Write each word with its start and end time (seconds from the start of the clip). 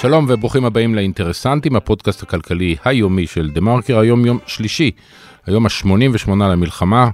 שלום 0.00 0.26
וברוכים 0.28 0.64
הבאים 0.64 0.94
לאינטרסנטים, 0.94 1.76
הפודקאסט 1.76 2.22
הכלכלי 2.22 2.76
היומי 2.84 3.26
של 3.26 3.50
דה 3.50 3.60
מרקר, 3.60 3.98
היום 3.98 4.26
יום 4.26 4.38
שלישי, 4.46 4.90
היום 5.46 5.66
ה-88 5.66 6.30
למלחמה. 6.30 7.08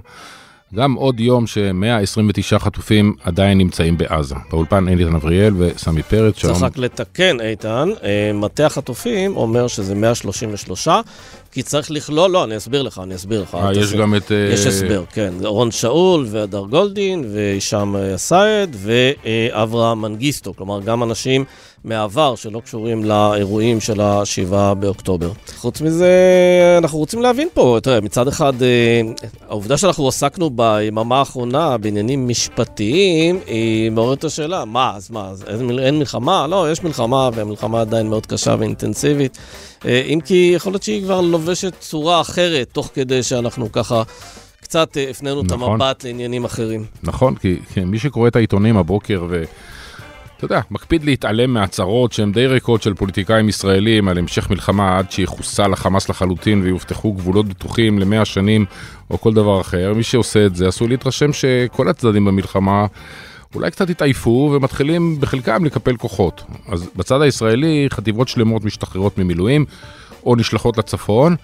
גם 0.75 0.93
עוד 0.93 1.19
יום 1.19 1.47
ש-129 1.47 2.59
חטופים 2.59 3.15
עדיין 3.23 3.57
נמצאים 3.57 3.97
בעזה. 3.97 4.35
באולפן 4.51 4.87
איתן 4.87 5.15
אבריאל 5.15 5.53
וסמי 5.57 6.03
פרץ, 6.03 6.37
שלום. 6.37 6.53
צריך 6.53 6.65
רק 6.65 6.77
לתקן, 6.77 7.41
איתן, 7.41 7.89
אה, 8.03 8.31
מטה 8.33 8.65
החטופים 8.65 9.37
אומר 9.37 9.67
שזה 9.67 9.95
133, 9.95 10.87
כי 11.51 11.63
צריך 11.63 11.91
לכלול, 11.91 12.31
לא, 12.31 12.43
אני 12.43 12.57
אסביר 12.57 12.81
לך, 12.81 13.01
אני 13.03 13.15
אסביר 13.15 13.41
לך. 13.41 13.55
אה, 13.55 13.73
יש 13.73 13.93
גם 13.93 14.15
את... 14.15 14.31
יש 14.53 14.65
אה, 14.65 14.69
הסבר, 14.69 15.03
כן. 15.13 15.33
אורון 15.45 15.71
שאול 15.71 16.25
והדר 16.29 16.63
גולדין 16.69 17.23
והישאם 17.33 17.95
א-סייד 17.95 18.75
ואברהם 18.79 20.01
מנגיסטו, 20.01 20.53
כלומר 20.55 20.81
גם 20.81 21.03
אנשים 21.03 21.45
מהעבר 21.83 22.35
שלא 22.35 22.59
קשורים 22.65 23.03
לאירועים 23.03 23.79
של 23.79 24.01
ה-7 24.01 24.73
באוקטובר. 24.73 25.31
חוץ 25.57 25.81
מזה, 25.81 26.11
אנחנו 26.77 26.97
רוצים 26.97 27.21
להבין 27.21 27.47
פה, 27.53 27.77
תראה, 27.83 28.01
מצד 28.01 28.27
אחד, 28.27 28.53
העובדה 29.49 29.77
שאנחנו 29.77 30.07
עסקנו 30.07 30.49
ביממה 30.49 31.19
האחרונה 31.19 31.77
בעניינים 31.77 32.27
משפטיים, 32.27 33.39
היא 33.47 33.91
מעוררת 33.91 34.19
את 34.19 34.23
השאלה, 34.23 34.65
מה, 34.65 34.93
אז 34.95 35.11
מה, 35.11 35.29
אז 35.29 35.43
אין 35.79 35.99
מלחמה? 35.99 36.47
לא, 36.47 36.71
יש 36.71 36.83
מלחמה, 36.83 37.29
והמלחמה 37.33 37.81
עדיין 37.81 38.07
מאוד 38.09 38.25
קשה 38.25 38.55
ואינטנסיבית. 38.59 39.37
אה, 39.85 40.01
אם 40.01 40.19
כי 40.25 40.51
יכול 40.55 40.73
להיות 40.73 40.83
שהיא 40.83 41.03
כבר 41.03 41.21
לובשת 41.21 41.73
צורה 41.79 42.21
אחרת, 42.21 42.69
תוך 42.71 42.89
כדי 42.93 43.23
שאנחנו 43.23 43.71
ככה... 43.71 44.03
קצת 44.71 44.97
אה, 44.97 45.09
הפנינו 45.09 45.43
נכון. 45.43 45.45
את 45.45 45.51
המבט 45.51 46.03
לעניינים 46.03 46.45
אחרים. 46.45 46.85
נכון, 47.03 47.35
כי, 47.35 47.59
כי 47.73 47.79
מי 47.79 47.99
שקורא 47.99 48.27
את 48.27 48.35
העיתונים 48.35 48.77
הבוקר 48.77 49.25
ו... 49.29 49.43
אתה 50.37 50.45
יודע, 50.45 50.61
מקפיד 50.71 51.03
להתעלם 51.03 51.53
מהצהרות 51.53 52.11
שהן 52.11 52.31
די 52.31 52.47
ריקות 52.47 52.81
של 52.81 52.93
פוליטיקאים 52.93 53.49
ישראלים 53.49 54.07
על 54.07 54.17
המשך 54.17 54.49
מלחמה 54.49 54.97
עד 54.97 55.11
שיחוסל 55.11 55.73
החמאס 55.73 56.09
לחלוטין 56.09 56.61
ויובטחו 56.61 57.13
גבולות 57.13 57.47
בטוחים 57.47 57.99
למאה 57.99 58.25
שנים 58.25 58.65
או 59.09 59.21
כל 59.21 59.33
דבר 59.33 59.61
אחר. 59.61 59.93
מי 59.95 60.03
שעושה 60.03 60.45
את 60.45 60.55
זה 60.55 60.67
עשוי 60.67 60.87
להתרשם 60.87 61.33
שכל 61.33 61.89
הצדדים 61.89 62.25
במלחמה 62.25 62.85
אולי 63.55 63.71
קצת 63.71 63.89
התעייפו 63.89 64.51
ומתחילים 64.55 65.17
בחלקם 65.19 65.65
לקפל 65.65 65.95
כוחות. 65.95 66.43
אז 66.67 66.89
בצד 66.95 67.21
הישראלי 67.21 67.87
חטיבות 67.89 68.27
שלמות 68.27 68.63
משתחררות 68.63 69.17
ממילואים 69.17 69.65
או 70.25 70.35
נשלחות 70.35 70.77
לצפון. 70.77 71.35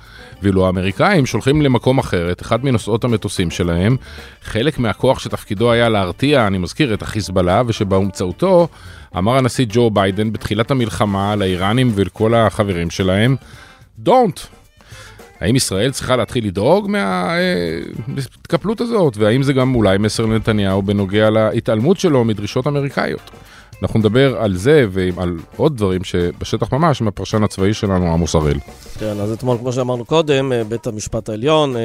ואילו 0.41 0.66
האמריקאים 0.66 1.25
שולחים 1.25 1.61
למקום 1.61 1.97
אחר 1.97 2.31
את 2.31 2.41
אחד 2.41 2.66
מנושאות 2.66 3.03
המטוסים 3.03 3.52
שלהם, 3.52 3.97
חלק 4.44 4.80
מהכוח 4.80 5.19
שתפקידו 5.19 5.72
היה 5.72 5.89
להרתיע, 5.89 6.47
אני 6.47 6.58
מזכיר, 6.58 6.94
את 6.94 7.02
החיזבאללה, 7.02 7.61
ושבאמצעותו 7.67 8.67
אמר 9.17 9.38
הנשיא 9.38 9.66
ג'ו 9.69 9.89
ביידן 9.89 10.33
בתחילת 10.33 10.72
המלחמה 10.72 11.35
לאיראנים 11.35 11.91
ולכל 11.95 12.33
החברים 12.33 12.89
שלהם, 12.89 13.35
Don't. 14.05 14.56
האם 15.39 15.55
ישראל 15.55 15.91
צריכה 15.91 16.16
להתחיל 16.16 16.47
לדאוג 16.47 16.89
מההתקפלות 16.89 18.81
הזאת, 18.81 19.17
והאם 19.17 19.44
זה 19.44 19.53
גם 19.53 19.75
אולי 19.75 19.97
מסר 19.97 20.25
לנתניהו 20.25 20.81
בנוגע 20.81 21.29
להתעלמות 21.29 21.99
שלו 21.99 22.23
מדרישות 22.23 22.67
אמריקאיות? 22.67 23.31
אנחנו 23.81 23.99
נדבר 23.99 24.37
על 24.37 24.55
זה 24.55 24.85
ועל 24.89 25.37
עוד 25.57 25.77
דברים 25.77 26.03
שבשטח 26.03 26.73
ממש 26.73 27.01
עם 27.01 27.07
הפרשן 27.07 27.43
הצבאי 27.43 27.73
שלנו 27.73 28.13
עמוס 28.13 28.35
הראל. 28.35 28.57
כן, 28.99 29.19
אז 29.19 29.31
אתמול, 29.31 29.57
כמו 29.57 29.73
שאמרנו 29.73 30.05
קודם, 30.05 30.53
אה, 30.53 30.63
בית 30.63 30.87
המשפט 30.87 31.29
העליון 31.29 31.75
אה, 31.75 31.81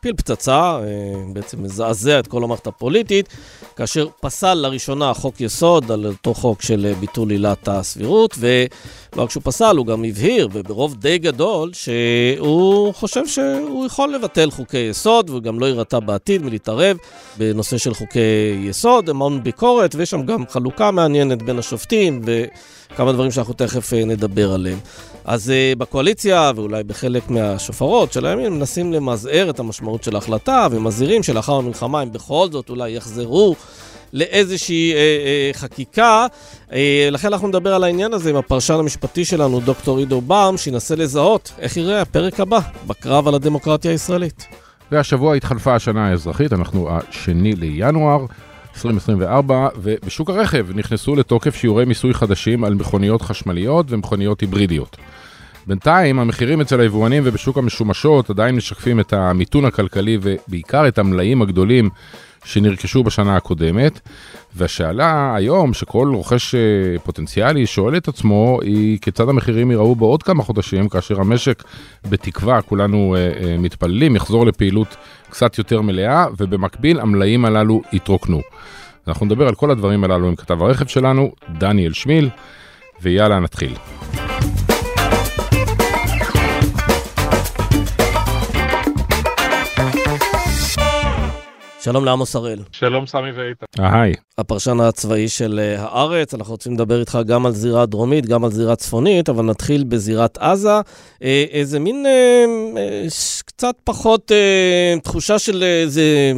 פיל 0.00 0.14
פצצה, 0.16 0.60
אה, 0.60 0.84
בעצם 1.32 1.62
מזעזע 1.62 2.18
את 2.18 2.26
כל 2.26 2.44
המערכת 2.44 2.66
הפוליטית, 2.66 3.28
כאשר 3.76 4.06
פסל 4.20 4.54
לראשונה 4.54 5.14
חוק 5.14 5.40
יסוד 5.40 5.90
על 5.92 6.06
אותו 6.06 6.34
חוק 6.34 6.62
של 6.62 6.92
ביטול 7.00 7.30
עילת 7.30 7.68
הסבירות, 7.68 8.34
ולא 8.38 9.22
רק 9.22 9.30
שהוא 9.30 9.42
פסל, 9.44 9.76
הוא 9.76 9.86
גם 9.86 10.04
הבהיר, 10.04 10.48
וברוב 10.52 10.94
די 10.94 11.18
גדול, 11.18 11.70
שהוא 11.72 12.94
חושב 12.94 13.26
שהוא 13.26 13.86
יכול 13.86 14.14
לבטל 14.14 14.50
חוקי 14.50 14.78
יסוד, 14.78 15.30
והוא 15.30 15.42
גם 15.42 15.60
לא 15.60 15.66
יירתע 15.66 16.00
בעתיד 16.00 16.42
מלהתערב 16.42 16.96
בנושא 17.38 17.78
של 17.78 17.94
חוקי 17.94 18.18
יסוד, 18.62 19.08
המון 19.08 19.42
ביקורת, 19.42 19.94
ויש 19.94 20.10
שם 20.10 20.22
גם 20.22 20.44
חלוקה 20.48 20.90
מעניינת 21.08 21.42
בין 21.42 21.58
השופטים, 21.58 22.22
וכמה 22.24 23.12
דברים 23.12 23.30
שאנחנו 23.30 23.54
תכף 23.54 23.92
נדבר 23.92 24.52
עליהם. 24.52 24.78
אז 25.24 25.48
uh, 25.48 25.78
בקואליציה, 25.78 26.52
ואולי 26.56 26.84
בחלק 26.84 27.30
מהשופרות 27.30 28.12
של 28.12 28.26
הימין, 28.26 28.52
מנסים 28.52 28.92
למזער 28.92 29.50
את 29.50 29.58
המשמעות 29.58 30.04
של 30.04 30.14
ההחלטה, 30.14 30.66
ומזהירים 30.70 31.22
שלאחר 31.22 31.52
המלחמה 31.52 32.00
הם 32.00 32.12
בכל 32.12 32.48
זאת 32.52 32.70
אולי 32.70 32.90
יחזרו 32.90 33.56
לאיזושהי 34.12 34.92
uh, 34.92 34.96
uh, 35.54 35.58
חקיקה. 35.58 36.26
Uh, 36.68 36.72
לכן 37.10 37.28
אנחנו 37.28 37.48
נדבר 37.48 37.74
על 37.74 37.84
העניין 37.84 38.12
הזה 38.12 38.30
עם 38.30 38.36
הפרשן 38.36 38.74
המשפטי 38.74 39.24
שלנו, 39.24 39.60
דוקטור 39.60 39.98
עידו 39.98 40.20
באום, 40.20 40.56
שינסה 40.56 40.96
לזהות 40.96 41.52
איך 41.58 41.76
יראה 41.76 42.00
הפרק 42.02 42.40
הבא 42.40 42.60
בקרב 42.86 43.28
על 43.28 43.34
הדמוקרטיה 43.34 43.90
הישראלית. 43.90 44.46
והשבוע 44.92 45.34
התחלפה 45.34 45.74
השנה 45.74 46.08
האזרחית, 46.08 46.52
אנחנו 46.52 46.88
השני 46.90 47.52
לינואר. 47.52 48.24
2024, 48.86 49.68
ובשוק 49.82 50.30
הרכב 50.30 50.66
נכנסו 50.74 51.16
לתוקף 51.16 51.54
שיעורי 51.54 51.84
מיסוי 51.84 52.14
חדשים 52.14 52.64
על 52.64 52.74
מכוניות 52.74 53.22
חשמליות 53.22 53.86
ומכוניות 53.88 54.40
היברידיות. 54.40 54.96
בינתיים 55.66 56.18
המחירים 56.18 56.60
אצל 56.60 56.80
היבואנים 56.80 57.22
ובשוק 57.26 57.58
המשומשות 57.58 58.30
עדיין 58.30 58.56
משקפים 58.56 59.00
את 59.00 59.12
המיתון 59.12 59.64
הכלכלי 59.64 60.18
ובעיקר 60.22 60.88
את 60.88 60.98
המלאים 60.98 61.42
הגדולים 61.42 61.90
שנרכשו 62.44 63.02
בשנה 63.04 63.36
הקודמת. 63.36 64.00
והשאלה 64.56 65.34
היום 65.34 65.74
שכל 65.74 66.12
רוכש 66.14 66.54
אה, 66.54 66.60
פוטנציאלי 67.04 67.66
שואל 67.66 67.96
את 67.96 68.08
עצמו 68.08 68.58
היא 68.62 68.98
כיצד 69.00 69.28
המחירים 69.28 69.70
ייראו 69.70 69.94
בעוד 69.94 70.22
כמה 70.22 70.42
חודשים 70.42 70.88
כאשר 70.88 71.20
המשק 71.20 71.64
בתקווה, 72.10 72.62
כולנו 72.62 73.16
אה, 73.16 73.20
אה, 73.20 73.56
מתפללים, 73.58 74.16
יחזור 74.16 74.46
לפעילות 74.46 74.96
קצת 75.30 75.58
יותר 75.58 75.80
מלאה 75.80 76.26
ובמקביל 76.38 77.00
המלאים 77.00 77.44
הללו 77.44 77.82
יתרוקנו. 77.92 78.40
אנחנו 79.08 79.26
נדבר 79.26 79.48
על 79.48 79.54
כל 79.54 79.70
הדברים 79.70 80.04
הללו 80.04 80.28
עם 80.28 80.36
כתב 80.36 80.62
הרכב 80.62 80.86
שלנו, 80.86 81.32
דניאל 81.58 81.92
שמיל, 81.92 82.28
ויאללה 83.02 83.40
נתחיל. 83.40 83.74
שלום 91.80 92.04
לעמוס 92.04 92.36
הראל. 92.36 92.58
שלום 92.72 93.06
סמי 93.06 93.30
ואיתן. 93.30 93.66
היי. 93.78 94.14
הפרשן 94.38 94.80
הצבאי 94.80 95.28
של 95.28 95.60
אה, 95.62 95.82
הארץ, 95.82 96.34
אנחנו 96.34 96.52
רוצים 96.52 96.74
לדבר 96.74 97.00
איתך 97.00 97.18
גם 97.26 97.46
על 97.46 97.52
זירה 97.52 97.86
דרומית, 97.86 98.26
גם 98.26 98.44
על 98.44 98.50
זירה 98.50 98.76
צפונית, 98.76 99.28
אבל 99.28 99.44
נתחיל 99.44 99.84
בזירת 99.84 100.38
עזה. 100.38 100.80
אה, 101.22 101.44
איזה 101.50 101.78
מין 101.78 102.06
אה, 102.06 103.06
קצת 103.44 103.74
פחות 103.84 104.32
תחושה 105.02 105.38
של 105.38 105.62
איזה 105.62 106.32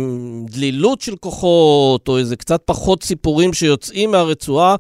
דלילות 0.44 1.00
של 1.00 1.16
כוחות, 1.16 2.08
או 2.08 2.18
איזה 2.18 2.36
קצת 2.36 2.62
פחות 2.64 3.02
סיפורים 3.02 3.52
שיוצאים 3.52 4.10
מהרצועה. 4.10 4.76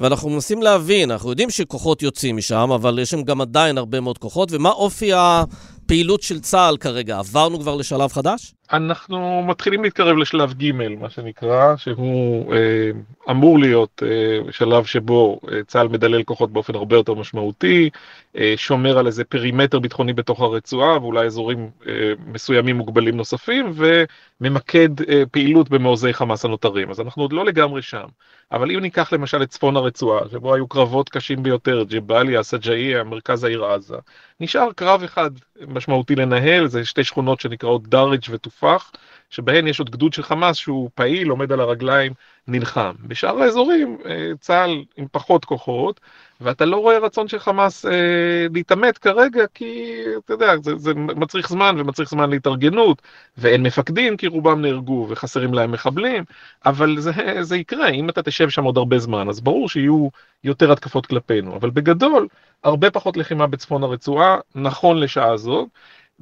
ואנחנו 0.00 0.30
מנסים 0.30 0.62
להבין, 0.62 1.10
אנחנו 1.10 1.30
יודעים 1.30 1.50
שכוחות 1.50 2.02
יוצאים 2.02 2.36
משם, 2.36 2.70
אבל 2.74 2.98
יש 2.98 3.10
שם 3.10 3.22
גם 3.22 3.40
עדיין 3.40 3.78
הרבה 3.78 4.00
מאוד 4.00 4.18
כוחות, 4.18 4.52
ומה 4.52 4.70
אופי 4.70 5.10
הפעילות 5.14 6.22
של 6.22 6.40
צה"ל 6.40 6.76
כרגע? 6.76 7.18
עברנו 7.18 7.60
כבר 7.60 7.74
לשלב 7.74 8.12
חדש? 8.12 8.54
אנחנו 8.72 9.42
מתחילים 9.42 9.82
להתקרב 9.82 10.16
לשלב 10.16 10.52
ג', 10.52 10.72
מה 11.00 11.10
שנקרא, 11.10 11.76
שהוא 11.76 12.54
אה, 12.54 12.90
אמור 13.30 13.58
להיות 13.58 14.02
אה, 14.06 14.52
שלב 14.52 14.84
שבו 14.84 15.40
אה, 15.52 15.64
צה"ל 15.66 15.88
מדלל 15.88 16.22
כוחות 16.22 16.52
באופן 16.52 16.74
הרבה 16.74 16.96
יותר 16.96 17.14
משמעותי, 17.14 17.90
אה, 18.36 18.54
שומר 18.56 18.98
על 18.98 19.06
איזה 19.06 19.24
פרימטר 19.24 19.78
ביטחוני 19.78 20.12
בתוך 20.12 20.40
הרצועה 20.40 20.98
ואולי 21.02 21.26
אזורים 21.26 21.70
אה, 21.86 21.92
מסוימים 22.26 22.76
מוגבלים 22.76 23.16
נוספים, 23.16 23.72
וממקד 23.74 24.88
אה, 25.10 25.22
פעילות 25.30 25.70
במעוזי 25.70 26.12
חמאס 26.12 26.44
הנותרים. 26.44 26.90
אז 26.90 27.00
אנחנו 27.00 27.22
עוד 27.22 27.32
לא 27.32 27.44
לגמרי 27.44 27.82
שם. 27.82 28.06
אבל 28.52 28.70
אם 28.70 28.80
ניקח 28.80 29.12
למשל 29.12 29.42
את 29.42 29.48
צפון 29.50 29.76
הרצועה, 29.76 30.28
שבו 30.30 30.54
היו 30.54 30.68
קרבות 30.68 31.08
קשים 31.08 31.42
ביותר, 31.42 31.84
ג'באליה, 31.88 32.42
סג'איה, 32.42 33.04
מרכז 33.04 33.44
העיר 33.44 33.64
עזה, 33.64 33.96
נשאר 34.40 34.72
קרב 34.72 35.02
אחד 35.02 35.30
משמעותי 35.68 36.16
לנהל, 36.16 36.66
זה 36.66 36.84
שתי 36.84 37.04
שכונות 37.04 37.40
שנקראות 37.40 37.88
דאריג' 37.88 38.24
ותופח, 38.60 38.92
שבהן 39.30 39.66
יש 39.66 39.78
עוד 39.78 39.90
גדוד 39.90 40.12
של 40.12 40.22
חמאס 40.22 40.56
שהוא 40.56 40.90
פעיל, 40.94 41.28
עומד 41.28 41.52
על 41.52 41.60
הרגליים, 41.60 42.12
נלחם. 42.48 42.92
בשאר 43.06 43.42
האזורים 43.42 43.98
אה, 44.06 44.30
צה"ל 44.40 44.84
עם 44.96 45.06
פחות 45.12 45.44
כוחות, 45.44 46.00
ואתה 46.40 46.64
לא 46.64 46.76
רואה 46.76 46.98
רצון 46.98 47.28
של 47.28 47.38
חמאס 47.38 47.86
אה, 47.86 48.46
להתעמת 48.54 48.98
כרגע, 48.98 49.44
כי 49.54 49.94
אתה 50.24 50.32
יודע, 50.32 50.56
זה, 50.62 50.76
זה 50.76 50.94
מצריך 50.94 51.48
זמן 51.48 51.76
ומצריך 51.78 52.08
זמן 52.10 52.30
להתארגנות, 52.30 53.02
ואין 53.38 53.62
מפקדים 53.62 54.16
כי 54.16 54.26
רובם 54.26 54.62
נהרגו 54.62 55.06
וחסרים 55.08 55.54
להם 55.54 55.72
מחבלים, 55.72 56.24
אבל 56.66 57.00
זה, 57.00 57.12
זה 57.40 57.56
יקרה, 57.56 57.88
אם 57.88 58.08
אתה 58.08 58.22
תשב 58.22 58.50
שם 58.50 58.64
עוד 58.64 58.76
הרבה 58.76 58.98
זמן, 58.98 59.28
אז 59.28 59.40
ברור 59.40 59.68
שיהיו 59.68 60.08
יותר 60.44 60.72
התקפות 60.72 61.06
כלפינו, 61.06 61.56
אבל 61.56 61.70
בגדול, 61.70 62.28
הרבה 62.64 62.90
פחות 62.90 63.16
לחימה 63.16 63.46
בצפון 63.46 63.82
הרצועה, 63.82 64.38
נכון 64.54 64.98
לשעה 64.98 65.36
זאת. 65.36 65.68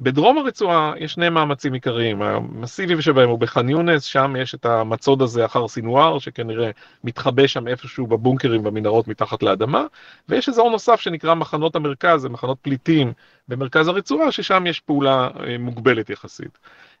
בדרום 0.01 0.37
הרצועה 0.37 0.93
יש 0.97 1.13
שני 1.13 1.29
מאמצים 1.29 1.73
עיקריים, 1.73 2.21
המסיבי 2.21 3.01
שבהם 3.01 3.29
הוא 3.29 3.39
בח'אן 3.39 3.69
יונס, 3.69 4.03
שם 4.03 4.35
יש 4.39 4.55
את 4.55 4.65
המצוד 4.65 5.21
הזה 5.21 5.45
אחר 5.45 5.67
סינואר, 5.67 6.19
שכנראה 6.19 6.71
מתחבא 7.03 7.47
שם 7.47 7.67
איפשהו 7.67 8.07
בבונקרים 8.07 8.63
במנהרות 8.63 9.07
מתחת 9.07 9.43
לאדמה, 9.43 9.85
ויש 10.29 10.49
אזור 10.49 10.71
נוסף 10.71 10.99
שנקרא 10.99 11.35
מחנות 11.35 11.75
המרכז, 11.75 12.21
זה 12.21 12.29
מחנות 12.29 12.57
פליטים 12.61 13.13
במרכז 13.47 13.87
הרצועה, 13.87 14.31
ששם 14.31 14.63
יש 14.67 14.79
פעולה 14.79 15.29
אה, 15.47 15.57
מוגבלת 15.57 16.09
יחסית. 16.09 16.57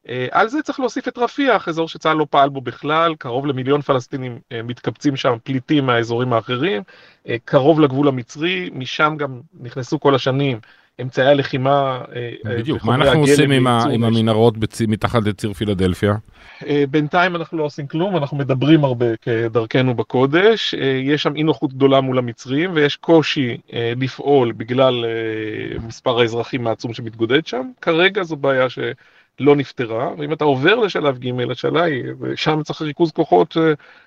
אה, 0.09 0.27
על 0.31 0.47
זה 0.47 0.61
צריך 0.61 0.79
להוסיף 0.79 1.07
את 1.07 1.17
רפיח, 1.17 1.67
אזור 1.67 1.87
שצה"ל 1.87 2.17
לא 2.17 2.27
פעל 2.29 2.49
בו 2.49 2.61
בכלל, 2.61 3.15
קרוב 3.15 3.45
למיליון 3.45 3.81
פלסטינים 3.81 4.39
אה, 4.51 4.61
מתקבצים 4.63 5.15
שם, 5.15 5.33
פליטים 5.43 5.85
מהאזורים 5.85 6.33
האחרים, 6.33 6.83
קרוב 7.45 7.79
לגבול 7.79 8.07
המצרי, 8.07 8.69
משם 8.73 9.15
גם 9.17 9.41
נכנסו 9.59 9.99
כל 9.99 10.15
השנים 10.15 10.59
אמצעי 11.01 11.27
הלחימה. 11.27 12.01
אה, 12.15 12.29
אה, 12.45 12.57
בדיוק, 12.57 12.83
מה 12.83 12.95
אנחנו 12.95 13.19
עושים 13.19 13.51
עם, 13.51 13.67
עם 13.67 14.03
המנהרות 14.03 14.57
בצ... 14.57 14.81
מתחת 14.81 15.23
לציר 15.23 15.53
פילדלפיה? 15.53 16.15
אה, 16.67 16.83
בינתיים 16.89 17.35
אנחנו 17.35 17.57
לא 17.57 17.63
עושים 17.63 17.87
כלום, 17.87 18.17
אנחנו 18.17 18.37
מדברים 18.37 18.83
הרבה 18.83 19.05
כדרכנו 19.21 19.93
בקודש. 19.93 20.75
יש 21.03 21.23
שם 21.23 21.35
אי 21.35 21.43
נוחות 21.43 21.73
גדולה 21.73 22.01
מול 22.01 22.17
המצרים 22.17 22.71
ויש 22.73 22.95
קושי 22.95 23.57
לפעול 23.73 24.51
בגלל 24.51 25.05
מספר 25.87 26.19
האזרחים 26.19 26.67
העצום 26.67 26.93
שמתגודד 26.93 27.47
שם. 27.47 27.69
כרגע 27.81 28.23
זו 28.23 28.35
בעיה 28.35 28.69
ש... 28.69 28.79
לא 29.39 29.55
נפתרה, 29.55 30.09
ואם 30.17 30.33
אתה 30.33 30.43
עובר 30.43 30.75
לשלב 30.75 31.17
ג', 31.17 31.51
השאלה 31.51 31.83
היא, 31.83 32.03
ושם 32.19 32.63
צריך 32.63 32.81
ריכוז 32.81 33.11
כוחות 33.11 33.57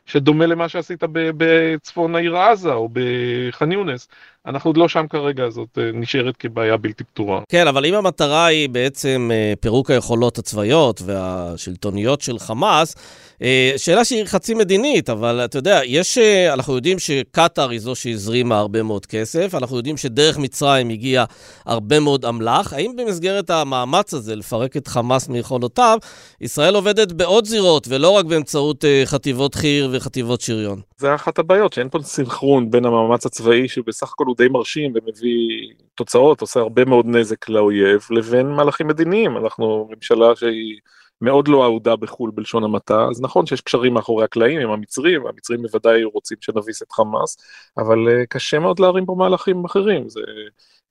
שדומה 0.06 0.46
למה 0.46 0.68
שעשית 0.68 1.02
בצפון 1.12 2.14
העיר 2.14 2.36
עזה 2.36 2.72
או 2.72 2.88
בח'אן 2.92 3.72
יונס. 3.72 4.08
אנחנו 4.46 4.68
עוד 4.68 4.76
לא 4.76 4.88
שם 4.88 5.06
כרגע, 5.10 5.50
זאת 5.50 5.78
אה, 5.78 5.90
נשארת 5.94 6.36
כבעיה 6.36 6.76
בלתי 6.76 7.04
פתורה. 7.04 7.40
כן, 7.48 7.66
אבל 7.66 7.86
אם 7.86 7.94
המטרה 7.94 8.46
היא 8.46 8.68
בעצם 8.68 9.30
אה, 9.32 9.52
פירוק 9.60 9.90
היכולות 9.90 10.38
הצבאיות 10.38 11.02
והשלטוניות 11.04 12.20
של 12.20 12.38
חמאס, 12.38 12.96
אה, 13.42 13.72
שאלה 13.76 14.04
שהיא 14.04 14.24
חצי 14.24 14.54
מדינית, 14.54 15.10
אבל 15.10 15.40
אתה 15.44 15.58
יודע, 15.58 15.80
יש, 15.84 16.18
אנחנו 16.52 16.74
יודעים 16.74 16.98
שקטאר 16.98 17.70
היא 17.70 17.80
זו 17.80 17.94
שהזרימה 17.94 18.58
הרבה 18.58 18.82
מאוד 18.82 19.06
כסף, 19.06 19.54
אנחנו 19.54 19.76
יודעים 19.76 19.96
שדרך 19.96 20.38
מצרים 20.38 20.88
הגיע 20.88 21.24
הרבה 21.66 22.00
מאוד 22.00 22.24
אמל"ח. 22.24 22.72
האם 22.72 22.96
במסגרת 22.96 23.50
המאמץ 23.50 24.14
הזה 24.14 24.36
לפרק 24.36 24.76
את 24.76 24.88
חמאס 24.88 25.28
מיכולותיו, 25.28 25.98
ישראל 26.40 26.74
עובדת 26.74 27.12
בעוד 27.12 27.44
זירות 27.44 27.88
ולא 27.88 28.10
רק 28.10 28.24
באמצעות 28.24 28.84
חטיבות 29.04 29.54
חי"ר 29.54 29.88
וחטיבות 29.92 30.40
שריון? 30.40 30.80
זה 31.02 31.14
אחת 31.14 31.38
הבעיות, 31.38 31.72
שאין 31.72 31.88
פה 31.88 31.98
סנכרון 32.02 32.70
בין 32.70 32.84
המאמץ 32.84 33.26
הצבאי, 33.26 33.68
שהוא 33.68 33.84
בסך 33.86 34.12
הכל 34.12 34.24
הוא 34.26 34.36
די 34.36 34.48
מרשים 34.48 34.92
ומביא 34.94 35.74
תוצאות, 35.94 36.40
עושה 36.40 36.60
הרבה 36.60 36.84
מאוד 36.84 37.06
נזק 37.06 37.48
לאויב, 37.48 38.06
לבין 38.10 38.46
מהלכים 38.46 38.86
מדיניים. 38.86 39.36
אנחנו 39.36 39.88
ממשלה 39.90 40.36
שהיא 40.36 40.80
מאוד 41.20 41.48
לא 41.48 41.64
אהודה 41.64 41.96
בחו"ל 41.96 42.30
בלשון 42.34 42.64
המעטה, 42.64 43.06
אז 43.10 43.22
נכון 43.22 43.46
שיש 43.46 43.60
קשרים 43.60 43.94
מאחורי 43.94 44.24
הקלעים 44.24 44.60
עם 44.60 44.70
המצרים, 44.70 45.24
והמצרים 45.24 45.62
בוודאי 45.62 46.04
רוצים 46.04 46.36
שנביס 46.40 46.82
את 46.82 46.92
חמאס, 46.92 47.36
אבל 47.78 47.98
uh, 48.08 48.26
קשה 48.28 48.58
מאוד 48.58 48.80
להרים 48.80 49.06
פה 49.06 49.14
מהלכים 49.18 49.64
אחרים. 49.64 50.08
זה 50.08 50.20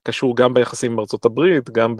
קשור 0.02 0.36
גם 0.36 0.54
ביחסים 0.54 0.92
עם 0.92 1.00
ארצות 1.00 1.24
הברית, 1.24 1.70
גם 1.70 1.94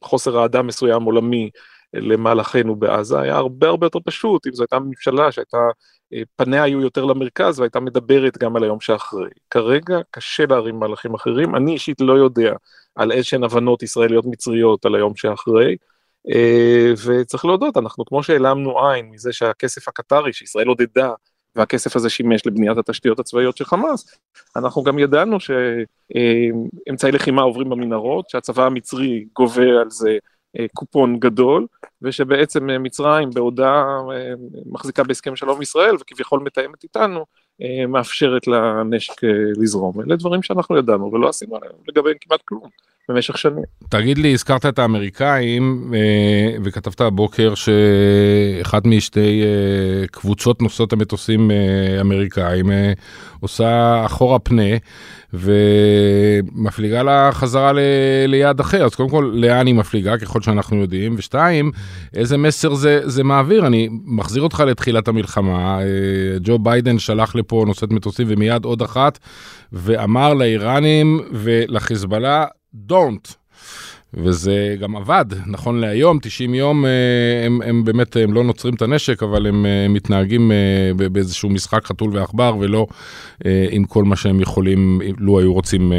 בחוסר 0.00 0.42
אהדה 0.42 0.62
מסוים 0.62 1.02
עולמי 1.02 1.50
למהלכינו 1.94 2.76
בעזה, 2.76 3.20
היה 3.20 3.36
הרבה 3.36 3.68
הרבה 3.68 3.86
יותר 3.86 3.98
פשוט 4.04 4.46
אם 4.46 4.52
זו 4.52 4.62
הייתה 4.62 4.78
ממשלה 4.78 5.32
שהייתה 5.32 5.58
פניה 6.36 6.62
היו 6.62 6.80
יותר 6.80 7.04
למרכז 7.04 7.60
והייתה 7.60 7.80
מדברת 7.80 8.38
גם 8.38 8.56
על 8.56 8.64
היום 8.64 8.80
שאחרי. 8.80 9.30
כרגע 9.50 10.00
קשה 10.10 10.44
להרים 10.48 10.78
מהלכים 10.78 11.14
אחרים, 11.14 11.56
אני 11.56 11.72
אישית 11.72 12.00
לא 12.00 12.12
יודע 12.12 12.52
על 12.94 13.12
איזשהן 13.12 13.44
הבנות 13.44 13.82
ישראליות 13.82 14.26
מצריות 14.26 14.84
על 14.84 14.94
היום 14.94 15.16
שאחרי, 15.16 15.76
אה, 16.30 16.92
וצריך 17.06 17.44
להודות, 17.44 17.76
אנחנו 17.76 18.04
כמו 18.04 18.22
שהעלמנו 18.22 18.88
עין 18.88 19.10
מזה 19.10 19.32
שהכסף 19.32 19.88
הקטרי 19.88 20.32
שישראל 20.32 20.68
עודדה 20.68 21.12
והכסף 21.56 21.96
הזה 21.96 22.10
שימש 22.10 22.46
לבניית 22.46 22.78
התשתיות 22.78 23.18
הצבאיות 23.18 23.56
של 23.56 23.64
חמאס, 23.64 24.18
אנחנו 24.56 24.82
גם 24.82 24.98
ידענו 24.98 25.36
שאמצעי 25.40 27.12
לחימה 27.12 27.42
עוברים 27.42 27.70
במנהרות, 27.70 28.30
שהצבא 28.30 28.66
המצרי 28.66 29.24
גובה 29.32 29.80
על 29.80 29.90
זה 29.90 30.10
אה, 30.10 30.16
קופון 30.74 31.18
גדול, 31.18 31.66
ושבעצם 32.02 32.70
אה, 32.70 32.78
מצרים 32.78 33.30
בעודה 33.30 33.84
אה, 34.12 34.32
מחזיקה 34.66 35.04
בהסכם 35.04 35.36
שלום 35.36 35.56
עם 35.56 35.62
ישראל 35.62 35.94
וכביכול 36.00 36.40
מתאמת 36.40 36.82
איתנו, 36.82 37.26
מאפשרת 37.88 38.46
לנשק 38.46 39.12
לזרום. 39.56 40.00
אלה 40.00 40.16
דברים 40.16 40.42
שאנחנו 40.42 40.78
ידענו 40.78 41.12
ולא 41.12 41.28
עשינו 41.28 41.56
עליהם 41.56 41.72
לגביהם 41.88 42.16
כמעט 42.20 42.40
כלום 42.44 42.68
במשך 43.08 43.38
שנים. 43.38 43.64
תגיד 43.88 44.18
לי, 44.18 44.32
הזכרת 44.32 44.66
את 44.66 44.78
האמריקאים 44.78 45.92
וכתבת 46.64 47.00
הבוקר 47.00 47.54
שאחת 47.54 48.86
משתי 48.86 49.42
קבוצות 50.10 50.62
נושאות 50.62 50.92
המטוסים 50.92 51.50
אמריקאים 52.00 52.66
עושה 53.40 54.02
אחורה 54.06 54.38
פנה. 54.38 54.76
ומפליגה 55.32 57.02
לה 57.02 57.30
חזרה 57.32 57.72
ל... 57.72 57.78
ליעד 58.26 58.60
אחר. 58.60 58.84
אז 58.84 58.94
קודם 58.94 59.08
כל, 59.08 59.32
לאן 59.34 59.66
היא 59.66 59.74
מפליגה, 59.74 60.18
ככל 60.18 60.40
שאנחנו 60.42 60.76
יודעים, 60.76 61.14
ושתיים, 61.18 61.70
איזה 62.14 62.36
מסר 62.36 62.74
זה, 62.74 63.00
זה 63.04 63.24
מעביר. 63.24 63.66
אני 63.66 63.88
מחזיר 64.04 64.42
אותך 64.42 64.60
לתחילת 64.60 65.08
המלחמה, 65.08 65.78
אה, 65.80 65.84
ג'ו 66.42 66.58
ביידן 66.58 66.98
שלח 66.98 67.34
לפה 67.34 67.64
נושאת 67.66 67.90
מטוסים 67.90 68.26
ומיד 68.30 68.64
עוד 68.64 68.82
אחת, 68.82 69.18
ואמר 69.72 70.34
לאיראנים 70.34 71.20
ולחיזבאללה, 71.32 72.44
don't. 72.88 73.42
וזה 74.14 74.76
גם 74.80 74.96
עבד, 74.96 75.24
נכון 75.46 75.80
להיום, 75.80 76.18
90 76.22 76.54
יום 76.54 76.84
אה, 76.84 76.90
הם, 77.46 77.62
הם 77.62 77.84
באמת, 77.84 78.16
הם 78.16 78.32
לא 78.32 78.44
נוצרים 78.44 78.74
את 78.74 78.82
הנשק, 78.82 79.22
אבל 79.22 79.46
הם, 79.46 79.66
אה, 79.66 79.84
הם 79.84 79.92
מתנהגים 79.92 80.52
אה, 80.52 81.08
באיזשהו 81.08 81.50
משחק 81.50 81.84
חתול 81.84 82.16
ועכבר, 82.16 82.56
ולא 82.60 82.86
עם 83.70 83.84
כל 83.84 84.04
מה 84.04 84.16
שהם 84.16 84.40
יכולים, 84.40 85.00
לו 85.18 85.38
היו 85.38 85.52
רוצים 85.52 85.92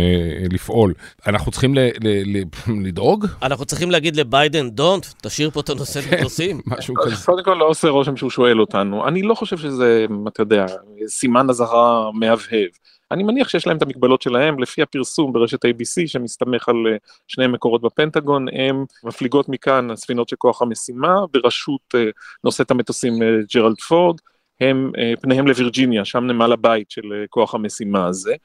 לפעול. 0.52 0.94
אנחנו 1.28 1.52
צריכים 1.52 1.76
ל, 1.76 1.80
ל, 1.80 2.38
ל, 2.38 2.44
לדאוג? 2.84 3.26
אנחנו 3.42 3.66
צריכים 3.66 3.92
להגיד 3.92 4.16
לביידן, 4.16 4.70
דונט, 4.70 5.06
תשאיר 5.22 5.50
פה 5.50 5.60
את 5.60 5.70
הנושא 5.70 6.02
כן, 6.02 6.20
מטוסים. 6.20 6.62
משהו 6.78 6.96
כזה. 6.96 7.16
קודם 7.26 7.44
כל 7.44 7.54
לא 7.54 7.66
עושה 7.66 7.90
רושם 7.90 8.18
שהוא 8.18 8.30
שואל 8.30 8.62
אותנו. 8.62 9.08
אני 9.08 9.22
לא 9.22 9.34
חושב 9.34 9.58
שזה, 9.58 10.06
אתה 10.28 10.42
יודע, 10.42 10.66
סימן 11.08 11.50
אזהרה 11.50 12.12
מהבהב. 12.14 12.70
אני 13.14 13.24
מניח 13.24 13.50
שיש 13.50 13.68
להם 13.68 13.78
את 13.78 13.82
המגבלות 13.82 14.22
שלהם, 14.22 14.60
לפי 14.60 14.82
הפרסום 14.82 15.34
ברשת 15.34 15.66
ABC 15.66 16.08
שמסתמך 16.08 16.70
על 16.70 16.76
אה, 16.88 16.98
שני 17.28 17.48
מקורות 17.48 17.82
בפנטגון, 17.82 18.46
הם 18.54 18.86
מפליגות 19.04 19.50
מכאן 19.50 19.92
הספינות 19.92 20.30
של 20.30 20.36
כוח 20.36 20.62
המשימה, 20.62 21.16
בראשות 21.34 21.82
אה, 21.96 22.06
נושאת 22.44 22.72
המטוסים 22.72 23.24
אה, 23.24 23.28
ג'רלד 23.56 23.80
פורד, 23.88 24.20
הם 24.62 24.92
פניהם 25.22 25.48
לווירג'יניה, 25.48 26.06
שם 26.06 26.24
נמל 26.24 26.52
הבית 26.52 26.92
של 26.92 27.02
כוח 27.30 27.56
המשימה 27.56 28.08
הזה. 28.08 28.36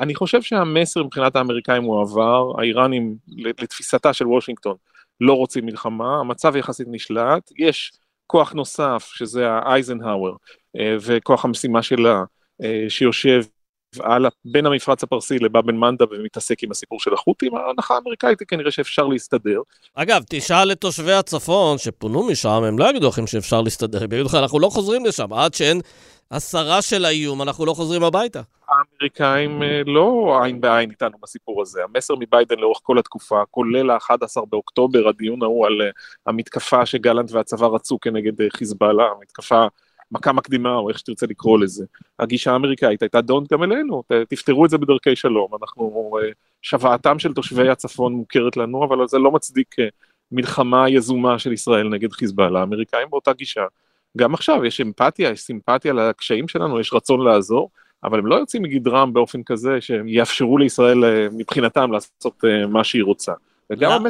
אני 0.00 0.14
חושב 0.14 0.42
שהמסר 0.42 1.02
מבחינת 1.02 1.36
האמריקאים 1.36 1.82
הוא 1.82 2.02
עבר, 2.02 2.60
האיראנים 2.60 3.14
לתפיסתה 3.36 4.12
של 4.12 4.26
וושינגטון 4.26 4.74
לא 5.20 5.32
רוצים 5.32 5.66
מלחמה, 5.66 6.20
המצב 6.20 6.56
יחסית 6.56 6.86
נשלט, 6.90 7.52
יש 7.58 7.92
כוח 8.26 8.52
נוסף 8.52 9.10
שזה 9.14 9.50
האייזנהאואר 9.50 10.32
וכוח 11.00 11.44
המשימה 11.44 11.82
שלה 11.82 12.22
שיושב 12.88 13.42
בין 14.44 14.66
המפרץ 14.66 15.02
הפרסי 15.02 15.38
לבאב 15.38 15.68
אל 15.68 15.74
מנדה 15.74 16.04
ומתעסק 16.10 16.62
עם 16.62 16.70
הסיפור 16.70 17.00
של 17.00 17.14
החות'ים, 17.14 17.54
ההנחה 17.56 17.94
האמריקאית 17.94 18.40
היא 18.40 18.48
כנראה 18.48 18.70
שאפשר 18.70 19.06
להסתדר. 19.06 19.60
אגב, 19.94 20.22
תשאל 20.28 20.72
את 20.72 20.80
תושבי 20.80 21.12
הצפון 21.12 21.78
שפונו 21.78 22.26
משם, 22.26 22.48
הם 22.48 22.78
לא 22.78 22.90
יגידו 22.90 23.08
לכם 23.08 23.26
שאפשר 23.26 23.62
להסתדר, 23.62 23.98
הם 24.04 24.12
יגידו 24.12 24.28
לך, 24.28 24.34
אנחנו 24.34 24.58
לא 24.58 24.68
חוזרים 24.68 25.06
לשם, 25.06 25.32
עד 25.32 25.54
שאין 25.54 25.80
הסרה 26.30 26.82
של 26.82 27.04
האיום, 27.04 27.42
אנחנו 27.42 27.66
לא 27.66 27.72
חוזרים 27.74 28.02
הביתה. 28.02 28.40
האמריקאים 28.68 29.62
אה, 29.62 29.82
לא 29.86 30.38
עין 30.42 30.60
בעין 30.60 30.90
איתנו 30.90 31.18
בסיפור 31.22 31.62
הזה. 31.62 31.80
המסר 31.84 32.14
מביידן 32.16 32.58
לאורך 32.58 32.80
כל 32.82 32.98
התקופה, 32.98 33.42
כולל 33.50 33.90
ה-11 33.90 34.44
באוקטובר, 34.48 35.08
הדיון 35.08 35.42
ההוא 35.42 35.66
על 35.66 35.82
אה, 35.82 35.90
המתקפה 36.26 36.86
שגלנט 36.86 37.32
והצבא 37.32 37.66
רצו 37.66 37.98
כנגד 38.00 38.40
אה, 38.40 38.46
חיזבאללה, 38.50 39.04
המתקפה 39.16 39.66
מכה 40.12 40.32
מקדימה 40.32 40.74
או 40.74 40.88
איך 40.88 40.98
שתרצה 40.98 41.26
לקרוא 41.26 41.58
לזה. 41.58 41.84
הגישה 42.18 42.52
האמריקאית 42.52 43.02
הייתה 43.02 43.20
דונט 43.20 43.52
גם 43.52 43.62
אלינו, 43.62 44.02
תפתרו 44.28 44.64
את 44.64 44.70
זה 44.70 44.78
בדרכי 44.78 45.16
שלום, 45.16 45.48
אנחנו, 45.62 46.18
אה, 46.22 46.28
שוועתם 46.62 47.18
של 47.18 47.32
תושבי 47.32 47.68
הצפון 47.68 48.12
מוכרת 48.12 48.56
לנו, 48.56 48.84
אבל 48.84 49.08
זה 49.08 49.18
לא 49.18 49.30
מצדיק 49.30 49.78
אה, 49.78 49.88
מלחמה 50.32 50.88
יזומה 50.88 51.38
של 51.38 51.52
ישראל 51.52 51.88
נגד 51.88 52.12
חיזבאללה, 52.12 52.60
האמריקאים 52.60 53.08
באותה 53.10 53.32
גישה. 53.32 53.64
גם 54.16 54.34
עכשיו 54.34 54.64
יש 54.64 54.80
אמפתיה, 54.80 55.30
יש 55.30 55.40
סימפתיה 55.40 55.92
לקשיים 55.92 56.48
שלנו, 56.48 56.80
יש 56.80 56.92
רצון 56.92 57.24
לעזור, 57.24 57.70
אבל 58.04 58.18
הם 58.18 58.26
לא 58.26 58.34
יוצאים 58.34 58.62
מגדרם 58.62 59.12
באופן 59.12 59.42
כזה 59.42 59.80
שהם 59.80 60.08
יאפשרו 60.08 60.58
לישראל 60.58 61.04
אה, 61.04 61.28
מבחינתם 61.32 61.92
לעשות 61.92 62.44
מה 62.68 62.84
שהיא 62.84 63.04
רוצה. 63.04 63.32
למה? 63.70 64.08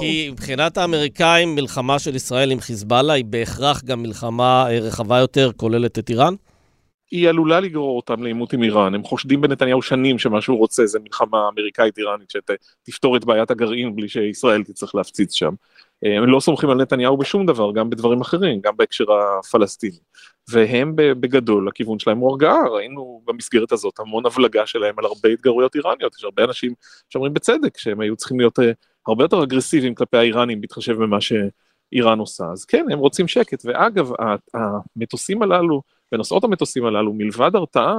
כי 0.00 0.30
מבחינת 0.32 0.78
האמריקאים, 0.78 1.54
מלחמה 1.54 1.98
של 1.98 2.16
ישראל 2.16 2.50
עם 2.50 2.60
חיזבאללה 2.60 3.12
היא 3.12 3.24
בהכרח 3.24 3.84
גם 3.84 4.02
מלחמה 4.02 4.66
אה, 4.70 4.78
רחבה 4.78 5.18
יותר, 5.18 5.50
כוללת 5.56 5.98
את 5.98 6.10
איראן? 6.10 6.34
היא 7.10 7.28
עלולה 7.28 7.60
לגרור 7.60 7.96
אותם 7.96 8.22
לעימות 8.22 8.52
עם 8.52 8.62
איראן, 8.62 8.94
הם 8.94 9.04
חושדים 9.04 9.40
בנתניהו 9.40 9.82
שנים 9.82 10.18
שמה 10.18 10.40
שהוא 10.40 10.58
רוצה 10.58 10.86
זה 10.86 10.98
מלחמה 10.98 11.48
אמריקאית 11.48 11.98
איראנית 11.98 12.30
שתפתור 12.30 13.16
את 13.16 13.24
בעיית 13.24 13.50
הגרעין 13.50 13.96
בלי 13.96 14.08
שישראל 14.08 14.64
תצטרך 14.64 14.94
להפציץ 14.94 15.34
שם. 15.34 15.54
הם 16.02 16.30
לא 16.30 16.40
סומכים 16.40 16.70
על 16.70 16.76
נתניהו 16.76 17.16
בשום 17.16 17.46
דבר, 17.46 17.72
גם 17.72 17.90
בדברים 17.90 18.20
אחרים, 18.20 18.60
גם 18.60 18.76
בהקשר 18.76 19.04
הפלסטיני. 19.12 19.98
והם 20.50 20.92
בגדול, 20.96 21.68
הכיוון 21.68 21.98
שלהם 21.98 22.18
הוא 22.18 22.30
הרגעה, 22.30 22.68
ראינו 22.68 23.22
במסגרת 23.24 23.72
הזאת 23.72 23.98
המון 23.98 24.26
הבלגה 24.26 24.66
שלהם 24.66 24.94
על 24.98 25.04
הרבה 25.04 25.28
התגרויות 25.28 25.74
איראניות, 25.74 26.14
יש 26.18 26.24
הרבה 26.24 26.44
אנשים 26.44 26.74
שאומרים 27.10 27.34
בצדק 27.34 27.78
שהם 27.78 28.00
היו 28.00 28.16
צריכים 28.16 28.40
להיות 28.40 28.58
הרבה 29.06 29.24
יותר 29.24 29.42
אגרסיביים 29.42 29.94
כלפי 29.94 30.16
האיראנים, 30.16 30.60
בהתחשב 30.60 30.92
במה 30.92 31.18
שאיראן 31.20 32.18
עושה. 32.18 32.44
אז 32.52 32.64
כן, 32.64 32.86
הם 32.90 32.98
רוצים 32.98 33.28
שקט, 33.28 33.62
ואגב, 33.64 34.10
המטוסים 34.54 35.42
הללו, 35.42 35.82
ונוסעות 36.12 36.44
המטוסים 36.44 36.84
הללו, 36.84 37.12
מלבד 37.12 37.50
הרתעה, 37.54 37.96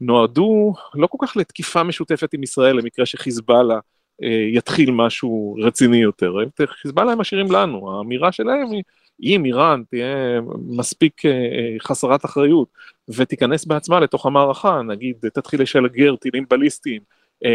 נועדו 0.00 0.74
לא 0.94 1.06
כל 1.06 1.26
כך 1.26 1.36
לתקיפה 1.36 1.82
משותפת 1.82 2.34
עם 2.34 2.42
ישראל, 2.42 2.76
למקרה 2.76 3.06
שחיזבאללה 3.06 3.78
אה, 4.22 4.46
יתחיל 4.52 4.90
משהו 4.90 5.56
רציני 5.60 5.96
יותר. 5.96 6.34
חיזבאללה 6.66 7.12
הם 7.12 7.18
משאירים 7.18 7.52
לנו, 7.52 7.98
האמירה 7.98 8.32
שלהם 8.32 8.70
היא, 8.70 8.82
אם 9.22 9.44
איראן 9.44 9.82
תהיה 9.90 10.40
מספיק 10.66 11.26
אה, 11.26 11.30
אה, 11.30 11.76
חסרת 11.80 12.24
אחריות 12.24 12.68
ותיכנס 13.08 13.64
בעצמה 13.64 14.00
לתוך 14.00 14.26
המערכה, 14.26 14.82
נגיד 14.82 15.16
תתחיל 15.34 15.62
לשלגר 15.62 16.16
טילים 16.16 16.44
בליסטיים 16.50 17.02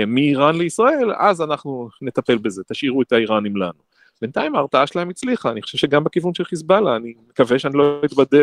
מאיראן 0.08 0.56
לישראל, 0.56 1.12
אז 1.18 1.42
אנחנו 1.42 1.90
נטפל 2.02 2.38
בזה, 2.38 2.64
תשאירו 2.68 3.02
את 3.02 3.12
האיראנים 3.12 3.58
לנו. 3.58 3.94
בינתיים 4.24 4.56
ההרתעה 4.56 4.88
שלהם 4.88 5.10
הצליחה, 5.10 5.52
אני 5.52 5.62
חושב 5.62 5.78
שגם 5.78 6.04
בכיוון 6.04 6.34
של 6.34 6.44
חיזבאללה, 6.44 6.96
אני 6.96 7.14
מקווה 7.30 7.60
שאני 7.60 7.78
לא 7.78 8.02
אתבדה 8.06 8.38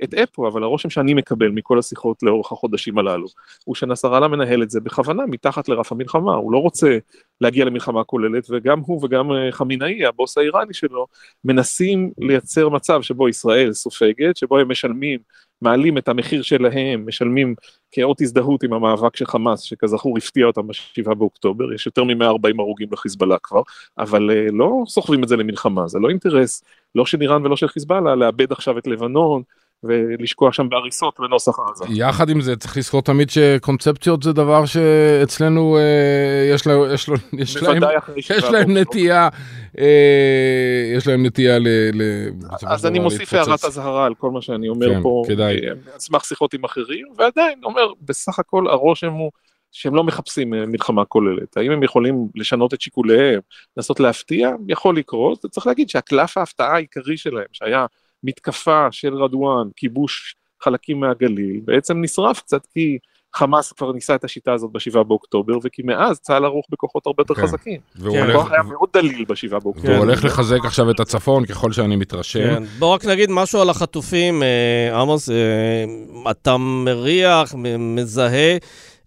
ואטעה 0.00 0.26
פה, 0.26 0.48
אבל 0.48 0.62
הרושם 0.62 0.90
שאני 0.90 1.14
מקבל 1.14 1.48
מכל 1.48 1.78
השיחות 1.78 2.22
לאורך 2.22 2.52
החודשים 2.52 2.98
הללו, 2.98 3.26
הוא 3.64 3.74
שנסראללה 3.74 4.28
מנהל 4.28 4.62
את 4.62 4.70
זה 4.70 4.80
בכוונה 4.80 5.26
מתחת 5.26 5.68
לרף 5.68 5.92
המלחמה, 5.92 6.34
הוא 6.34 6.52
לא 6.52 6.58
רוצה 6.58 6.98
להגיע 7.40 7.64
למלחמה 7.64 8.04
כוללת, 8.04 8.46
וגם 8.50 8.80
הוא 8.80 9.04
וגם 9.04 9.32
אה, 9.32 9.52
חמינאי, 9.52 10.06
הבוס 10.06 10.38
האיראני 10.38 10.74
שלו, 10.74 11.06
מנסים 11.44 12.10
לייצר 12.18 12.68
מצב 12.68 13.02
שבו 13.02 13.28
ישראל 13.28 13.72
סופגת, 13.72 14.36
שבו 14.36 14.58
הם 14.58 14.70
משלמים 14.70 15.18
מעלים 15.62 15.98
את 15.98 16.08
המחיר 16.08 16.42
שלהם, 16.42 17.06
משלמים 17.06 17.54
כאות 17.92 18.20
הזדהות 18.20 18.62
עם 18.62 18.72
המאבק 18.72 19.16
של 19.16 19.26
חמאס, 19.26 19.60
שכזכור 19.60 20.18
הפתיע 20.18 20.46
אותם 20.46 20.66
ב-7 20.66 21.14
באוקטובר, 21.14 21.72
יש 21.72 21.86
יותר 21.86 22.04
מ-140 22.04 22.54
הרוגים 22.58 22.88
לחיזבאללה 22.92 23.36
כבר, 23.42 23.62
אבל 23.98 24.30
uh, 24.30 24.52
לא 24.52 24.82
סוחבים 24.86 25.22
את 25.22 25.28
זה 25.28 25.36
למלחמה, 25.36 25.88
זה 25.88 25.98
לא 25.98 26.08
אינטרס, 26.08 26.62
לא 26.94 27.06
של 27.06 27.22
איראן 27.22 27.46
ולא 27.46 27.56
של 27.56 27.68
חיזבאללה, 27.68 28.14
לאבד 28.14 28.52
עכשיו 28.52 28.78
את 28.78 28.86
לבנון, 28.86 29.42
ולשקוע 29.84 30.52
שם 30.52 30.68
בהריסות 30.68 31.20
בנוסח 31.20 31.58
עזה. 31.58 31.84
יחד 31.88 32.28
עם 32.28 32.40
זה 32.40 32.56
צריך 32.56 32.76
לזכור 32.76 33.02
תמיד 33.02 33.30
שקונספציות 33.30 34.22
זה 34.22 34.32
דבר 34.32 34.66
שאצלנו 34.66 35.78
אה, 35.78 36.54
יש, 36.54 36.66
לה, 36.66 36.72
יש, 36.94 37.08
לו, 37.08 37.14
יש, 37.32 37.56
להם, 37.62 37.82
יש 38.16 38.44
להם 38.44 38.76
נטייה, 38.76 39.28
אה, 39.78 40.92
יש 40.96 41.06
להם 41.06 41.26
נטייה 41.26 41.58
ל... 41.58 41.68
ל 41.94 42.02
אז 42.66 42.86
אני 42.86 42.98
מוסיף 42.98 43.34
הערת 43.34 43.64
אזהרה 43.64 44.06
על 44.06 44.14
כל 44.14 44.30
מה 44.30 44.42
שאני 44.42 44.68
אומר 44.68 44.94
כן, 44.94 45.02
פה, 45.02 45.22
כדאי. 45.28 45.66
אה, 45.66 45.70
על 45.70 45.98
סמך 45.98 46.24
שיחות 46.24 46.54
עם 46.54 46.64
אחרים, 46.64 47.06
ועדיין 47.16 47.60
אומר 47.64 47.92
בסך 48.00 48.38
הכל 48.38 48.68
הרושם 48.68 49.12
הוא 49.12 49.30
שהם 49.72 49.94
לא 49.94 50.04
מחפשים 50.04 50.54
אה, 50.54 50.66
מלחמה 50.66 51.04
כוללת. 51.04 51.56
האם 51.56 51.70
הם 51.70 51.82
יכולים 51.82 52.28
לשנות 52.34 52.74
את 52.74 52.80
שיקוליהם, 52.80 53.40
לנסות 53.76 54.00
להפתיע? 54.00 54.50
יכול 54.68 54.96
לקרות, 54.96 55.46
צריך 55.50 55.66
להגיד 55.66 55.88
שהקלף 55.88 56.38
ההפתעה 56.38 56.74
העיקרי 56.74 57.16
שלהם, 57.16 57.46
שהיה 57.52 57.86
מתקפה 58.22 58.86
של 58.90 59.14
רדואן, 59.14 59.68
כיבוש 59.76 60.34
חלקים 60.62 61.00
מהגליל, 61.00 61.60
בעצם 61.64 62.02
נשרף 62.02 62.40
קצת 62.40 62.66
כי 62.74 62.98
חמאס 63.34 63.72
כבר 63.72 63.92
ניסה 63.92 64.14
את 64.14 64.24
השיטה 64.24 64.52
הזאת 64.52 64.72
בשבעה 64.72 65.04
באוקטובר, 65.04 65.52
וכי 65.64 65.82
מאז 65.84 66.20
צה"ל 66.20 66.44
ערוך 66.44 66.66
בכוחות 66.70 67.06
הרבה 67.06 67.20
יותר 67.20 67.34
כן. 67.34 67.42
חזקים. 67.42 67.80
והוא 67.96 68.16
כן. 68.16 68.30
הולך... 68.30 68.52
היה 68.52 68.62
מאוד 68.62 68.88
דליל 68.92 69.24
בשבעה 69.28 69.60
באוקטובר. 69.60 69.88
והוא 69.88 70.04
הולך 70.04 70.24
לחזק 70.24 70.64
עכשיו 70.64 70.90
את 70.90 71.00
הצפון 71.00 71.46
ככל 71.46 71.72
שאני 71.72 71.96
מתרשם. 71.96 72.40
כן. 72.40 72.62
בוא 72.78 72.94
רק 72.94 73.04
נגיד 73.04 73.30
משהו 73.30 73.60
על 73.60 73.70
החטופים, 73.70 74.42
אה, 74.42 75.00
עמוס, 75.00 75.30
אה, 75.30 76.30
אתה 76.30 76.56
מריח, 76.56 77.54
מזהה 77.78 78.56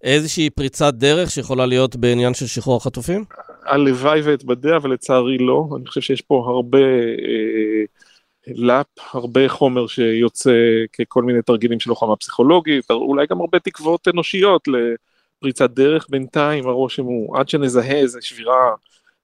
איזושהי 0.04 0.50
פריצת 0.50 0.94
דרך 0.94 1.32
שיכולה 1.32 1.66
להיות 1.66 1.96
בעניין 1.96 2.34
של 2.34 2.48
שחרור 2.48 2.78
החטופים? 2.78 3.26
הלוואי 3.66 4.22
ואתבדה, 4.22 4.78
אבל 4.78 4.94
לצערי 4.94 5.38
לא. 5.38 5.68
אני 5.78 5.88
חושב 5.88 6.02
שיש 6.02 6.22
פה 6.22 6.46
הרבה... 6.48 6.80
אה, 6.80 7.84
לאפ, 8.48 8.86
הרבה 9.12 9.50
חומר 9.50 9.88
שיוצא 9.88 10.52
ככל 11.00 11.24
מיני 11.24 11.42
תרגילים 11.42 11.80
של 11.80 11.90
לוחמה 11.90 12.16
פסיכולוגית, 12.16 12.92
אולי 12.92 13.26
גם 13.30 13.42
הרבה 13.42 13.60
תקוות 13.60 14.08
אנושיות 14.08 14.68
לפריצת 14.68 15.70
דרך, 15.70 16.08
בינתיים 16.10 16.68
הרושם 16.68 17.04
הוא 17.04 17.38
עד 17.38 17.50
שנזהה 17.50 17.98
איזה 17.98 18.22
שבירה 18.22 18.72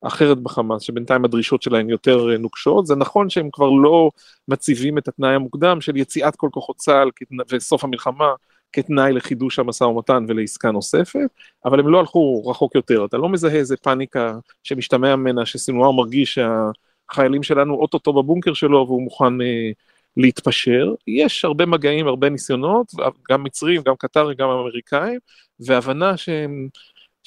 אחרת 0.01 0.37
בחמאס, 0.37 0.81
שבינתיים 0.81 1.25
הדרישות 1.25 1.61
שלהם 1.61 1.89
יותר 1.89 2.37
נוקשות, 2.39 2.87
זה 2.87 2.95
נכון 2.95 3.29
שהם 3.29 3.49
כבר 3.51 3.69
לא 3.69 4.11
מציבים 4.47 4.97
את 4.97 5.07
התנאי 5.07 5.33
המוקדם 5.33 5.81
של 5.81 5.97
יציאת 5.97 6.35
כל 6.35 6.49
כוחות 6.51 6.75
צה"ל 6.75 7.09
וסוף 7.51 7.83
המלחמה 7.83 8.33
כתנאי 8.73 9.13
לחידוש 9.13 9.59
המשא 9.59 9.83
ומתן 9.83 10.25
ולעסקה 10.27 10.71
נוספת, 10.71 11.29
אבל 11.65 11.79
הם 11.79 11.87
לא 11.87 11.99
הלכו 11.99 12.47
רחוק 12.47 12.75
יותר, 12.75 13.05
אתה 13.05 13.17
לא 13.17 13.29
מזהה 13.29 13.55
איזה 13.55 13.77
פאניקה 13.77 14.37
שמשתמע 14.63 15.15
ממנה 15.15 15.45
שסינואר 15.45 15.91
מרגיש 15.91 16.33
שה... 16.33 16.69
החיילים 17.11 17.43
שלנו 17.43 17.73
אוטוטו 17.73 18.13
בבונקר 18.13 18.53
שלו 18.53 18.85
והוא 18.87 19.01
מוכן 19.01 19.41
אה, 19.41 19.71
להתפשר. 20.17 20.93
יש 21.07 21.45
הרבה 21.45 21.65
מגעים, 21.65 22.07
הרבה 22.07 22.29
ניסיונות, 22.29 22.91
גם 23.31 23.43
מצרים, 23.43 23.81
גם 23.81 23.95
קטרים, 23.95 24.37
גם 24.37 24.49
אמריקאים, 24.49 25.19
והבנה 25.59 26.17
שהם... 26.17 26.67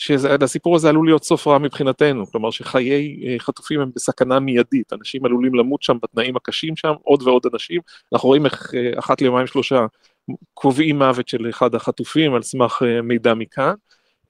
שהסיפור 0.00 0.76
הזה 0.76 0.88
עלול 0.88 1.06
להיות 1.06 1.24
סוף 1.24 1.46
רע 1.46 1.58
מבחינתנו, 1.58 2.26
כלומר 2.26 2.50
שחיי 2.50 3.26
אה, 3.26 3.38
חטופים 3.38 3.80
הם 3.80 3.90
בסכנה 3.94 4.40
מיידית, 4.40 4.92
אנשים 4.92 5.24
עלולים 5.24 5.54
למות 5.54 5.82
שם 5.82 5.96
בתנאים 6.02 6.36
הקשים 6.36 6.76
שם, 6.76 6.92
עוד 7.02 7.22
ועוד 7.22 7.42
אנשים, 7.52 7.80
אנחנו 8.12 8.28
רואים 8.28 8.46
איך 8.46 8.74
אה, 8.74 8.98
אחת 8.98 9.20
ליומיים 9.20 9.46
שלושה 9.46 9.86
קובעים 10.54 10.98
מוות 10.98 11.28
של 11.28 11.48
אחד 11.50 11.74
החטופים 11.74 12.34
על 12.34 12.42
סמך 12.42 12.82
אה, 12.86 13.02
מידע 13.02 13.34
מכאן, 13.34 13.74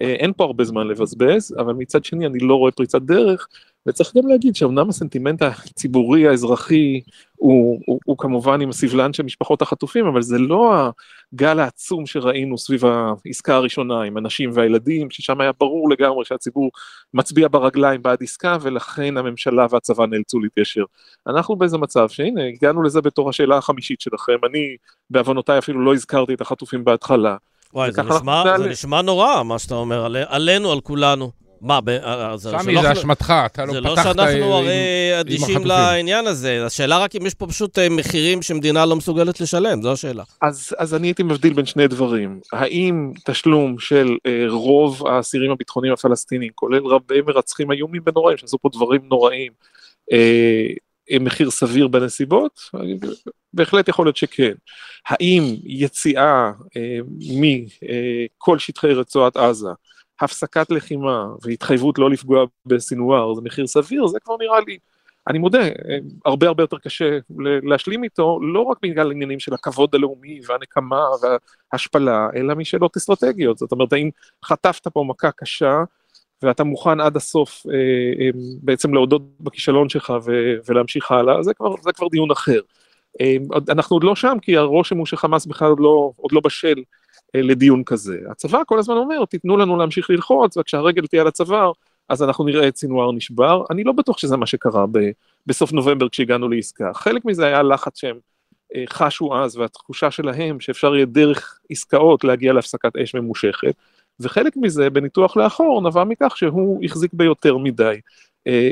אין 0.00 0.32
פה 0.36 0.44
הרבה 0.44 0.64
זמן 0.64 0.86
לבזבז, 0.86 1.54
אבל 1.58 1.72
מצד 1.72 2.04
שני 2.04 2.26
אני 2.26 2.38
לא 2.38 2.54
רואה 2.54 2.72
פריצת 2.72 3.02
דרך, 3.02 3.48
וצריך 3.86 4.16
גם 4.16 4.26
להגיד 4.26 4.56
שאומנם 4.56 4.88
הסנטימנט 4.88 5.42
הציבורי 5.42 6.28
האזרחי 6.28 7.00
הוא, 7.36 7.80
הוא, 7.86 8.00
הוא 8.04 8.18
כמובן 8.18 8.60
עם 8.60 8.68
הסבלן 8.68 9.12
של 9.12 9.22
משפחות 9.22 9.62
החטופים, 9.62 10.06
אבל 10.06 10.22
זה 10.22 10.38
לא 10.38 10.90
הגל 11.34 11.60
העצום 11.60 12.06
שראינו 12.06 12.58
סביב 12.58 12.84
העסקה 12.84 13.54
הראשונה 13.54 14.02
עם 14.02 14.16
הנשים 14.16 14.50
והילדים, 14.54 15.10
ששם 15.10 15.40
היה 15.40 15.52
ברור 15.60 15.90
לגמרי 15.90 16.24
שהציבור 16.24 16.70
מצביע 17.14 17.48
ברגליים 17.48 18.02
בעד 18.02 18.22
עסקה, 18.22 18.56
ולכן 18.62 19.16
הממשלה 19.16 19.66
והצבא 19.70 20.06
נאלצו 20.06 20.40
להתיישר. 20.40 20.84
אנחנו 21.26 21.56
באיזה 21.56 21.78
מצב 21.78 22.08
שהנה, 22.08 22.46
הגענו 22.46 22.82
לזה 22.82 23.00
בתור 23.00 23.28
השאלה 23.28 23.56
החמישית 23.56 24.00
שלכם, 24.00 24.36
אני 24.50 24.76
בעוונותיי 25.10 25.58
אפילו 25.58 25.84
לא 25.84 25.94
הזכרתי 25.94 26.34
את 26.34 26.40
החטופים 26.40 26.84
בהתחלה. 26.84 27.36
וואי, 27.74 27.92
זה 27.92 28.02
נשמע, 28.02 28.44
זה 28.58 28.68
נשמע 28.68 29.02
נורא, 29.02 29.42
מה 29.42 29.58
שאתה 29.58 29.74
אומר, 29.74 30.04
על, 30.04 30.16
עלינו, 30.28 30.72
על 30.72 30.80
כולנו. 30.80 31.30
מה, 31.60 31.80
אה, 31.88 32.36
זה 32.36 32.50
סמי, 32.58 32.82
זה 32.82 32.92
אשמתך, 32.92 33.34
אתה 33.46 33.64
לא 33.64 33.72
פתחת 33.72 33.78
עם 33.78 33.80
זה 33.80 33.80
לא 33.80 33.96
שאנחנו 33.96 34.54
הרי 34.54 35.20
אדישים 35.20 35.66
לעניין 35.66 36.26
הזה, 36.26 36.66
השאלה 36.66 36.98
רק 36.98 37.16
אם 37.16 37.26
יש 37.26 37.34
פה 37.34 37.46
פשוט 37.46 37.78
אה, 37.78 37.88
מחירים 37.88 38.42
שמדינה 38.42 38.86
לא 38.86 38.96
מסוגלת 38.96 39.40
לשלם, 39.40 39.82
זו 39.82 39.92
השאלה. 39.92 40.22
אז, 40.42 40.74
אז 40.78 40.94
אני 40.94 41.06
הייתי 41.06 41.22
מבדיל 41.22 41.52
בין 41.52 41.66
שני 41.66 41.88
דברים. 41.88 42.40
האם 42.52 43.12
תשלום 43.24 43.78
של 43.78 44.16
אה, 44.26 44.44
רוב 44.48 45.06
האסירים 45.06 45.50
הביטחוניים 45.50 45.92
הפלסטינים, 45.92 46.50
כולל 46.54 46.86
רבי 46.86 47.20
מרצחים 47.26 47.72
איומים 47.72 48.02
ונוראים, 48.06 48.36
שעשו 48.36 48.58
פה 48.58 48.68
דברים 48.72 49.00
נוראים, 49.04 49.52
אה, 50.12 50.66
מחיר 51.20 51.50
סביר 51.50 51.88
בנסיבות? 51.88 52.60
בהחלט 53.52 53.88
יכול 53.88 54.06
להיות 54.06 54.16
שכן. 54.16 54.52
האם 55.08 55.42
יציאה 55.64 56.52
אה, 56.76 56.98
מכל 57.20 58.58
שטחי 58.58 58.92
רצועת 58.92 59.36
עזה, 59.36 59.68
הפסקת 60.20 60.70
לחימה 60.70 61.26
והתחייבות 61.42 61.98
לא 61.98 62.10
לפגוע 62.10 62.44
בסינואר 62.66 63.34
זה 63.34 63.40
מחיר 63.40 63.66
סביר, 63.66 64.06
זה 64.06 64.18
כבר 64.24 64.36
נראה 64.40 64.60
לי, 64.66 64.78
אני 65.28 65.38
מודה, 65.38 65.68
הרבה 66.24 66.46
הרבה 66.46 66.62
יותר 66.62 66.78
קשה 66.78 67.18
להשלים 67.62 68.04
איתו, 68.04 68.40
לא 68.42 68.60
רק 68.60 68.78
בגלל 68.82 69.12
עניינים 69.12 69.40
של 69.40 69.54
הכבוד 69.54 69.94
הלאומי 69.94 70.40
והנקמה 70.46 71.04
וההשפלה, 71.22 72.28
אלא 72.36 72.54
משאלות 72.54 72.96
אסטרטגיות, 72.96 73.58
זאת 73.58 73.72
אומרת, 73.72 73.92
האם 73.92 74.10
חטפת 74.44 74.88
פה 74.88 75.04
מכה 75.08 75.30
קשה, 75.30 75.74
ואתה 76.42 76.64
מוכן 76.64 77.00
עד 77.00 77.16
הסוף 77.16 77.66
אה, 77.70 77.74
אה, 78.20 78.30
בעצם 78.62 78.94
להודות 78.94 79.22
בכישלון 79.40 79.88
שלך 79.88 80.12
ולהמשיך 80.68 81.10
הלאה, 81.10 81.42
זה 81.42 81.54
כבר, 81.54 81.74
זה 81.82 81.92
כבר 81.92 82.08
דיון 82.08 82.30
אחר. 82.30 82.60
אה, 83.20 83.36
אנחנו 83.68 83.96
עוד 83.96 84.04
לא 84.04 84.16
שם, 84.16 84.36
כי 84.42 84.56
הרושם 84.56 84.98
הוא 84.98 85.06
שחמאס 85.06 85.46
בכלל 85.46 85.68
עוד 85.68 85.80
לא, 85.80 86.12
עוד 86.16 86.32
לא 86.32 86.40
בשל 86.44 86.82
לדיון 87.34 87.84
כזה. 87.84 88.18
הצבא 88.30 88.62
כל 88.66 88.78
הזמן 88.78 88.96
אומר, 88.96 89.24
תיתנו 89.24 89.56
לנו 89.56 89.76
להמשיך 89.76 90.10
ללחוץ, 90.10 90.56
וכשהרגל 90.56 91.06
תהיה 91.06 91.22
על 91.22 91.28
הצוואר, 91.28 91.72
אז 92.08 92.22
אנחנו 92.22 92.44
נראה 92.44 92.68
את 92.68 92.76
סינואר 92.76 93.12
נשבר. 93.12 93.64
אני 93.70 93.84
לא 93.84 93.92
בטוח 93.92 94.18
שזה 94.18 94.36
מה 94.36 94.46
שקרה 94.46 94.86
ב- 94.92 95.10
בסוף 95.46 95.72
נובמבר 95.72 96.08
כשהגענו 96.08 96.48
לעסקה. 96.48 96.90
חלק 96.94 97.24
מזה 97.24 97.46
היה 97.46 97.62
לחץ 97.62 98.00
שהם 98.00 98.18
חשו 98.88 99.36
אז, 99.36 99.56
והתחושה 99.56 100.10
שלהם 100.10 100.60
שאפשר 100.60 100.94
יהיה 100.94 101.06
דרך 101.06 101.58
עסקאות 101.70 102.24
להגיע 102.24 102.52
להפסקת 102.52 102.96
אש 102.96 103.14
ממושכת, 103.14 103.74
וחלק 104.20 104.56
מזה 104.56 104.90
בניתוח 104.90 105.36
לאחור 105.36 105.82
נבע 105.82 106.04
מכך 106.04 106.36
שהוא 106.36 106.84
החזיק 106.84 107.10
ביותר 107.14 107.56
מדי 107.56 108.00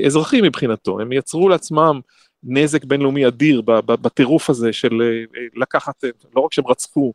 אזרחי 0.07 0.40
מבחינתו, 0.40 1.00
הם 1.00 1.12
יצרו 1.12 1.49
לעצמם 1.49 2.00
נזק 2.43 2.85
בינלאומי 2.85 3.26
אדיר 3.26 3.62
בטירוף 3.87 4.50
הזה 4.50 4.73
של 4.73 5.02
לקחת, 5.57 6.05
לא 6.37 6.40
רק 6.40 6.52
שהם 6.52 6.67
רצחו 6.67 7.12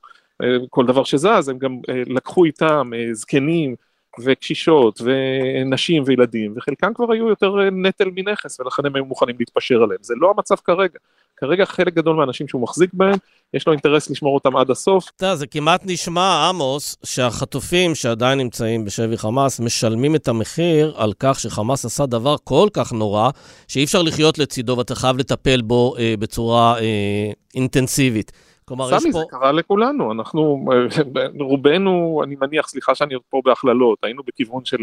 כל 0.70 0.86
דבר 0.86 1.04
שזז, 1.04 1.50
הם 1.50 1.58
גם 1.58 1.80
לקחו 1.88 2.46
איתם 2.46 2.92
זקנים 3.12 3.76
וקשישות 4.20 5.02
ונשים 5.02 6.04
וילדים, 6.06 6.54
וחלקם 6.56 6.94
כבר 6.94 7.12
היו 7.12 7.30
יותר 7.30 7.56
נטל 7.72 8.10
מנכס 8.16 8.60
ולכן 8.60 8.86
הם 8.86 8.96
היו 8.96 9.06
מוכנים 9.06 9.36
להתפשר 9.40 9.84
עליהם. 9.84 10.00
זה 10.02 10.14
לא 10.18 10.34
המצב 10.38 10.56
כרגע. 10.56 11.00
כרגע 11.38 11.66
חלק 11.66 11.94
גדול 11.94 12.16
מהאנשים 12.16 12.48
שהוא 12.48 12.62
מחזיק 12.62 12.90
בהם, 12.94 13.16
יש 13.54 13.68
לו 13.68 13.74
אינטרס 13.74 14.10
לשמור 14.10 14.36
אותם 14.36 14.58
עד 14.58 14.72
הסוף. 14.72 15.12
אתה 15.16 15.26
יודע, 15.26 15.36
זה 15.36 15.48
כמעט 15.48 15.82
נשמע, 15.86 16.50
עמוס, 16.50 16.98
שהחטופים 17.04 17.96
שעדיין 17.96 18.38
נמצאים 18.38 18.86
בשבי 18.86 19.18
חמאס 19.18 19.60
משלמים 19.60 20.16
את 20.16 20.28
המחיר 20.28 20.94
על 20.98 21.14
כך 21.20 21.40
שחמאס 21.40 21.86
עשה 21.86 22.06
דבר 22.06 22.36
כל 22.44 22.68
כך 22.74 22.94
נורא, 22.94 23.30
שאי 23.68 23.84
אפשר 23.84 24.02
לחיות 24.02 24.38
לצידו 24.38 24.78
ואתה 24.78 24.96
חייב 24.96 25.18
לטפל 25.18 25.62
בו 25.62 25.96
אה, 26.00 26.14
בצורה 26.20 26.80
אה, 26.80 27.32
אינטנסיבית. 27.56 28.32
כלומר, 28.66 28.86
יש 28.86 28.94
פה... 28.94 29.00
סמי, 29.00 29.12
זה 29.12 29.20
קרה 29.30 29.52
לכולנו, 29.52 30.12
אנחנו, 30.12 30.66
רובנו, 31.40 32.22
אני 32.24 32.36
מניח, 32.42 32.68
סליחה 32.68 32.96
שאני 32.96 33.16
פה 33.30 33.42
בהכללות, 33.46 34.00
היינו 34.04 34.24
בכיוון 34.28 34.66
של 34.66 34.78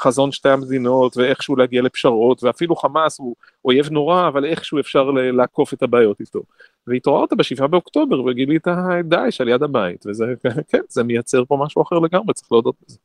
חזון 0.00 0.32
שתי 0.32 0.48
המדינות 0.48 1.16
ואיכשהו 1.16 1.56
להגיע 1.56 1.82
לפשרות, 1.82 2.44
ואפילו 2.44 2.76
חמאס 2.76 3.18
הוא 3.18 3.34
אויב 3.64 3.90
נורא, 3.90 4.28
אבל 4.28 4.44
איכשהו 4.44 4.80
אפשר 4.80 5.10
לעקוף 5.10 5.74
את 5.74 5.82
הבעיות 5.82 6.20
איתו. 6.20 6.42
והתעוררת 6.86 7.32
בשבעה 7.32 7.68
באוקטובר 7.68 8.24
וגילית 8.24 8.68
את 8.68 9.06
דאעש 9.06 9.40
על 9.40 9.48
יד 9.48 9.62
הבית, 9.62 10.06
וזה, 10.06 10.24
כן, 10.70 10.80
זה 10.88 11.02
מייצר 11.02 11.44
פה 11.44 11.58
משהו 11.60 11.82
אחר 11.82 11.98
לגמרי, 11.98 12.34
צריך 12.34 12.52
להודות 12.52 12.74
בזה. 12.86 12.98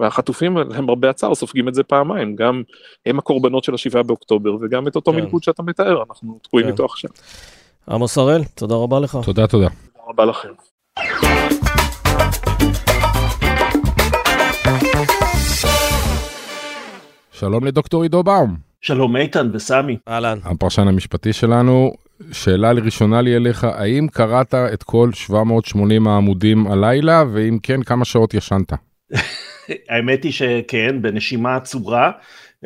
והחטופים 0.00 0.56
הם 0.56 0.88
הרבה 0.88 1.10
הצער 1.10 1.34
סופגים 1.34 1.68
את 1.68 1.74
זה 1.74 1.82
פעמיים, 1.82 2.36
גם 2.36 2.62
הם 3.06 3.18
הקורבנות 3.18 3.64
של 3.64 3.74
השבעה 3.74 4.02
באוקטובר 4.02 4.54
וגם 4.60 4.88
את 4.88 4.96
אותו 4.96 5.12
כן. 5.12 5.20
מלכוד 5.20 5.42
שאתה 5.42 5.62
מתאר, 5.62 6.02
אנחנו 6.08 6.38
תקועים 6.42 6.66
כן. 6.66 6.72
איתו 6.72 6.84
עכשיו. 6.84 7.10
עמוס 7.90 8.18
הראל, 8.18 8.44
תודה 8.44 8.74
רבה 8.74 9.00
לך. 9.00 9.18
תודה, 9.24 9.46
תודה. 9.46 9.68
תודה 9.68 10.04
רבה 10.08 10.24
לכם. 10.24 10.48
שלום 17.32 17.64
לדוקטור 17.64 18.02
עידו 18.02 18.22
באום. 18.22 18.56
שלום 18.80 19.16
איתן 19.16 19.50
וסמי. 19.52 19.96
אהלן. 20.08 20.38
הפרשן 20.44 20.88
המשפטי 20.88 21.32
שלנו, 21.32 21.92
שאלה 22.32 22.72
לראשונה 22.72 23.22
לי 23.22 23.36
אליך, 23.36 23.64
האם 23.64 24.06
קראת 24.12 24.54
את 24.54 24.82
כל 24.82 25.10
780 25.12 26.06
העמודים 26.06 26.66
הלילה, 26.66 27.24
ואם 27.32 27.58
כן, 27.62 27.82
כמה 27.82 28.04
שעות 28.04 28.34
ישנת? 28.34 28.72
האמת 29.90 30.24
היא 30.24 30.32
שכן, 30.32 31.02
בנשימה 31.02 31.56
עצורה. 31.56 32.10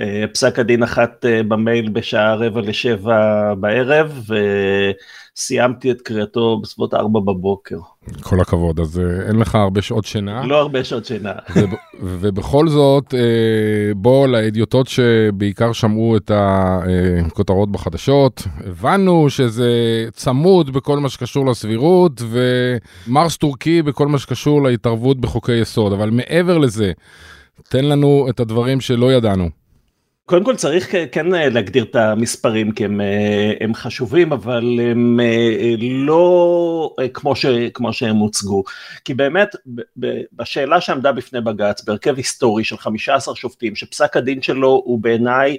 אה, 0.00 0.24
פסק 0.34 0.58
הדין 0.58 0.82
אחת 0.82 1.24
אה, 1.24 1.42
במייל 1.42 1.88
בשעה 1.88 2.34
רבע 2.34 2.60
לשבע 2.60 3.54
בערב, 3.54 4.20
וסיימתי 5.36 5.90
את 5.90 6.00
קריאתו 6.00 6.60
בסביבות 6.62 6.94
ארבע 6.94 7.20
בבוקר. 7.20 7.76
כל 8.20 8.40
הכבוד, 8.40 8.80
אז 8.80 9.00
אה, 9.00 9.28
אין 9.28 9.36
לך 9.36 9.54
הרבה 9.54 9.82
שעות 9.82 10.04
שינה. 10.04 10.46
לא 10.46 10.60
הרבה 10.60 10.84
שעות 10.84 11.04
שינה. 11.04 11.32
ובכל 12.00 12.68
זאת, 12.68 13.14
בוא 13.96 14.28
לאדיוטות 14.28 14.88
שבעיקר 14.88 15.72
שמעו 15.72 16.16
את 16.16 16.30
הכותרות 16.34 17.72
בחדשות, 17.72 18.42
הבנו 18.66 19.30
שזה 19.30 19.70
צמוד 20.12 20.72
בכל 20.72 20.98
מה 20.98 21.08
שקשור 21.08 21.46
לסבירות, 21.46 22.22
ומרס 23.08 23.36
טורקי 23.36 23.82
בכל 23.82 24.08
מה 24.08 24.18
שקשור 24.18 24.62
להתערבות 24.62 25.20
בחוקי 25.20 25.56
יסוד, 25.56 25.92
אבל 25.92 26.10
מעבר 26.10 26.58
לזה, 26.58 26.92
תן 27.68 27.84
לנו 27.84 28.26
את 28.30 28.40
הדברים 28.40 28.80
שלא 28.80 29.12
ידענו. 29.12 29.57
קודם 30.28 30.44
כל 30.44 30.56
צריך 30.56 30.94
כן 31.12 31.34
אה, 31.34 31.48
להגדיר 31.48 31.84
את 31.84 31.96
המספרים 31.96 32.72
כי 32.72 32.84
הם, 32.84 33.00
אה, 33.00 33.52
הם 33.60 33.74
חשובים 33.74 34.32
אבל 34.32 34.80
הם 34.90 35.20
אה, 35.20 35.74
לא 35.80 36.94
כמו, 37.14 37.36
ש, 37.36 37.46
כמו 37.74 37.92
שהם 37.92 38.16
הוצגו. 38.16 38.64
כי 39.04 39.14
באמת 39.14 39.48
בשאלה 40.32 40.80
שעמדה 40.80 41.12
בפני 41.12 41.40
בג"ץ 41.40 41.84
בהרכב 41.84 42.16
היסטורי 42.16 42.64
של 42.64 42.76
15 42.76 43.36
שופטים 43.36 43.76
שפסק 43.76 44.16
הדין 44.16 44.42
שלו 44.42 44.82
הוא 44.84 44.98
בעיניי 44.98 45.56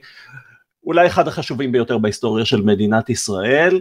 אולי 0.83 1.07
אחד 1.07 1.27
החשובים 1.27 1.71
ביותר 1.71 1.97
בהיסטוריה 1.97 2.45
של 2.45 2.61
מדינת 2.61 3.09
ישראל 3.09 3.79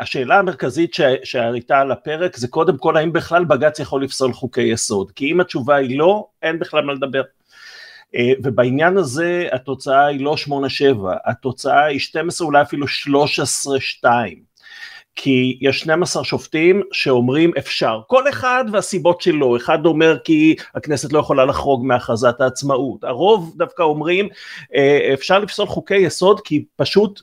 השאלה 0.00 0.38
המרכזית 0.38 0.96
שהייתה 1.24 1.78
על 1.78 1.92
הפרק 1.92 2.36
זה 2.36 2.48
קודם 2.48 2.78
כל 2.78 2.96
האם 2.96 3.12
בכלל 3.12 3.44
בג"ץ 3.44 3.78
יכול 3.78 4.04
לפסול 4.04 4.32
חוקי 4.32 4.62
יסוד 4.62 5.10
כי 5.10 5.32
אם 5.32 5.40
התשובה 5.40 5.76
היא 5.76 5.98
לא 5.98 6.26
אין 6.42 6.58
בכלל 6.58 6.84
מה 6.84 6.92
לדבר 6.92 7.22
ובעניין 8.42 8.96
הזה 8.96 9.48
התוצאה 9.52 10.06
היא 10.06 10.20
לא 10.20 10.36
8-7, 10.48 10.50
התוצאה 11.24 11.84
היא 11.84 12.00
12 12.00 12.46
אולי 12.46 12.62
אפילו 12.62 12.86
13-2. 14.02 14.06
כי 15.14 15.58
יש 15.60 15.80
12 15.80 16.24
שופטים 16.24 16.82
שאומרים 16.92 17.50
אפשר, 17.58 18.00
כל 18.06 18.28
אחד 18.28 18.64
והסיבות 18.72 19.20
שלו, 19.20 19.56
אחד 19.56 19.86
אומר 19.86 20.18
כי 20.24 20.56
הכנסת 20.74 21.12
לא 21.12 21.18
יכולה 21.18 21.44
לחרוג 21.44 21.86
מהכרזת 21.86 22.40
העצמאות, 22.40 23.04
הרוב 23.04 23.54
דווקא 23.56 23.82
אומרים 23.82 24.28
אה, 24.74 25.10
אפשר 25.14 25.38
לפסול 25.38 25.66
חוקי 25.66 25.96
יסוד 25.96 26.40
כי 26.40 26.64
פשוט 26.76 27.20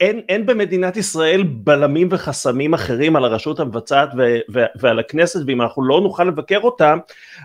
אין, 0.00 0.20
אין 0.28 0.46
במדינת 0.46 0.96
ישראל 0.96 1.42
בלמים 1.42 2.08
וחסמים 2.10 2.74
אחרים 2.74 3.16
על 3.16 3.24
הרשות 3.24 3.60
המבצעת 3.60 4.08
ו, 4.16 4.38
ו, 4.54 4.64
ועל 4.80 4.98
הכנסת 4.98 5.40
ואם 5.46 5.62
אנחנו 5.62 5.84
לא 5.84 6.00
נוכל 6.00 6.24
לבקר 6.24 6.60
אותם 6.62 6.98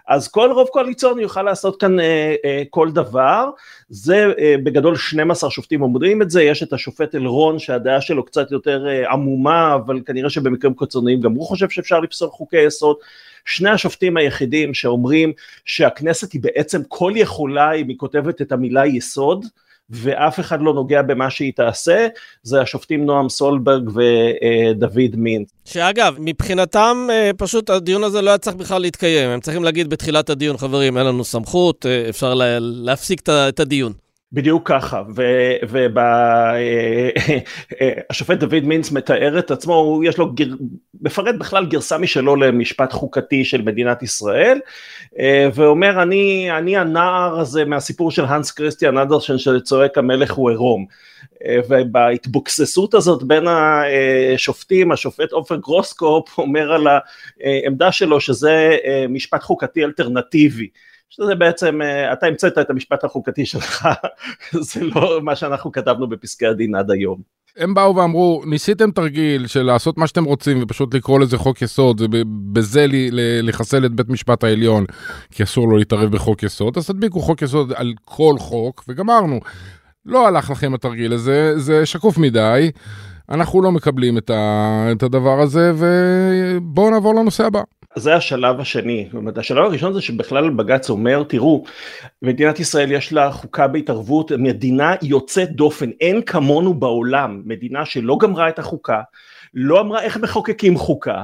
אז 0.07 0.27
כל 0.27 0.51
רוב 0.51 0.67
קואליציוני 0.67 1.21
יוכל 1.21 1.43
לעשות 1.43 1.81
כאן 1.81 1.99
אה, 1.99 2.35
אה, 2.45 2.63
כל 2.69 2.91
דבר. 2.91 3.49
זה 3.89 4.33
אה, 4.39 4.55
בגדול 4.63 4.95
12 4.95 5.49
שופטים 5.49 5.81
אומרים 5.81 6.21
את 6.21 6.29
זה. 6.29 6.43
יש 6.43 6.63
את 6.63 6.73
השופט 6.73 7.15
אלרון 7.15 7.59
שהדעה 7.59 8.01
שלו 8.01 8.25
קצת 8.25 8.51
יותר 8.51 8.87
אה, 8.87 9.11
עמומה 9.11 9.75
אבל 9.75 10.01
כנראה 10.05 10.29
שבמקרים 10.29 10.73
קיצוניים 10.73 11.21
גם 11.21 11.31
הוא 11.31 11.45
חושב 11.45 11.69
שאפשר 11.69 11.99
לפסול 11.99 12.29
חוקי 12.29 12.61
יסוד. 12.61 12.95
שני 13.45 13.69
השופטים 13.69 14.17
היחידים 14.17 14.73
שאומרים 14.73 15.33
שהכנסת 15.65 16.31
היא 16.31 16.41
בעצם 16.41 16.81
כל 16.87 17.13
יכולה 17.15 17.71
אם 17.71 17.89
היא 17.89 17.97
כותבת 17.97 18.41
את 18.41 18.51
המילה 18.51 18.85
יסוד 18.85 19.45
ואף 19.89 20.39
אחד 20.39 20.61
לא 20.61 20.73
נוגע 20.73 21.01
במה 21.01 21.29
שהיא 21.29 21.53
תעשה, 21.55 22.07
זה 22.43 22.61
השופטים 22.61 23.05
נועם 23.05 23.29
סולברג 23.29 23.89
ודוד 23.89 25.15
מין. 25.15 25.43
שאגב, 25.65 26.15
מבחינתם 26.19 27.07
אה, 27.11 27.31
פשוט 27.37 27.69
הדיון 27.69 28.03
הזה 28.03 28.21
לא 28.21 28.29
היה 28.29 28.37
צריך 28.37 28.55
בכלל 28.55 28.81
להתקיים, 28.81 29.29
הם 29.29 29.39
צריכים 29.39 29.63
להגיד 29.63 29.89
בתחילת 29.89 30.29
הדיון, 30.29 30.57
חברים, 30.57 30.97
אין 30.97 31.05
לנו 31.05 31.23
סמכות, 31.23 31.85
אה, 31.85 32.09
אפשר 32.09 32.33
להפסיק 32.59 33.21
את 33.29 33.59
הדיון. 33.59 33.93
בדיוק 34.31 34.67
ככה, 34.67 35.03
והשופט 38.09 38.37
דוד 38.37 38.63
מינץ 38.63 38.91
מתאר 38.91 39.39
את 39.39 39.51
עצמו, 39.51 40.01
יש 40.03 40.17
לו, 40.17 40.33
גר, 40.33 40.45
מפרט 41.01 41.35
בכלל 41.35 41.65
גרסה 41.65 41.97
משלו 41.97 42.35
למשפט 42.35 42.93
חוקתי 42.93 43.45
של 43.45 43.61
מדינת 43.61 44.03
ישראל, 44.03 44.59
אה, 45.19 45.49
ואומר 45.53 46.01
אני, 46.03 46.51
אני 46.57 46.77
הנער 46.77 47.39
הזה 47.39 47.65
מהסיפור 47.65 48.11
של 48.11 48.25
הנס 48.25 48.51
קריסטיאן 48.51 48.97
אנדרשן 48.97 49.37
שצועק 49.37 49.97
המלך 49.97 50.33
הוא 50.33 50.49
עירום. 50.49 50.85
אה, 51.45 51.59
ובהתבוססות 51.69 52.93
הזאת 52.93 53.23
בין 53.23 53.43
השופטים, 53.47 54.91
השופט 54.91 55.31
עופר 55.31 55.55
גרוסקופ 55.55 56.37
אומר 56.37 56.71
על 56.71 56.87
העמדה 57.41 57.91
שלו 57.91 58.21
שזה 58.21 58.77
אה, 58.85 59.05
משפט 59.09 59.43
חוקתי 59.43 59.83
אלטרנטיבי. 59.83 60.67
שזה 61.09 61.35
בעצם, 61.35 61.81
אה, 61.81 62.13
אתה 62.13 62.25
המצאת 62.25 62.57
את 62.57 62.69
המשפט 62.69 63.03
החוקתי 63.03 63.45
שלך, 63.45 63.87
זה 64.69 64.83
לא 64.83 65.19
מה 65.21 65.35
שאנחנו 65.35 65.71
כתבנו 65.71 66.09
בפסקי 66.09 66.47
הדין 66.47 66.75
עד 66.75 66.91
היום. 66.91 67.39
הם 67.57 67.73
באו 67.73 67.95
ואמרו, 67.95 68.43
ניסיתם 68.45 68.91
תרגיל 68.91 69.47
של 69.47 69.63
לעשות 69.63 69.97
מה 69.97 70.07
שאתם 70.07 70.23
רוצים 70.23 70.63
ופשוט 70.63 70.93
לקרוא 70.93 71.19
לזה 71.19 71.37
חוק 71.37 71.61
יסוד, 71.61 72.01
ובזה 72.01 72.85
לחסל 73.43 73.85
את 73.85 73.91
בית 73.91 74.09
משפט 74.09 74.43
העליון, 74.43 74.85
כי 75.31 75.43
אסור 75.43 75.69
לו 75.69 75.77
להתערב 75.77 76.11
בחוק 76.11 76.43
יסוד, 76.43 76.77
אז 76.77 76.87
תדביקו 76.87 77.19
חוק 77.19 77.41
יסוד 77.41 77.73
על 77.75 77.93
כל 78.05 78.35
חוק, 78.39 78.83
וגמרנו. 78.87 79.39
לא 80.05 80.27
הלך 80.27 80.49
לכם 80.49 80.73
התרגיל 80.73 81.13
הזה, 81.13 81.59
זה 81.59 81.85
שקוף 81.85 82.17
מדי, 82.17 82.71
אנחנו 83.31 83.61
לא 83.61 83.71
מקבלים 83.71 84.17
את, 84.17 84.29
ה, 84.29 84.87
את 84.91 85.03
הדבר 85.03 85.39
הזה, 85.41 85.71
ובואו 85.75 86.89
נעבור 86.89 87.15
לנושא 87.15 87.45
הבא. 87.45 87.61
זה 87.95 88.15
השלב 88.15 88.59
השני, 88.59 89.05
זאת 89.11 89.15
אומרת 89.15 89.37
השלב 89.37 89.65
הראשון 89.65 89.93
זה 89.93 90.01
שבכלל 90.01 90.49
בג"ץ 90.49 90.89
אומר 90.89 91.23
תראו 91.23 91.63
מדינת 92.21 92.59
ישראל 92.59 92.91
יש 92.91 93.13
לה 93.13 93.31
חוקה 93.31 93.67
בהתערבות 93.67 94.31
מדינה 94.31 94.95
יוצאת 95.01 95.51
דופן 95.51 95.89
אין 96.01 96.21
כמונו 96.21 96.73
בעולם 96.73 97.41
מדינה 97.45 97.85
שלא 97.85 98.17
גמרה 98.21 98.49
את 98.49 98.59
החוקה 98.59 99.01
לא 99.53 99.81
אמרה 99.81 100.01
איך 100.01 100.17
מחוקקים 100.17 100.77
חוקה 100.77 101.23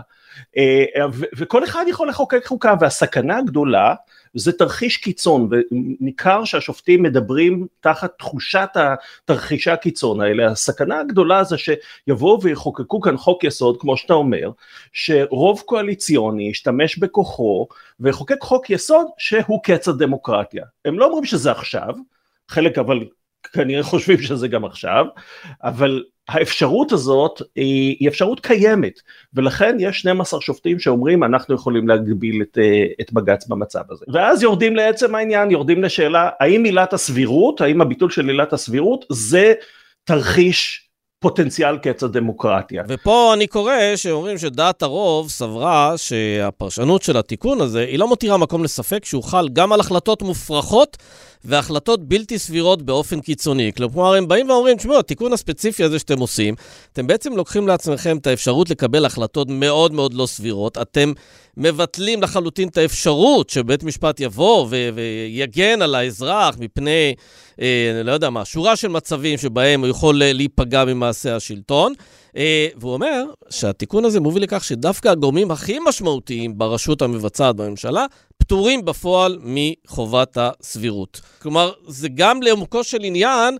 אה, 0.57 1.05
וכל 1.37 1.63
אחד 1.63 1.85
יכול 1.87 2.09
לחוקק 2.09 2.45
חוקה 2.45 2.73
והסכנה 2.79 3.37
הגדולה 3.37 3.95
זה 4.35 4.51
תרחיש 4.51 4.97
קיצון 4.97 5.49
וניכר 5.51 6.43
שהשופטים 6.43 7.03
מדברים 7.03 7.67
תחת 7.79 8.13
תחושת 8.17 8.69
התרחישי 8.75 9.71
הקיצון 9.71 10.21
האלה. 10.21 10.51
הסכנה 10.51 10.99
הגדולה 10.99 11.43
זה 11.43 11.55
שיבואו 11.57 12.41
ויחוקקו 12.41 13.01
כאן 13.01 13.17
חוק 13.17 13.43
יסוד 13.43 13.77
כמו 13.81 13.97
שאתה 13.97 14.13
אומר 14.13 14.51
שרוב 14.93 15.63
קואליציוני 15.65 16.49
ישתמש 16.49 16.97
בכוחו 16.97 17.67
ויחוקק 17.99 18.41
חוק 18.41 18.69
יסוד 18.69 19.07
שהוא 19.17 19.63
קץ 19.63 19.87
הדמוקרטיה. 19.87 20.65
הם 20.85 20.99
לא 20.99 21.05
אומרים 21.05 21.25
שזה 21.25 21.51
עכשיו 21.51 21.93
חלק 22.47 22.77
אבל 22.77 22.99
כנראה 23.53 23.83
חושבים 23.83 24.21
שזה 24.21 24.47
גם 24.47 24.65
עכשיו, 24.65 25.05
אבל 25.63 26.03
האפשרות 26.29 26.91
הזאת 26.91 27.41
היא, 27.55 27.97
היא 27.99 28.07
אפשרות 28.07 28.39
קיימת, 28.39 28.99
ולכן 29.33 29.77
יש 29.79 29.99
12 29.99 30.41
שופטים 30.41 30.79
שאומרים 30.79 31.23
אנחנו 31.23 31.55
יכולים 31.55 31.87
להגביל 31.87 32.41
את, 32.41 32.57
את 33.01 33.13
בג"ץ 33.13 33.47
במצב 33.47 33.83
הזה. 33.89 34.05
ואז 34.13 34.43
יורדים 34.43 34.75
לעצם 34.75 35.15
העניין, 35.15 35.51
יורדים 35.51 35.83
לשאלה 35.83 36.29
האם 36.39 36.63
עילת 36.63 36.93
הסבירות, 36.93 37.61
האם 37.61 37.81
הביטול 37.81 38.09
של 38.09 38.27
עילת 38.29 38.53
הסבירות 38.53 39.05
זה 39.09 39.53
תרחיש 40.03 40.84
פוטנציאל 41.25 41.77
קץ 41.77 42.03
הדמוקרטיה. 42.03 42.83
ופה 42.87 43.33
אני 43.33 43.47
קורא 43.47 43.73
שאומרים 43.95 44.37
שדעת 44.37 44.83
הרוב 44.83 45.29
סברה 45.29 45.93
שהפרשנות 45.97 47.01
של 47.01 47.17
התיקון 47.17 47.61
הזה, 47.61 47.79
היא 47.79 47.99
לא 47.99 48.07
מותירה 48.07 48.37
מקום 48.37 48.63
לספק 48.63 49.05
שהוא 49.05 49.23
חל 49.23 49.49
גם 49.53 49.73
על 49.73 49.79
החלטות 49.79 50.21
מופרכות 50.21 50.97
והחלטות 51.43 52.07
בלתי 52.07 52.39
סבירות 52.39 52.81
באופן 52.81 53.19
קיצוני. 53.19 53.71
כלומר, 53.77 54.13
הם 54.13 54.27
באים 54.27 54.49
ואומרים, 54.49 54.77
תשמעו, 54.77 54.99
התיקון 54.99 55.33
הספציפי 55.33 55.83
הזה 55.83 55.99
שאתם 55.99 56.19
עושים, 56.19 56.55
אתם 56.93 57.07
בעצם 57.07 57.35
לוקחים 57.35 57.67
לעצמכם 57.67 58.17
את 58.17 58.27
האפשרות 58.27 58.69
לקבל 58.69 59.05
החלטות 59.05 59.47
מאוד 59.49 59.93
מאוד 59.93 60.13
לא 60.13 60.25
סבירות. 60.25 60.77
אתם 60.77 61.13
מבטלים 61.57 62.21
לחלוטין 62.21 62.67
את 62.67 62.77
האפשרות 62.77 63.49
שבית 63.49 63.83
משפט 63.83 64.19
יבוא 64.19 64.67
ויגן 64.69 65.81
על 65.81 65.95
האזרח 65.95 66.55
מפני, 66.59 67.15
אה, 67.61 68.01
לא 68.03 68.11
יודע 68.11 68.29
מה, 68.29 68.45
שורה 68.45 68.75
של 68.75 68.87
מצבים 68.87 69.37
שבהם 69.37 69.81
הוא 69.81 69.87
יכול 69.87 70.21
להיפגע 70.23 70.85
ממעשה 70.85 71.35
השלטון. 71.35 71.93
אה, 72.37 72.67
והוא 72.77 72.93
אומר 72.93 73.23
שהתיקון 73.49 74.05
הזה 74.05 74.19
מוביל 74.19 74.43
לכך 74.43 74.63
שדווקא 74.63 75.07
הגורמים 75.09 75.51
הכי 75.51 75.77
משמעותיים 75.87 76.57
ברשות 76.57 77.01
המבצעת 77.01 77.55
בממשלה 77.55 78.05
פטורים 78.37 78.85
בפועל 78.85 79.39
מחובת 79.43 80.37
הסבירות. 80.39 81.21
כלומר, 81.41 81.71
זה 81.87 82.07
גם 82.15 82.41
לעומקו 82.41 82.83
של 82.83 83.03
עניין, 83.03 83.57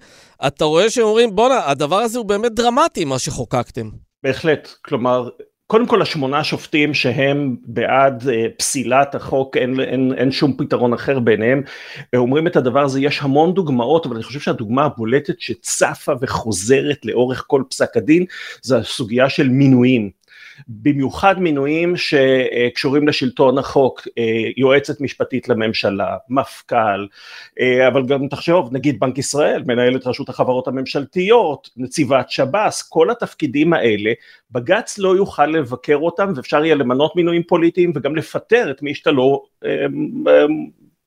אתה 0.48 0.66
רואה 0.66 0.90
שהם 0.90 1.04
אומרים, 1.04 1.36
בואנה, 1.36 1.70
הדבר 1.70 1.96
הזה 1.96 2.18
הוא 2.18 2.26
באמת 2.26 2.52
דרמטי, 2.52 3.06
מה 3.06 3.20
שחוקקתם. 3.20 3.90
בהחלט, 4.24 4.70
כלומר, 4.86 5.30
קודם 5.68 5.88
כל 5.88 6.02
השמונה 6.02 6.44
שופטים 6.44 6.94
שהם 6.94 7.56
בעד 7.66 8.24
uh, 8.24 8.28
פסילת 8.58 9.16
החוק, 9.16 9.58
אין, 9.58 9.80
אין, 9.80 10.14
אין 10.18 10.32
שום 10.32 10.58
פתרון 10.58 10.94
אחר 10.94 11.20
ביניהם, 11.20 11.62
אומרים 12.16 12.48
את 12.48 12.56
הדבר 12.56 12.84
הזה, 12.84 13.00
יש 13.02 13.22
המון 13.22 13.54
דוגמאות, 13.54 14.06
אבל 14.06 14.16
אני 14.16 14.24
חושב 14.24 14.40
שהדוגמה 14.40 14.86
הבולטת 14.86 15.40
שצפה 15.40 16.14
וחוזרת 16.22 17.06
לאורך 17.06 17.44
כל 17.48 17.64
פסק 17.70 17.98
הדין, 17.98 18.26
זה 18.62 18.78
הסוגיה 18.78 19.30
של 19.30 19.50
מינויים. 19.50 20.10
במיוחד 20.68 21.40
מינויים 21.40 21.94
שקשורים 21.98 23.08
לשלטון 23.08 23.58
החוק, 23.58 24.08
אה, 24.18 24.24
יועצת 24.58 25.02
משפטית 25.02 25.50
לממשלה, 25.50 26.18
מפכ"ל, 26.30 27.08
אה, 27.60 27.88
אבל 27.88 28.06
גם 28.06 28.28
תחשוב, 28.28 28.70
נגיד 28.74 29.00
בנק 29.00 29.18
ישראל, 29.18 29.64
מנהלת 29.66 30.08
רשות 30.08 30.30
החברות 30.30 30.68
הממשלתיות, 30.68 31.70
נציבת 31.78 32.30
שב"ס, 32.30 32.82
כל 32.90 33.12
התפקידים 33.12 33.74
האלה, 33.74 34.12
בג"ץ 34.52 34.98
לא 34.98 35.16
יוכל 35.16 35.46
לבקר 35.46 35.98
אותם 35.98 36.34
ואפשר 36.36 36.66
יהיה 36.66 36.76
למנות 36.76 37.16
מינויים 37.16 37.44
פוליטיים 37.44 37.92
וגם 37.96 38.16
לפטר 38.16 38.72
את 38.72 38.82
מי 38.82 38.96
שאתה 38.96 39.12
לא 39.12 39.44
אה, 39.66 39.86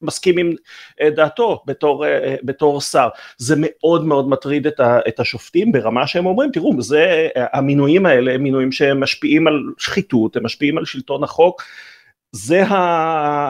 מסכים 0.03 0.39
עם 0.39 0.53
אה, 1.01 1.11
דעתו 1.11 1.63
בתור, 1.67 2.07
אה, 2.07 2.37
בתור 2.43 2.81
שר. 2.81 3.09
זה 3.37 3.55
מאוד 3.59 4.05
מאוד 4.05 4.29
מטריד 4.29 4.67
את, 4.67 4.81
ה, 4.81 4.99
את 5.09 5.21
השופטים 5.21 5.73
ברמה 5.73 6.07
שהם 6.07 6.27
אומרים, 6.27 6.51
תראו, 6.53 6.83
זה, 6.83 7.29
המינויים 7.53 8.07
האלה 8.07 8.35
הם 8.35 8.43
מינויים 8.43 8.73
שהם 8.73 9.01
משפיעים 9.01 9.47
על 9.47 9.63
שחיתות, 9.79 10.37
הם 10.37 10.45
משפיעים 10.45 10.79
על 10.79 10.85
שלטון 10.85 11.25
החוק. 11.25 11.63
זה 12.33 12.65
ה, 12.65 12.75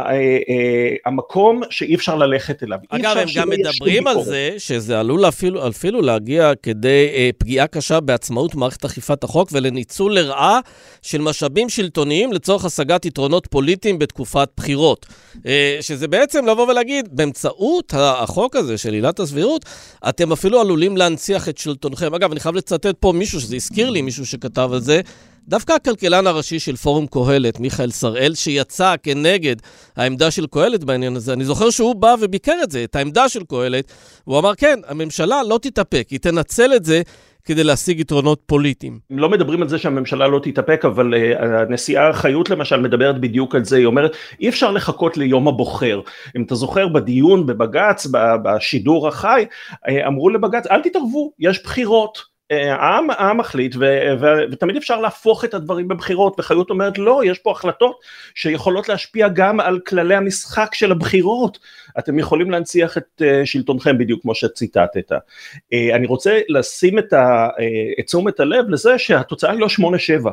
אה, 0.06 0.12
אה, 0.14 0.94
המקום 1.06 1.60
שאי 1.70 1.94
אפשר 1.94 2.16
ללכת 2.16 2.62
אליו. 2.62 2.78
אגב, 2.88 3.16
הם 3.16 3.28
גם 3.36 3.50
מדברים 3.50 4.06
על 4.06 4.22
זה 4.22 4.54
שזה 4.58 5.00
עלול 5.00 5.28
אפילו, 5.28 5.68
אפילו 5.68 6.02
להגיע 6.02 6.52
כדי 6.62 7.08
אה, 7.14 7.30
פגיעה 7.38 7.66
קשה 7.66 8.00
בעצמאות 8.00 8.54
מערכת 8.54 8.84
אכיפת 8.84 9.24
החוק 9.24 9.48
ולניצול 9.52 10.14
לרעה 10.14 10.60
של 11.02 11.20
משאבים 11.20 11.68
שלטוניים 11.68 12.32
לצורך 12.32 12.64
השגת 12.64 13.04
יתרונות 13.04 13.46
פוליטיים 13.50 13.98
בתקופת 13.98 14.48
בחירות. 14.56 15.06
אה, 15.46 15.78
שזה 15.80 16.08
בעצם 16.08 16.46
לבוא 16.46 16.66
ולהגיד, 16.66 17.08
באמצעות 17.12 17.94
החוק 17.96 18.56
הזה 18.56 18.78
של 18.78 18.92
עילת 18.92 19.20
הסבירות, 19.20 19.64
אתם 20.08 20.32
אפילו 20.32 20.60
עלולים 20.60 20.96
להנציח 20.96 21.48
את 21.48 21.58
שלטונכם. 21.58 22.14
אגב, 22.14 22.30
אני 22.30 22.40
חייב 22.40 22.54
לצטט 22.54 22.96
פה 23.00 23.12
מישהו 23.12 23.40
שזה 23.40 23.56
הזכיר 23.56 23.90
לי, 23.90 24.02
מישהו 24.02 24.26
שכתב 24.26 24.70
על 24.72 24.80
זה, 24.80 25.00
דווקא 25.48 25.72
הכלכלן 25.72 26.26
הראשי 26.26 26.58
של 26.58 26.76
פורום 26.76 27.06
קהלת, 27.06 27.60
מיכאל 27.60 27.90
שראל, 27.90 28.34
שיצא 28.34 28.94
כנגד 29.02 29.56
העמדה 29.96 30.30
של 30.30 30.46
קהלת 30.46 30.84
בעניין 30.84 31.16
הזה, 31.16 31.32
אני 31.32 31.44
זוכר 31.44 31.70
שהוא 31.70 31.94
בא 31.94 32.14
וביקר 32.20 32.56
את 32.62 32.70
זה, 32.70 32.84
את 32.84 32.96
העמדה 32.96 33.28
של 33.28 33.44
קהלת, 33.48 33.92
הוא 34.24 34.38
אמר, 34.38 34.54
כן, 34.54 34.78
הממשלה 34.86 35.42
לא 35.42 35.58
תתאפק, 35.62 36.06
היא 36.10 36.18
תנצל 36.18 36.74
את 36.76 36.84
זה 36.84 37.02
כדי 37.44 37.64
להשיג 37.64 38.00
יתרונות 38.00 38.42
פוליטיים. 38.46 38.98
לא 39.10 39.28
מדברים 39.28 39.62
על 39.62 39.68
זה 39.68 39.78
שהממשלה 39.78 40.28
לא 40.28 40.40
תתאפק, 40.42 40.84
אבל 40.84 41.14
uh, 41.14 41.44
הנשיאה 41.44 42.12
חיות 42.12 42.50
למשל 42.50 42.80
מדברת 42.80 43.20
בדיוק 43.20 43.54
על 43.54 43.64
זה, 43.64 43.76
היא 43.76 43.86
אומרת, 43.86 44.16
אי 44.40 44.48
אפשר 44.48 44.70
לחכות 44.70 45.16
ליום 45.16 45.48
הבוחר. 45.48 46.00
אם 46.36 46.42
אתה 46.42 46.54
זוכר 46.54 46.88
בדיון 46.88 47.46
בבג"ץ, 47.46 48.06
בשידור 48.42 49.08
החי, 49.08 49.44
אה, 49.88 50.06
אמרו 50.06 50.30
לבג"ץ, 50.30 50.66
אל 50.66 50.82
תתערבו, 50.82 51.32
יש 51.38 51.62
בחירות. 51.62 52.37
העם, 52.50 53.10
העם 53.10 53.36
מחליט 53.36 53.76
ו, 53.76 53.80
ו, 54.20 54.26
ותמיד 54.52 54.76
אפשר 54.76 55.00
להפוך 55.00 55.44
את 55.44 55.54
הדברים 55.54 55.88
בבחירות 55.88 56.40
וחיות 56.40 56.70
אומרת 56.70 56.98
לא 56.98 57.22
יש 57.24 57.38
פה 57.38 57.50
החלטות 57.50 58.00
שיכולות 58.34 58.88
להשפיע 58.88 59.28
גם 59.28 59.60
על 59.60 59.80
כללי 59.80 60.14
המשחק 60.14 60.74
של 60.74 60.92
הבחירות. 60.92 61.58
אתם 61.98 62.18
יכולים 62.18 62.50
להנציח 62.50 62.98
את 62.98 63.22
uh, 63.22 63.46
שלטונכם 63.46 63.98
בדיוק 63.98 64.22
כמו 64.22 64.34
שציטטת. 64.34 65.12
uh, 65.12 65.94
אני 65.94 66.06
רוצה 66.06 66.40
לשים 66.48 66.98
את, 66.98 67.12
ה, 67.12 67.48
uh, 67.48 68.04
תשומת 68.04 68.40
הלב 68.40 68.68
לזה 68.68 68.98
שהתוצאה 68.98 69.50
היא 69.50 69.60
לא 69.60 69.68
שמונה 69.68 69.98
שבע. 69.98 70.30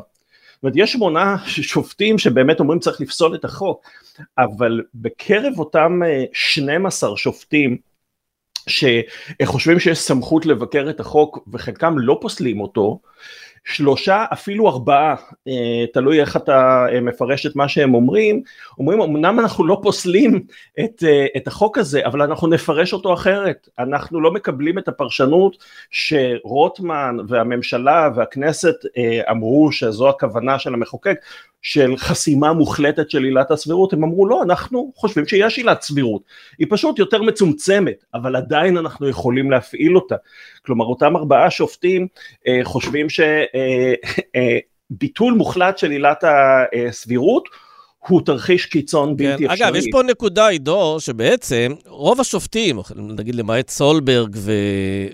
זאת 0.53 0.63
אומרת 0.63 0.73
יש 0.77 0.91
שמונה 0.91 1.35
שופטים 1.45 2.17
שבאמת 2.17 2.59
אומרים 2.59 2.79
צריך 2.79 3.01
לפסול 3.01 3.35
את 3.35 3.45
החוק 3.45 3.85
אבל 4.37 4.81
בקרב 4.95 5.59
אותם 5.59 5.99
12 6.33 7.17
שופטים 7.17 7.77
שחושבים 8.67 9.79
שיש 9.79 9.99
סמכות 9.99 10.45
לבקר 10.45 10.89
את 10.89 10.99
החוק 10.99 11.47
וחלקם 11.53 11.99
לא 11.99 12.17
פוסלים 12.21 12.61
אותו, 12.61 12.99
שלושה 13.65 14.25
אפילו 14.33 14.69
ארבעה, 14.69 15.15
אה, 15.47 15.85
תלוי 15.93 16.21
איך 16.21 16.35
אתה 16.35 16.85
אה, 16.93 17.01
מפרש 17.01 17.45
את 17.45 17.55
מה 17.55 17.67
שהם 17.67 17.93
אומרים, 17.93 18.41
אומרים 18.77 19.01
אמנם 19.01 19.39
אנחנו 19.39 19.65
לא 19.65 19.79
פוסלים 19.83 20.43
את, 20.79 21.03
אה, 21.07 21.25
את 21.37 21.47
החוק 21.47 21.77
הזה 21.77 22.05
אבל 22.05 22.21
אנחנו 22.21 22.47
נפרש 22.47 22.93
אותו 22.93 23.13
אחרת, 23.13 23.69
אנחנו 23.79 24.21
לא 24.21 24.31
מקבלים 24.31 24.77
את 24.77 24.87
הפרשנות 24.87 25.57
שרוטמן 25.91 27.17
והממשלה 27.27 28.09
והכנסת 28.15 28.75
אמרו 29.31 29.71
שזו 29.71 30.09
הכוונה 30.09 30.59
של 30.59 30.73
המחוקק, 30.73 31.17
של 31.65 31.97
חסימה 31.97 32.53
מוחלטת 32.53 33.09
של 33.09 33.23
עילת 33.23 33.51
הסבירות, 33.51 33.93
הם 33.93 34.03
אמרו 34.03 34.27
לא, 34.27 34.43
אנחנו 34.43 34.91
חושבים 34.95 35.27
שיש 35.27 35.57
עילת 35.57 35.81
סבירות, 35.81 36.21
היא 36.59 36.67
פשוט 36.69 36.99
יותר 36.99 37.21
מצומצמת, 37.21 38.05
אבל 38.13 38.35
עדיין 38.35 38.77
אנחנו 38.77 39.09
יכולים 39.09 39.51
להפעיל 39.51 39.95
אותה. 39.95 40.15
כלומר 40.65 40.85
אותם 40.85 41.15
ארבעה 41.15 41.51
שופטים 41.51 42.07
אה, 42.47 42.59
חושבים 42.63 43.07
שביטול 43.09 43.37
אה, 45.27 45.33
אה, 45.33 45.37
מוחלט 45.37 45.77
של 45.77 45.91
עילת 45.91 46.23
הסבירות 46.87 47.49
הוא 48.07 48.21
תרחיש 48.25 48.65
קיצון 48.65 49.09
כן, 49.09 49.15
בלתי 49.15 49.45
אפשרי. 49.45 49.67
אגב, 49.67 49.75
יש 49.75 49.85
פה 49.91 50.03
נקודה, 50.03 50.47
עידו, 50.47 50.97
שבעצם 50.99 51.73
רוב 51.87 52.21
השופטים, 52.21 52.79
נגיד 52.95 53.35
למעט 53.35 53.69
סולברג 53.69 54.35
ו... 54.35 54.51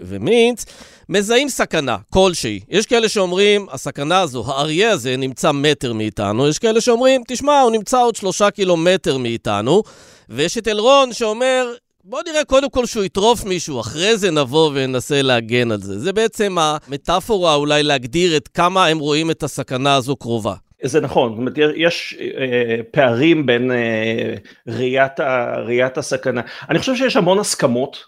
ומינץ, 0.02 0.66
מזהים 1.10 1.50
סכנה 1.50 1.98
כלשהי. 2.10 2.60
יש 2.70 2.86
כאלה 2.86 3.10
שאומרים, 3.10 3.68
הסכנה 3.72 4.20
הזו, 4.20 4.44
האריה 4.48 4.92
הזה 4.92 5.18
נמצא 5.18 5.52
מטר 5.52 5.94
מאיתנו, 5.94 6.48
יש 6.48 6.60
כאלה 6.60 6.82
שאומרים, 6.82 7.22
תשמע, 7.28 7.62
הוא 7.62 7.72
נמצא 7.72 8.02
עוד 8.02 8.16
שלושה 8.16 8.52
קילומטר 8.52 9.18
מאיתנו, 9.18 9.84
ויש 10.30 10.58
את 10.58 10.68
אלרון 10.68 11.14
שאומר, 11.14 11.74
בוא 12.04 12.22
נראה 12.28 12.44
קודם 12.44 12.70
כל 12.70 12.86
שהוא 12.86 13.04
יטרוף 13.04 13.46
מישהו, 13.46 13.80
אחרי 13.80 14.18
זה 14.18 14.32
נבוא 14.32 14.72
וננסה 14.74 15.22
להגן 15.22 15.72
על 15.72 15.82
זה. 15.82 16.00
זה 16.00 16.14
בעצם 16.14 16.58
המטאפורה 16.60 17.56
אולי 17.56 17.84
להגדיר 17.84 18.38
את 18.38 18.48
כמה 18.48 18.86
הם 18.86 19.00
רואים 19.00 19.32
את 19.32 19.44
הסכנה 19.44 19.96
הזו 19.96 20.16
קרובה. 20.16 20.56
זה 20.84 21.02
נכון, 21.02 21.32
זאת 21.32 21.38
אומרת, 21.38 21.74
יש 21.76 22.18
אה, 22.38 22.80
פערים 22.92 23.46
בין 23.46 23.72
אה, 23.72 24.36
ראיית, 24.68 25.20
ראיית 25.66 25.98
הסכנה. 25.98 26.42
אני 26.70 26.80
חושב 26.80 26.96
שיש 26.96 27.16
המון 27.16 27.40
הסכמות 27.40 28.06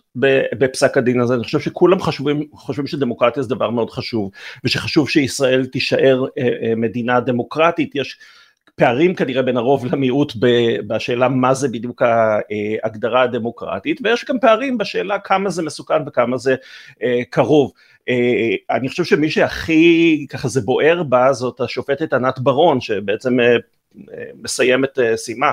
בפסק 0.56 0.98
הדין 0.98 1.20
הזה, 1.20 1.34
אני 1.34 1.44
חושב 1.44 1.60
שכולם 1.60 2.02
חשובים, 2.02 2.48
חושבים 2.54 2.88
שדמוקרטיה 2.88 3.44
זה 3.44 3.50
דבר 3.50 3.70
מאוד 3.70 3.90
חשוב, 3.90 4.32
ושחשוב 4.64 5.10
שישראל 5.10 5.66
תישאר 5.66 6.26
אה, 6.38 6.44
אה, 6.44 6.76
מדינה 6.76 7.20
דמוקרטית, 7.20 7.96
יש 7.96 8.20
פערים 8.76 9.16
כנראה 9.16 9.42
בין 9.42 9.58
הרוב 9.58 9.86
למיעוט 9.86 10.34
בשאלה 10.88 11.30
מה 11.30 11.54
זה 11.54 11.68
בדיוק 11.68 12.02
ההגדרה 12.02 13.22
הדמוקרטית, 13.22 14.00
ויש 14.04 14.26
גם 14.26 14.40
פערים 14.40 14.78
בשאלה 14.78 15.20
כמה 15.20 15.50
זה 15.50 15.64
מסוכן 15.64 16.08
וכמה 16.08 16.38
זה 16.38 16.56
קרוב. 17.30 17.72
אה, 18.10 18.76
אני 18.76 18.90
חושב 18.90 19.04
שמי 19.04 19.30
שהכי 19.30 20.26
ככה 20.30 20.48
זה 20.48 20.62
בוער 20.62 21.04
בה 21.04 21.34
זאת 21.34 21.62
השופטת 21.62 22.14
ענת 22.14 22.40
ברון 22.40 22.82
שבעצם 22.82 23.40
אה, 23.40 23.56
מסיימת 24.42 25.00
סיימה 25.16 25.52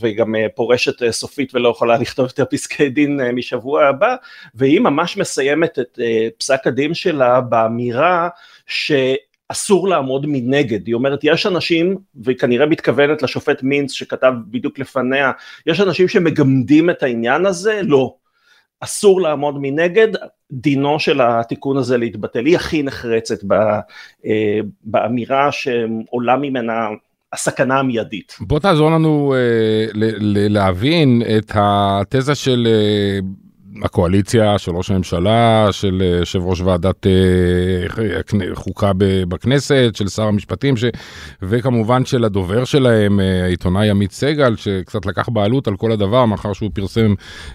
וגם 0.00 0.34
פורשת 0.54 1.10
סופית 1.10 1.54
ולא 1.54 1.68
יכולה 1.68 1.98
לכתוב 2.02 2.26
יותר 2.26 2.44
פסקי 2.44 2.88
דין 2.88 3.20
משבוע 3.34 3.86
הבא, 3.86 4.16
והיא 4.54 4.80
ממש 4.80 5.16
מסיימת 5.16 5.78
את 5.78 5.98
פסק 6.38 6.66
הדין 6.66 6.94
שלה 6.94 7.40
באמירה 7.40 8.28
ש... 8.66 8.92
אסור 9.48 9.88
לעמוד 9.88 10.26
מנגד, 10.28 10.86
היא 10.86 10.94
אומרת 10.94 11.20
יש 11.22 11.46
אנשים, 11.46 11.96
והיא 12.14 12.36
כנראה 12.36 12.66
מתכוונת 12.66 13.22
לשופט 13.22 13.62
מינץ 13.62 13.92
שכתב 13.92 14.32
בדיוק 14.50 14.78
לפניה, 14.78 15.32
יש 15.66 15.80
אנשים 15.80 16.08
שמגמדים 16.08 16.90
את 16.90 17.02
העניין 17.02 17.46
הזה, 17.46 17.80
לא, 17.82 18.14
אסור 18.80 19.20
לעמוד 19.20 19.54
מנגד, 19.58 20.08
דינו 20.52 21.00
של 21.00 21.20
התיקון 21.20 21.76
הזה 21.76 21.96
להתבטל, 21.96 22.46
היא 22.46 22.56
הכי 22.56 22.82
נחרצת 22.82 23.38
אה, 24.26 24.60
באמירה 24.84 25.52
שעולה 25.52 26.36
ממנה 26.36 26.88
הסכנה 27.32 27.78
המיידית. 27.78 28.36
בוא 28.40 28.58
תעזור 28.58 28.90
לנו 28.90 29.34
אה, 29.34 29.86
להבין 30.48 31.22
את 31.38 31.52
התזה 31.54 32.34
של 32.34 32.66
אה, 32.70 33.18
הקואליציה, 33.82 34.58
של 34.58 34.72
ראש 34.76 34.90
הממשלה, 34.90 35.68
של 35.70 36.02
אה, 36.02 36.18
יושב 36.18 36.40
ראש 36.42 36.60
ועדת 36.60 37.06
אה, 37.06 38.52
חוקה 38.54 38.92
בכנסת, 39.28 39.90
של 39.94 40.08
שר 40.08 40.22
המשפטים, 40.22 40.76
ש... 40.76 40.84
וכמובן 41.42 42.04
של 42.04 42.24
הדובר 42.24 42.64
שלהם, 42.64 43.20
אה, 43.20 43.44
העיתונאי 43.44 43.90
עמית 43.90 44.12
סגל, 44.12 44.56
שקצת 44.56 45.06
לקח 45.06 45.28
בעלות 45.28 45.68
על 45.68 45.76
כל 45.76 45.92
הדבר, 45.92 46.26
מאחר 46.26 46.52
שהוא 46.52 46.70
פרסם 46.74 47.14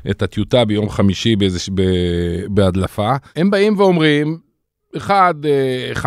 את 0.09 0.21
הטיוטה 0.21 0.65
ביום 0.65 0.89
חמישי 0.89 1.35
באיזה... 1.35 1.59
בהדלפה. 2.49 3.11
הם 3.35 3.49
באים 3.49 3.79
ואומרים, 3.79 4.50
אחד, 4.97 5.33
15-14, 5.95 6.01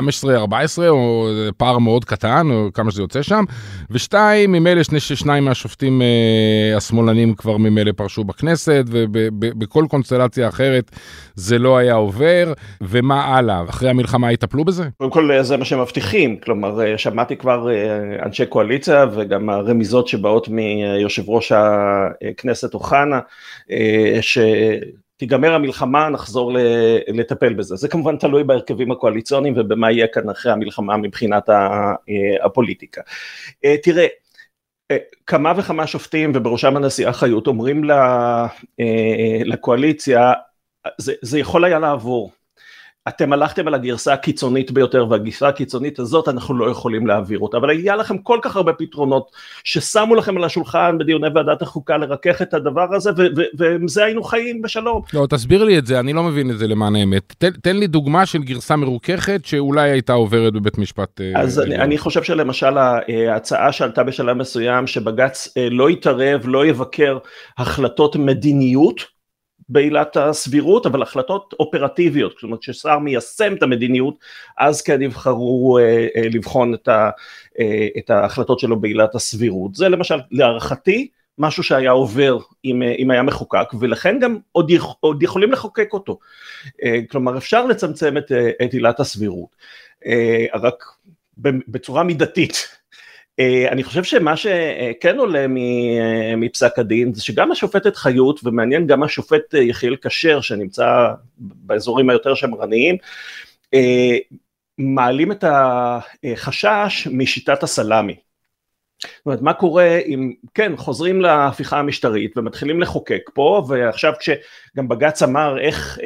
אה, 0.83 0.89
או 0.89 1.29
פער 1.57 1.79
מאוד 1.79 2.05
קטן, 2.05 2.47
או 2.51 2.69
כמה 2.75 2.91
שזה 2.91 3.03
יוצא 3.03 3.23
שם, 3.23 3.45
ושתיים, 3.91 4.53
ממילא 4.53 4.83
שני, 4.83 5.01
שניים 5.01 5.45
מהשופטים 5.45 6.03
אה, 6.03 6.77
השמאלנים 6.77 7.35
כבר 7.35 7.57
ממילא 7.57 7.93
פרשו 7.93 8.25
בכנסת, 8.25 8.85
ובכל 8.89 9.85
קונסטלציה 9.89 10.49
אחרת 10.49 10.91
זה 11.35 11.59
לא 11.59 11.77
היה 11.77 11.95
עובר, 11.95 12.53
ומה 12.81 13.25
הלאה? 13.25 13.63
אחרי 13.69 13.91
המלחמה 13.91 14.33
יטפלו 14.33 14.65
בזה? 14.65 14.85
קודם 14.97 15.11
כל 15.11 15.33
אה, 15.33 15.43
זה 15.43 15.57
מה 15.57 15.65
שהם 15.65 15.81
מבטיחים, 15.81 16.37
כלומר, 16.37 16.97
שמעתי 16.97 17.37
כבר 17.37 17.69
אנשי 18.27 18.47
קואליציה, 18.47 19.07
וגם 19.15 19.51
הרמיזות 19.51 20.09
שבאות 20.09 20.49
מיושב 20.49 21.29
ראש 21.29 21.53
הכנסת 22.31 22.75
אוחנה, 22.75 23.21
ש... 24.21 24.39
תיגמר 25.25 25.55
המלחמה, 25.55 26.09
נחזור 26.09 26.53
לטפל 27.09 27.55
בזה. 27.55 27.77
זה 27.77 27.89
כמובן 27.89 28.17
תלוי 28.17 28.45
בהרכבים 28.45 28.91
הקואליציוניים 28.91 29.55
ובמה 29.57 29.91
יהיה 29.91 30.07
כאן 30.07 30.31
אחרי 30.31 30.53
המלחמה 30.53 30.97
מבחינת 30.97 31.51
אה, 31.51 31.95
הפוליטיקה. 32.43 33.01
אה, 33.65 33.77
תראה, 33.83 34.07
אה, 34.91 34.97
כמה 35.27 35.53
וכמה 35.57 35.87
שופטים 35.87 36.33
ובראשם 36.35 36.77
הנשיאה 36.77 37.13
חיות 37.13 37.47
אומרים 37.47 37.83
לקואליציה, 39.45 40.33
זה, 40.99 41.13
זה 41.23 41.39
יכול 41.39 41.65
היה 41.65 41.79
לעבור. 41.79 42.33
אתם 43.09 43.33
הלכתם 43.33 43.69
על 43.69 43.75
הגרסה 43.75 44.13
הקיצונית 44.13 44.71
ביותר 44.71 45.07
והגרסה 45.11 45.49
הקיצונית 45.49 45.99
הזאת 45.99 46.29
אנחנו 46.29 46.59
לא 46.59 46.71
יכולים 46.71 47.07
להעביר 47.07 47.39
אותה 47.39 47.57
אבל 47.57 47.71
היה 47.71 47.97
לכם 47.97 48.19
כל 48.19 48.39
כך 48.43 48.57
הרבה 48.57 48.73
פתרונות 48.73 49.31
ששמו 49.65 50.15
לכם 50.15 50.37
על 50.37 50.45
השולחן 50.45 50.99
בדיוני 50.99 51.29
ועדת 51.35 51.63
החוקה 51.63 51.97
לרכך 51.97 52.43
את 52.43 52.55
הדבר 52.55 52.95
הזה 52.95 53.11
ועם 53.59 53.89
זה 53.89 54.05
היינו 54.05 54.23
חיים 54.23 54.63
בשלום. 54.63 55.03
לא 55.15 55.27
תסביר 55.31 55.65
לי 55.65 55.79
את 55.79 55.87
זה 55.87 56.01
אני 56.01 56.13
לא 56.13 56.23
מבין 56.23 56.51
את 56.51 56.59
זה 56.59 56.67
למען 56.67 56.97
האמת 56.97 57.35
תן, 57.39 57.51
תן 57.51 57.77
לי 57.77 57.87
דוגמה 57.87 58.27
של 58.27 58.43
גרסה 58.43 58.77
מרוככת 58.77 59.41
שאולי 59.45 59.91
הייתה 59.91 60.13
עוברת 60.13 60.53
בבית 60.53 60.79
משפט. 60.79 61.21
אה, 61.21 61.41
אז 61.41 61.61
אני, 61.61 61.77
אני 61.77 61.99
חושב 61.99 62.23
שלמשל 62.23 62.79
ההצעה 62.79 63.73
שעלתה 63.73 64.03
בשלב 64.03 64.37
מסוים 64.37 64.87
שבג"ץ 64.87 65.49
אה, 65.57 65.69
לא 65.71 65.91
יתערב 65.91 66.41
לא 66.45 66.67
יבקר 66.67 67.19
החלטות 67.59 68.17
מדיניות 68.17 69.14
בעילת 69.69 70.17
הסבירות, 70.17 70.87
אבל 70.87 71.03
החלטות 71.03 71.55
אופרטיביות, 71.61 72.33
זאת 72.33 72.43
אומרת 72.43 72.63
ששר 72.63 72.99
מיישם 72.99 73.55
את 73.55 73.63
המדיניות, 73.63 74.15
אז 74.59 74.83
כן 74.83 75.03
יבחרו 75.03 75.79
אה, 75.79 76.07
אה, 76.17 76.29
לבחון 76.33 76.75
את, 76.75 76.89
ה, 76.89 77.11
אה, 77.61 77.89
את 77.99 78.11
ההחלטות 78.11 78.59
שלו 78.59 78.81
בעילת 78.81 79.15
הסבירות. 79.15 79.75
זה 79.75 79.89
למשל, 79.89 80.19
להערכתי, 80.31 81.09
משהו 81.39 81.63
שהיה 81.63 81.91
עובר 81.91 82.39
אם, 82.65 82.83
אה, 82.83 82.95
אם 82.99 83.11
היה 83.11 83.23
מחוקק, 83.23 83.69
ולכן 83.81 84.19
גם 84.21 84.39
עוד, 84.53 84.71
יכ, 84.71 84.85
עוד 85.01 85.23
יכולים 85.23 85.53
לחוקק 85.53 85.89
אותו. 85.93 86.19
אה, 86.83 86.99
כלומר, 87.11 87.39
אפשר 87.39 87.67
לצמצם 87.67 88.17
את, 88.17 88.33
אה, 88.33 88.51
את 88.65 88.73
עילת 88.73 89.01
הסבירות, 89.01 89.57
אה, 90.07 90.47
רק 90.55 90.85
בצורה 91.69 92.03
מידתית. 92.03 92.69
אה, 93.41 93.69
אני 93.69 93.85
חושב 93.85 94.05
שמה 94.05 94.37
שכן 94.37 95.19
עולה 95.19 95.39
אה, 95.39 96.37
מפסק 96.37 96.79
הדין 96.79 97.15
זה 97.15 97.23
שגם 97.23 97.53
השופטת 97.53 97.97
חיות 97.97 98.41
ומעניין 98.45 98.87
גם 98.87 99.03
השופט 99.03 99.55
אה, 99.55 99.61
יחיאל 99.61 99.97
כשר 99.97 100.41
שנמצא 100.41 101.09
באזורים 101.39 102.11
היותר 102.11 102.35
שמרניים 102.35 102.97
מעלים 104.79 105.33
את 105.33 105.45
החשש 105.47 107.09
משיטת 107.11 107.63
הסלאמי. 107.63 108.17
זאת 109.03 109.27
אומרת, 109.27 109.41
מה 109.41 109.53
קורה 109.53 109.99
אם, 110.07 110.33
כן, 110.55 110.73
חוזרים 110.77 111.21
להפיכה 111.21 111.79
המשטרית 111.79 112.39
ומתחילים 112.39 112.81
לחוקק 112.81 113.31
פה, 113.35 113.65
ועכשיו 113.69 114.13
כשגם 114.19 114.89
בג"ץ 114.89 115.23
אמר 115.23 115.59
איך, 115.61 115.99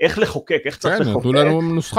איך 0.00 0.18
לחוקק, 0.18 0.62
איך 0.64 0.76
צריך 0.76 0.98
כן, 0.98 1.10
לחוקק, 1.10 1.28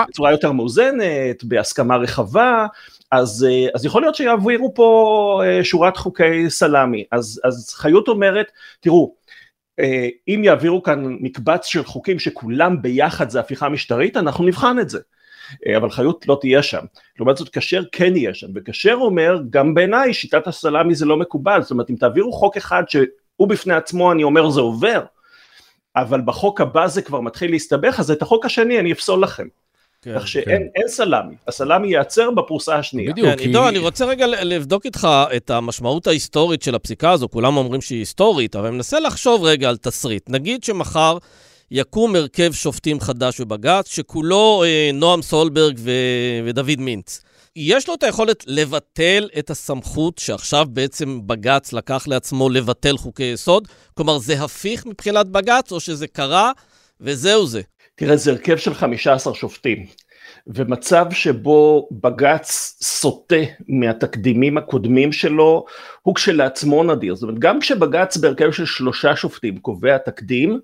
בצורה 0.09 0.31
יותר 0.31 0.51
מאוזנת, 0.51 1.43
בהסכמה 1.43 1.97
רחבה, 1.97 2.65
אז, 3.11 3.47
אה, 3.49 3.67
אז 3.75 3.85
יכול 3.85 4.01
להיות 4.01 4.15
שיעבירו 4.15 4.73
פה 4.73 5.41
אה, 5.45 5.63
שורת 5.63 5.97
חוקי 5.97 6.49
סלאמי, 6.49 7.03
אז, 7.11 7.41
אז 7.43 7.73
חיות 7.73 8.07
אומרת, 8.07 8.51
תראו, 8.79 9.15
אה, 9.79 10.07
אם 10.27 10.41
יעבירו 10.43 10.83
כאן 10.83 11.03
מקבץ 11.19 11.65
של 11.65 11.83
חוקים 11.83 12.19
שכולם 12.19 12.81
ביחד 12.81 13.29
זה 13.29 13.39
הפיכה 13.39 13.69
משטרית, 13.69 14.17
אנחנו 14.17 14.45
נבחן 14.45 14.79
את 14.79 14.89
זה. 14.89 14.99
אבל 15.77 15.89
חיות 15.89 16.27
לא 16.27 16.37
תהיה 16.41 16.63
שם. 16.63 16.85
לעומת 17.17 17.37
זאת 17.37 17.49
כשר 17.57 17.83
כן 17.91 18.15
יהיה 18.15 18.33
שם, 18.33 18.47
וכשר 18.55 18.93
אומר, 18.93 19.41
גם 19.49 19.73
בעיניי 19.73 20.13
שיטת 20.13 20.47
הסלאמי 20.47 20.95
זה 20.95 21.05
לא 21.05 21.17
מקובל, 21.17 21.61
זאת 21.61 21.71
אומרת 21.71 21.89
אם 21.89 21.95
תעבירו 21.95 22.33
חוק 22.33 22.57
אחד 22.57 22.83
שהוא 22.87 23.47
בפני 23.49 23.73
עצמו 23.73 24.11
אני 24.11 24.23
אומר 24.23 24.49
זה 24.49 24.61
עובר, 24.61 25.03
אבל 25.95 26.21
בחוק 26.21 26.61
הבא 26.61 26.87
זה 26.87 27.01
כבר 27.01 27.21
מתחיל 27.21 27.51
להסתבך, 27.51 27.99
אז 27.99 28.11
את 28.11 28.21
החוק 28.21 28.45
השני 28.45 28.79
אני 28.79 28.91
אפסול 28.91 29.23
לכם. 29.23 29.47
כן, 30.01 30.19
כך 30.19 30.27
שאין 30.27 30.67
כן. 30.75 30.87
סלאמי, 30.87 31.35
הסלאמי 31.47 31.87
ייעצר 31.87 32.31
בפרוסה 32.31 32.75
השנייה. 32.75 33.11
בדיוק. 33.11 33.27
כן, 33.27 33.39
עידו, 33.39 33.61
כי... 33.63 33.69
אני 33.69 33.77
רוצה 33.77 34.05
רגע 34.05 34.27
לבדוק 34.27 34.85
איתך 34.85 35.07
את 35.35 35.49
המשמעות 35.49 36.07
ההיסטורית 36.07 36.61
של 36.61 36.75
הפסיקה 36.75 37.11
הזו, 37.11 37.29
כולם 37.29 37.57
אומרים 37.57 37.81
שהיא 37.81 37.99
היסטורית, 37.99 38.55
אבל 38.55 38.67
אני 38.67 38.75
מנסה 38.75 38.99
לחשוב 38.99 39.43
רגע 39.43 39.69
על 39.69 39.77
תסריט. 39.77 40.29
נגיד 40.29 40.63
שמחר 40.63 41.17
יקום 41.71 42.15
הרכב 42.15 42.53
שופטים 42.53 42.99
חדש 42.99 43.41
בבג"ץ, 43.41 43.87
שכולו 43.87 44.63
אה, 44.65 44.89
נועם 44.93 45.21
סולברג 45.21 45.75
ו... 45.79 45.91
ודוד 46.45 46.79
מינץ. 46.79 47.21
יש 47.55 47.87
לו 47.87 47.93
את 47.93 48.03
היכולת 48.03 48.43
לבטל 48.47 49.29
את 49.39 49.49
הסמכות 49.49 50.17
שעכשיו 50.17 50.65
בעצם 50.69 51.19
בג"ץ 51.25 51.73
לקח 51.73 52.07
לעצמו 52.07 52.49
לבטל 52.49 52.97
חוקי 52.97 53.23
יסוד? 53.23 53.67
כלומר, 53.93 54.17
זה 54.17 54.43
הפיך 54.43 54.85
מבחינת 54.85 55.27
בג"ץ, 55.27 55.71
או 55.71 55.79
שזה 55.79 56.07
קרה 56.07 56.51
וזהו 57.01 57.47
זה? 57.47 57.61
תראה, 57.99 58.17
זה 58.17 58.31
הרכב 58.31 58.57
של 58.57 58.73
15 58.73 59.33
שופטים, 59.33 59.85
ומצב 60.47 61.05
שבו 61.11 61.89
בג"ץ 61.91 62.77
סוטה 62.83 63.35
מהתקדימים 63.67 64.57
הקודמים 64.57 65.11
שלו, 65.11 65.65
הוא 66.01 66.15
כשלעצמו 66.15 66.83
נדיר. 66.83 67.15
זאת 67.15 67.23
אומרת, 67.23 67.39
גם 67.39 67.59
כשבג"ץ 67.59 68.17
בהרכב 68.17 68.51
של 68.51 68.65
שלושה 68.65 69.15
שופטים 69.15 69.57
קובע 69.57 69.97
תקדים, 69.97 70.59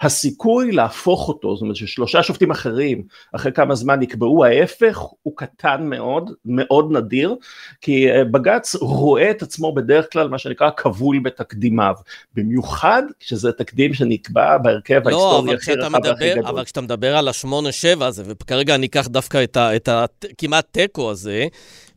הסיכוי 0.00 0.72
להפוך 0.72 1.28
אותו, 1.28 1.54
זאת 1.56 1.62
אומרת 1.62 1.76
ששלושה 1.76 2.22
שופטים 2.22 2.50
אחרים 2.50 3.02
אחרי 3.32 3.52
כמה 3.52 3.74
זמן 3.74 4.02
יקבעו 4.02 4.44
ההפך, 4.44 4.98
הוא 5.22 5.36
קטן 5.36 5.80
מאוד, 5.82 6.30
מאוד 6.44 6.92
נדיר, 6.92 7.36
כי 7.80 8.10
אה, 8.10 8.24
בג"ץ 8.24 8.74
רואה 8.74 9.30
את 9.30 9.42
עצמו 9.42 9.74
בדרך 9.74 10.12
כלל 10.12 10.28
מה 10.28 10.38
שנקרא 10.38 10.70
כבול 10.76 11.18
בתקדימיו, 11.18 11.94
במיוחד 12.34 13.02
שזה 13.20 13.52
תקדים 13.52 13.94
שנקבע 13.94 14.58
בהרכב 14.58 15.08
לא, 15.08 15.32
ההיסטורי 15.32 15.54
הכי 15.54 15.72
רחב 15.72 15.98
והכי 16.04 16.30
גדול. 16.30 16.46
אבל 16.46 16.64
כשאתה 16.64 16.80
מדבר 16.80 17.16
על 17.16 17.28
השמונה 17.28 17.72
שבע 17.72 18.06
הזה, 18.06 18.22
וכרגע 18.26 18.74
אני 18.74 18.86
אקח 18.86 19.06
דווקא 19.06 19.44
את, 19.44 19.56
ה, 19.56 19.76
את 19.76 19.88
ה, 19.88 20.04
כמעט 20.38 20.66
תיקו 20.72 21.10
הזה, 21.10 21.46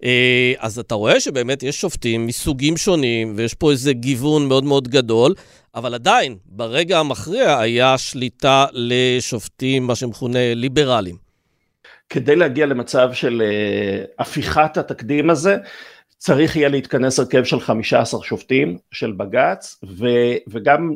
אה, 0.03 0.53
אז 0.59 0.79
אתה 0.79 0.95
רואה 0.95 1.19
שבאמת 1.19 1.63
יש 1.63 1.81
שופטים 1.81 2.27
מסוגים 2.27 2.77
שונים, 2.77 3.33
ויש 3.35 3.53
פה 3.53 3.71
איזה 3.71 3.93
גיוון 3.93 4.47
מאוד 4.47 4.63
מאוד 4.63 4.87
גדול, 4.87 5.33
אבל 5.75 5.93
עדיין, 5.93 6.37
ברגע 6.45 6.99
המכריע 6.99 7.59
היה 7.59 7.97
שליטה 7.97 8.65
לשופטים, 8.73 9.87
מה 9.87 9.95
שמכונה 9.95 10.53
ליברלים. 10.53 11.15
כדי 12.09 12.35
להגיע 12.35 12.65
למצב 12.65 13.13
של 13.13 13.41
uh, 13.41 14.21
הפיכת 14.21 14.77
התקדים 14.77 15.29
הזה, 15.29 15.57
צריך 16.17 16.55
יהיה 16.55 16.69
להתכנס 16.69 17.19
הרכב 17.19 17.43
של 17.43 17.59
15 17.59 18.23
שופטים 18.23 18.77
של 18.91 19.11
בג"ץ, 19.11 19.79
ו- 19.83 20.35
וגם 20.47 20.95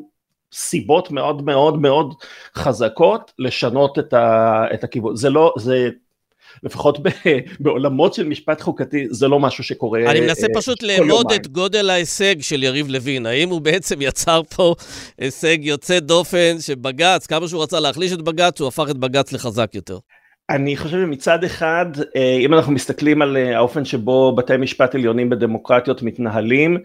סיבות 0.53 1.11
מאוד 1.11 1.41
מאוד 1.41 1.81
מאוד 1.81 2.13
חזקות 2.55 3.31
לשנות 3.39 3.99
את, 3.99 4.13
ה- 4.13 4.65
את 4.73 4.83
הכיוון. 4.83 5.15
זה 5.15 5.29
לא, 5.29 5.53
זה 5.57 5.89
לפחות 6.63 6.99
בעולמות 7.59 8.13
של 8.13 8.27
משפט 8.27 8.61
חוקתי, 8.61 9.07
זה 9.09 9.27
לא 9.27 9.39
משהו 9.39 9.63
שקורה 9.63 10.11
אני 10.11 10.21
מנסה 10.21 10.47
פשוט 10.55 10.83
לאמוד 10.83 11.31
את 11.31 11.47
גודל 11.47 11.89
ההישג 11.89 12.41
של 12.41 12.63
יריב 12.63 12.89
לוין. 12.89 13.25
האם 13.25 13.49
הוא 13.49 13.61
בעצם 13.61 14.01
יצר 14.01 14.41
פה 14.55 14.75
הישג 15.17 15.57
יוצא 15.61 15.99
דופן 15.99 16.55
שבג"ץ, 16.59 17.27
כמה 17.27 17.47
שהוא 17.47 17.63
רצה 17.63 17.79
להחליש 17.79 18.13
את 18.13 18.21
בג"ץ, 18.21 18.59
הוא 18.61 18.67
הפך 18.67 18.89
את 18.89 18.97
בג"ץ 18.97 19.33
לחזק 19.33 19.75
יותר. 19.75 19.97
אני 20.49 20.77
חושב 20.77 20.97
שמצד 20.97 21.43
אחד, 21.43 21.85
אה, 22.15 22.37
אם 22.39 22.53
אנחנו 22.53 22.71
מסתכלים 22.71 23.21
על 23.21 23.37
אה, 23.37 23.57
האופן 23.57 23.85
שבו 23.85 24.35
בתי 24.35 24.57
משפט 24.57 24.95
עליונים 24.95 25.29
בדמוקרטיות 25.29 26.03
מתנהלים, 26.03 26.77
אה, 26.77 26.81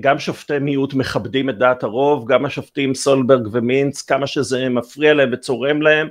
גם 0.00 0.18
שופטי 0.18 0.58
מיעוט 0.58 0.94
מכבדים 0.94 1.50
את 1.50 1.58
דעת 1.58 1.82
הרוב, 1.82 2.32
גם 2.32 2.44
השופטים 2.44 2.94
סולברג 2.94 3.48
ומינץ, 3.52 4.02
כמה 4.02 4.26
שזה 4.26 4.68
מפריע 4.68 5.14
להם 5.14 5.30
וצורם 5.32 5.82
להם, 5.82 6.08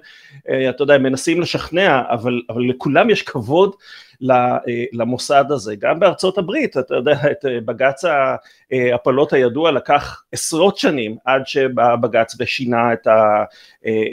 אתה 0.69 0.84
יודע, 0.84 0.93
הם 0.93 1.04
מנסים 1.04 1.41
לשכנע, 1.41 2.01
אבל, 2.10 2.41
אבל 2.49 2.62
לכולם 2.62 3.10
יש 3.10 3.21
כבוד 3.21 3.75
למוסד 4.93 5.45
הזה. 5.49 5.75
גם 5.75 5.99
בארצות 5.99 6.38
הברית, 6.38 6.78
אתה 6.78 6.95
יודע, 6.95 7.17
את 7.32 7.45
בג"ץ 7.65 8.01
ההפלות 8.71 9.34
הידוע 9.34 9.71
לקח 9.71 10.23
עשרות 10.32 10.78
שנים 10.78 11.17
עד 11.25 11.47
שבא 11.47 11.95
בג"ץ 11.95 12.36
ושינה 12.39 12.93
את, 12.93 13.08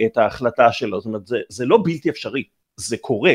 את 0.06 0.16
ההחלטה 0.16 0.72
שלו, 0.72 1.00
זאת 1.00 1.06
אומרת, 1.06 1.26
זה, 1.26 1.38
זה 1.48 1.66
לא 1.66 1.78
בלתי 1.84 2.10
אפשרי. 2.10 2.44
זה 2.76 2.96
קורה, 2.96 3.34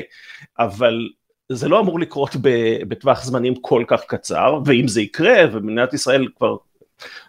אבל 0.59 1.09
זה 1.51 1.67
לא 1.67 1.79
אמור 1.79 1.99
לקרות 1.99 2.35
בטווח 2.87 3.23
זמנים 3.23 3.55
כל 3.55 3.83
כך 3.87 4.01
קצר, 4.05 4.59
ואם 4.65 4.87
זה 4.87 5.01
יקרה, 5.01 5.35
ובמדינת 5.51 5.93
ישראל 5.93 6.27
כבר 6.37 6.57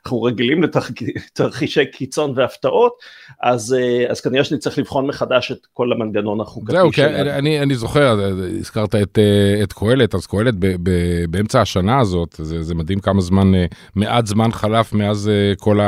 אנחנו 0.04 0.22
רגילים 0.22 0.62
לתרחישי 0.62 1.87
קיצון 1.87 2.33
והפתעות, 2.37 2.92
אז, 3.42 3.76
אה, 3.78 4.11
אז 4.11 4.20
כנראה 4.20 4.44
שנצטרך 4.44 4.78
לבחון 4.78 5.07
מחדש 5.07 5.52
את 5.52 5.66
כל 5.72 5.92
המנגנון 5.92 6.40
החוקתי 6.40 6.72
זהו, 6.72 6.92
שלנו. 6.92 7.16
כן, 7.16 7.28
אני, 7.28 7.62
אני 7.62 7.74
זוכר, 7.74 8.20
אה, 8.20 8.28
הזכרת 8.59 8.94
את, 8.94 9.18
אה, 9.18 9.62
את 9.62 9.72
קהלת, 9.72 10.14
אז 10.14 10.26
קהלת 10.26 10.54
באמצע 11.31 11.61
השנה 11.61 12.00
הזאת, 12.00 12.35
זה, 12.38 12.62
זה 12.62 12.74
מדהים 12.74 13.00
כמה 13.00 13.20
זמן, 13.20 13.52
מעט 13.94 14.26
זמן 14.26 14.52
חלף 14.52 14.92
מאז 14.92 15.31
כל 15.59 15.81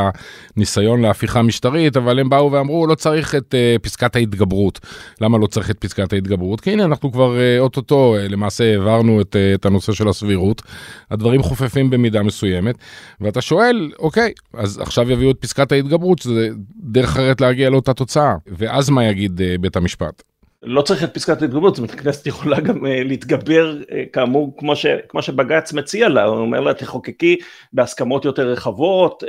הניסיון 0.57 1.03
להפיכה 1.03 1.43
משטרית, 1.43 1.97
אבל 1.97 2.19
הם 2.19 2.29
באו 2.29 2.53
ואמרו, 2.53 2.87
לא 2.87 2.95
צריך 2.95 3.35
את 3.35 3.55
פסקת 3.83 4.17
ההתגברות. 4.17 4.81
למה 5.21 5.39
לא 5.39 5.47
צריך 5.47 5.71
את 5.71 5.79
פסקת 5.79 6.13
ההתגברות? 6.13 6.61
כי 6.61 6.71
הנה, 6.71 6.85
אנחנו 6.85 7.13
כבר 7.13 7.59
אוטוטו, 7.59 8.17
למעשה 8.29 8.65
העברנו 8.65 9.21
את, 9.21 9.37
את 9.55 9.67
הנושא 9.67 9.93
של 9.93 10.09
הסבירות, 10.09 10.63
הדברים 11.11 11.43
חופפים 11.43 11.91
במידה 11.91 12.23
מסוימת, 12.23 12.75
ואתה 13.21 13.41
שואל, 13.41 13.70
אוקיי, 13.99 14.33
אז 14.55 14.79
עכשיו 14.79 15.11
יביאו 15.11 15.31
את 15.31 15.37
פסקת 15.41 15.73
ההתגברות, 15.73 16.19
שזה 16.19 16.49
דרך 16.83 17.11
אחרת 17.11 17.41
להגיע 17.41 17.71
לאותה 17.71 17.95
תוצאה, 17.95 18.35
ואז 18.47 18.91
מה 18.91 19.05
יגיד 19.05 19.41
uh, 19.41 19.61
בית 19.61 19.77
המשפט? 19.77 20.23
לא 20.63 20.83
צריך 20.83 21.05
את 21.05 21.15
פסקת 21.15 21.43
ההתגברות, 21.43 21.75
זאת 21.75 21.83
אומרת 21.83 22.01
הכנסת 22.01 22.27
יכולה 22.27 22.61
גם 22.61 22.77
uh, 22.77 22.89
להתגבר 23.05 23.77
uh, 23.81 23.93
כאמור 24.13 24.55
כמו, 24.59 24.77
ש, 24.77 24.87
כמו 25.09 25.23
שבג"ץ 25.23 25.73
מציע 25.73 26.09
לה, 26.09 26.25
הוא 26.25 26.39
אומר 26.39 26.61
לה 26.61 26.75
תחוקקי 26.75 27.37
בהסכמות 27.73 28.25
יותר 28.25 28.49
רחבות, 28.49 29.25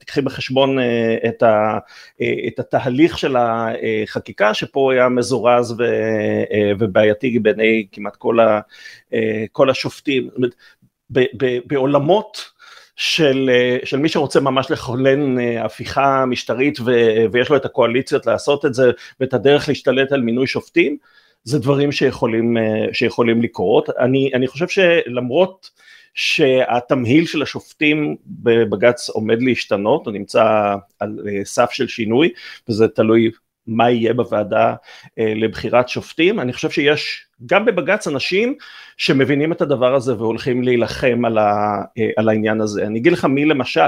תקחי 0.00 0.20
בחשבון 0.20 0.78
uh, 0.78 0.82
את, 1.28 1.42
ה, 1.42 1.78
uh, 2.20 2.24
את 2.48 2.58
התהליך 2.58 3.18
של 3.18 3.36
החקיקה 3.38 4.54
שפה 4.54 4.92
היה 4.92 5.08
מזורז 5.08 5.72
ו, 5.72 5.84
uh, 5.84 6.76
ובעייתי 6.78 7.38
בעיני 7.38 7.86
כמעט 7.92 8.16
כל, 8.16 8.40
ה, 8.40 8.60
uh, 9.10 9.14
כל 9.52 9.70
השופטים, 9.70 10.24
זאת 10.24 10.36
אומרת, 10.36 10.54
ב, 11.10 11.20
ב, 11.36 11.58
בעולמות 11.66 12.55
של, 12.96 13.50
אה, 13.52 13.78
של 13.84 13.96
מי 13.96 14.08
שרוצה 14.08 14.40
ממש 14.40 14.70
לכונן 14.70 15.38
אה, 15.38 15.64
הפיכה 15.64 16.24
משטרית 16.26 16.80
ו, 16.80 16.84
ויש 17.32 17.48
לו 17.48 17.56
את 17.56 17.64
הקואליציות 17.64 18.26
לעשות 18.26 18.64
את 18.64 18.74
זה 18.74 18.90
ואת 19.20 19.34
הדרך 19.34 19.68
להשתלט 19.68 20.12
על 20.12 20.20
מינוי 20.20 20.46
שופטים, 20.46 20.96
זה 21.44 21.58
דברים 21.58 21.92
שיכולים, 21.92 22.56
אה, 22.56 22.62
שיכולים 22.92 23.42
לקרות. 23.42 23.90
אני, 23.90 24.30
אני 24.34 24.46
חושב 24.46 24.66
שלמרות 24.68 25.70
שהתמהיל 26.14 27.26
של 27.26 27.42
השופטים 27.42 28.16
בבג"ץ 28.26 29.08
עומד 29.08 29.42
להשתנות, 29.42 30.06
הוא 30.06 30.12
נמצא 30.12 30.74
על 31.00 31.18
סף 31.44 31.70
של 31.70 31.88
שינוי 31.88 32.30
וזה 32.68 32.88
תלוי 32.88 33.30
מה 33.66 33.90
יהיה 33.90 34.14
בוועדה 34.14 34.74
אה, 35.18 35.32
לבחירת 35.34 35.88
שופטים, 35.88 36.40
אני 36.40 36.52
חושב 36.52 36.70
שיש 36.70 37.26
גם 37.46 37.64
בבג"ץ 37.64 38.06
אנשים 38.06 38.54
שמבינים 38.96 39.52
את 39.52 39.60
הדבר 39.60 39.94
הזה 39.94 40.14
והולכים 40.16 40.62
להילחם 40.62 41.24
על, 41.24 41.38
אה, 41.38 42.28
העניין 42.28 42.60
הזה. 42.60 42.86
אני 42.86 42.98
אגיד 42.98 43.12
לך 43.12 43.24
מי 43.24 43.44
למשל, 43.44 43.80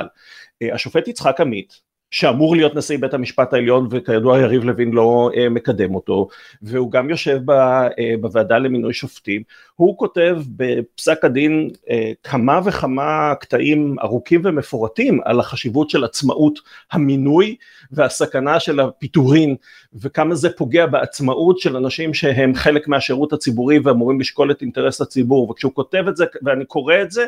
אה, 0.63 0.75
השופט 0.75 1.09
יצחק 1.09 1.41
עמית 1.41 1.88
שאמור 2.11 2.57
להיות 2.57 2.75
נשיא 2.75 2.99
בית 2.99 3.15
המשפט 3.15 3.53
העליון 3.53 3.89
וכידוע 3.91 4.39
יריב 4.39 4.65
לוין 4.65 4.91
לא 4.91 5.31
uh, 5.33 5.49
מקדם 5.51 5.95
אותו 5.95 6.29
והוא 6.63 6.91
גם 6.91 7.11
יושב 7.11 7.41
ב, 7.45 7.51
uh, 7.51 7.93
בוועדה 8.21 8.59
למינוי 8.59 8.93
שופטים. 8.93 9.43
הוא 9.75 9.99
כותב 9.99 10.39
בפסק 10.57 11.25
הדין 11.25 11.71
uh, 11.75 11.91
כמה 12.23 12.61
וכמה 12.65 13.35
קטעים 13.41 13.97
ארוכים 14.03 14.41
ומפורטים 14.45 15.21
על 15.25 15.41
החשיבות 15.41 15.91
של 15.91 16.05
עצמאות 16.05 16.59
המינוי 16.93 17.57
והסכנה 17.93 18.61
של 18.61 18.81
הפיטורין 18.81 19.57
וכמה 19.95 20.35
זה 20.35 20.51
פוגע 20.51 20.87
בעצמאות 20.87 21.59
של 21.59 21.77
אנשים 21.77 22.15
שהם 22.15 22.55
חלק 22.55 22.89
מהשירות 22.89 23.33
הציבורי 23.33 23.79
ואמורים 23.79 24.21
לשקול 24.21 24.51
את 24.51 24.63
אינטרס 24.63 25.01
הציבור. 25.01 25.51
וכשהוא 25.51 25.73
כותב 25.75 26.05
את 26.09 26.17
זה 26.17 26.25
ואני 26.43 26.65
קורא 26.65 26.95
את 27.03 27.11
זה 27.11 27.27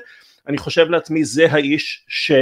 אני 0.49 0.59
חושב 0.59 0.91
לעצמי 0.91 1.25
זה 1.25 1.47
האיש 1.51 2.05
ש... 2.09 2.33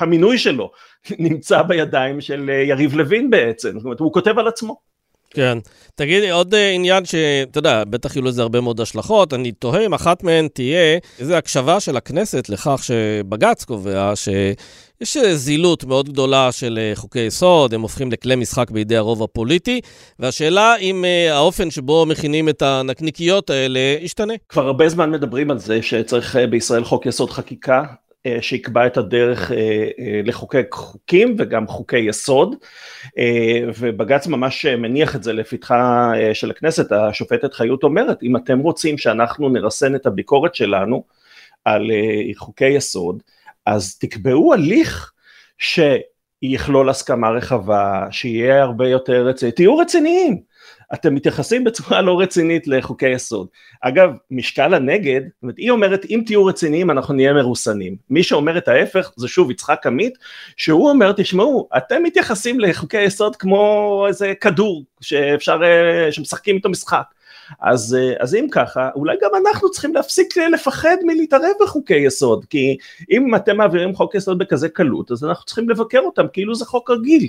המינוי 0.00 0.38
שלו 0.38 0.70
נמצא 1.18 1.62
בידיים 1.62 2.20
של 2.20 2.50
אה, 2.50 2.54
יריב 2.54 2.96
לוין 2.96 3.30
בעצם, 3.30 3.72
זאת 3.72 3.84
אומרת 3.84 4.00
הוא 4.00 4.12
כותב 4.12 4.38
על 4.38 4.48
עצמו. 4.48 4.88
כן. 5.30 5.58
תגיד 5.94 6.22
לי, 6.22 6.30
עוד 6.30 6.54
אה, 6.54 6.70
עניין 6.70 7.04
שאתה 7.04 7.58
יודע, 7.58 7.84
בטח 7.84 8.16
יהיו 8.16 8.24
לזה 8.24 8.42
הרבה 8.42 8.60
מאוד 8.60 8.80
השלכות, 8.80 9.34
אני 9.34 9.52
תוהה 9.52 9.86
אם 9.86 9.94
אחת 9.94 10.22
מהן 10.22 10.48
תהיה 10.48 10.98
איזו 11.18 11.34
הקשבה 11.34 11.80
של 11.80 11.96
הכנסת 11.96 12.48
לכך 12.48 12.80
שבג"ץ 12.82 13.64
קובע 13.64 14.12
שיש 14.16 15.16
זילות 15.16 15.84
מאוד 15.84 16.08
גדולה 16.08 16.52
של 16.52 16.78
אה, 16.82 16.92
חוקי 16.94 17.20
יסוד, 17.20 17.74
הם 17.74 17.80
הופכים 17.80 18.12
לכלי 18.12 18.36
משחק 18.36 18.70
בידי 18.70 18.96
הרוב 18.96 19.22
הפוליטי, 19.22 19.80
והשאלה 20.18 20.76
אם 20.76 21.04
האופן 21.30 21.70
שבו 21.70 22.06
מכינים 22.06 22.48
את 22.48 22.62
הנקניקיות 22.62 23.50
האלה 23.50 23.80
ישתנה. 24.00 24.34
כבר 24.48 24.66
הרבה 24.66 24.88
זמן 24.88 25.10
מדברים 25.10 25.50
על 25.50 25.58
זה 25.58 25.82
שצריך 25.82 26.36
בישראל 26.50 26.84
חוק 26.84 27.06
יסוד 27.06 27.30
חקיקה, 27.30 27.78
אה, 27.78 28.07
שיקבע 28.40 28.86
את 28.86 28.96
הדרך 28.96 29.52
אה, 29.52 29.56
אה, 29.98 30.20
לחוקק 30.24 30.68
חוקים 30.72 31.36
וגם 31.38 31.66
חוקי 31.66 31.98
יסוד. 31.98 32.56
ובג"ץ 33.78 34.26
ממש 34.26 34.66
מניח 34.66 35.16
את 35.16 35.22
זה 35.22 35.32
לפתחה 35.32 36.12
של 36.32 36.50
הכנסת, 36.50 36.92
השופטת 36.92 37.54
חיות 37.54 37.82
אומרת 37.82 38.22
אם 38.22 38.36
אתם 38.36 38.58
רוצים 38.58 38.98
שאנחנו 38.98 39.48
נרסן 39.48 39.94
את 39.94 40.06
הביקורת 40.06 40.54
שלנו 40.54 41.04
על 41.64 41.90
חוקי 42.36 42.68
יסוד 42.68 43.22
אז 43.66 43.98
תקבעו 43.98 44.54
הליך 44.54 45.12
שיכלול 45.58 46.90
הסכמה 46.90 47.30
רחבה, 47.30 48.06
שיהיה 48.10 48.62
הרבה 48.62 48.88
יותר 48.88 49.26
רציני, 49.26 49.52
תהיו 49.52 49.78
רציניים 49.78 50.42
אתם 50.94 51.14
מתייחסים 51.14 51.64
בצורה 51.64 52.02
לא 52.02 52.20
רצינית 52.20 52.66
לחוקי 52.66 53.08
יסוד. 53.08 53.48
אגב, 53.80 54.10
משקל 54.30 54.74
הנגד, 54.74 55.20
זאת 55.24 55.42
אומרת, 55.42 55.58
היא 55.58 55.70
אומרת 55.70 56.04
אם 56.10 56.22
תהיו 56.26 56.44
רציניים 56.44 56.90
אנחנו 56.90 57.14
נהיה 57.14 57.32
מרוסנים. 57.32 57.96
מי 58.10 58.22
שאומר 58.22 58.58
את 58.58 58.68
ההפך 58.68 59.12
זה 59.16 59.28
שוב 59.28 59.50
יצחק 59.50 59.86
עמית, 59.86 60.18
שהוא 60.56 60.90
אומר 60.90 61.12
תשמעו, 61.16 61.68
אתם 61.76 62.02
מתייחסים 62.02 62.60
לחוקי 62.60 63.02
יסוד 63.02 63.36
כמו 63.36 64.04
איזה 64.08 64.32
כדור 64.40 64.84
שאפשר, 65.00 65.60
אה, 65.64 66.12
שמשחקים 66.12 66.56
איתו 66.56 66.68
משחק. 66.68 67.04
אז, 67.60 67.96
אה, 68.00 68.14
אז 68.20 68.34
אם 68.34 68.46
ככה, 68.50 68.90
אולי 68.94 69.16
גם 69.22 69.30
אנחנו 69.46 69.70
צריכים 69.70 69.94
להפסיק 69.94 70.36
לפחד 70.36 70.96
מלהתערב 71.02 71.52
בחוקי 71.62 71.96
יסוד, 71.96 72.44
כי 72.44 72.76
אם 73.10 73.34
אתם 73.34 73.56
מעבירים 73.56 73.94
חוק 73.94 74.14
יסוד 74.14 74.38
בכזה 74.38 74.68
קלות, 74.68 75.10
אז 75.10 75.24
אנחנו 75.24 75.44
צריכים 75.44 75.70
לבקר 75.70 76.00
אותם 76.00 76.26
כאילו 76.32 76.54
זה 76.54 76.64
חוק 76.64 76.90
רגיל. 76.90 77.28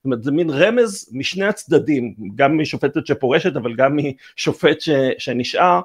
זאת 0.00 0.04
אומרת 0.04 0.22
זה 0.22 0.32
מין 0.32 0.50
רמז 0.50 1.08
משני 1.12 1.44
הצדדים, 1.44 2.14
גם 2.34 2.58
משופטת 2.58 3.06
שפורשת 3.06 3.56
אבל 3.56 3.74
גם 3.76 3.98
משופט 4.36 4.80
ש, 4.80 4.90
שנשאר, 5.18 5.80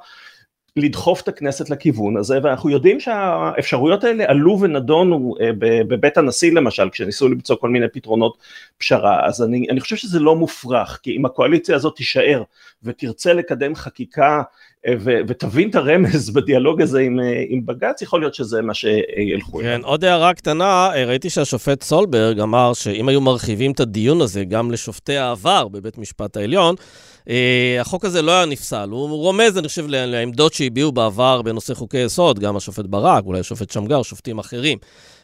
לדחוף 0.75 1.21
את 1.21 1.27
הכנסת 1.27 1.69
לכיוון 1.69 2.17
הזה 2.17 2.39
ואנחנו 2.43 2.69
יודעים 2.69 2.99
שהאפשרויות 2.99 4.03
האלה 4.03 4.23
עלו 4.27 4.59
ונדונו 4.61 5.35
אה, 5.41 5.49
בבית 5.59 6.17
הנשיא 6.17 6.51
למשל 6.53 6.89
כשניסו 6.89 7.29
למצוא 7.29 7.55
כל 7.55 7.69
מיני 7.69 7.85
פתרונות 7.93 8.37
פשרה. 8.77 9.27
אז 9.27 9.43
אני, 9.43 9.67
אני 9.69 9.79
חושב 9.79 9.95
שזה 9.95 10.19
לא 10.19 10.35
מופרך 10.35 10.99
כי 11.03 11.17
אם 11.17 11.25
הקואליציה 11.25 11.75
הזאת 11.75 11.95
תישאר 11.95 12.43
ותרצה 12.83 13.33
לקדם 13.33 13.75
חקיקה 13.75 14.41
ו- 14.99 15.19
ותבין 15.27 15.69
את 15.69 15.75
הרמז 15.75 16.29
בדיאלוג 16.29 16.81
הזה 16.81 16.99
עם, 16.99 17.19
עם 17.47 17.65
בג"ץ, 17.65 18.01
יכול 18.01 18.19
להיות 18.19 18.33
שזה 18.33 18.61
מה 18.61 18.73
שילכו. 18.73 19.59
כן, 19.59 19.81
עוד 19.83 20.05
הערה 20.05 20.33
קטנה, 20.33 20.89
ראיתי 21.07 21.29
שהשופט 21.29 21.83
סולברג 21.83 22.39
אמר 22.39 22.73
שאם 22.73 23.09
היו 23.09 23.21
מרחיבים 23.21 23.71
את 23.71 23.79
הדיון 23.79 24.21
הזה 24.21 24.43
גם 24.43 24.71
לשופטי 24.71 25.17
העבר 25.17 25.67
בבית 25.67 25.97
משפט 25.97 26.37
העליון, 26.37 26.75
אה, 27.29 27.77
החוק 27.81 28.05
הזה 28.05 28.21
לא 28.21 28.31
היה 28.31 28.45
נפסל. 28.45 28.89
הוא 28.91 29.09
רומז, 29.09 29.57
אני 29.57 29.67
חושב, 29.67 29.85
לעמדות 29.87 30.53
שהביעו 30.53 30.91
בעבר 30.91 31.41
בנושא 31.41 31.73
חוקי 31.73 31.97
יסוד, 31.97 32.39
גם 32.39 32.55
השופט 32.55 32.85
ברק, 32.85 33.25
אולי 33.25 33.39
השופט 33.39 33.71
שמגר, 33.71 34.01
שופטים 34.01 34.39
אחרים. 34.39 34.77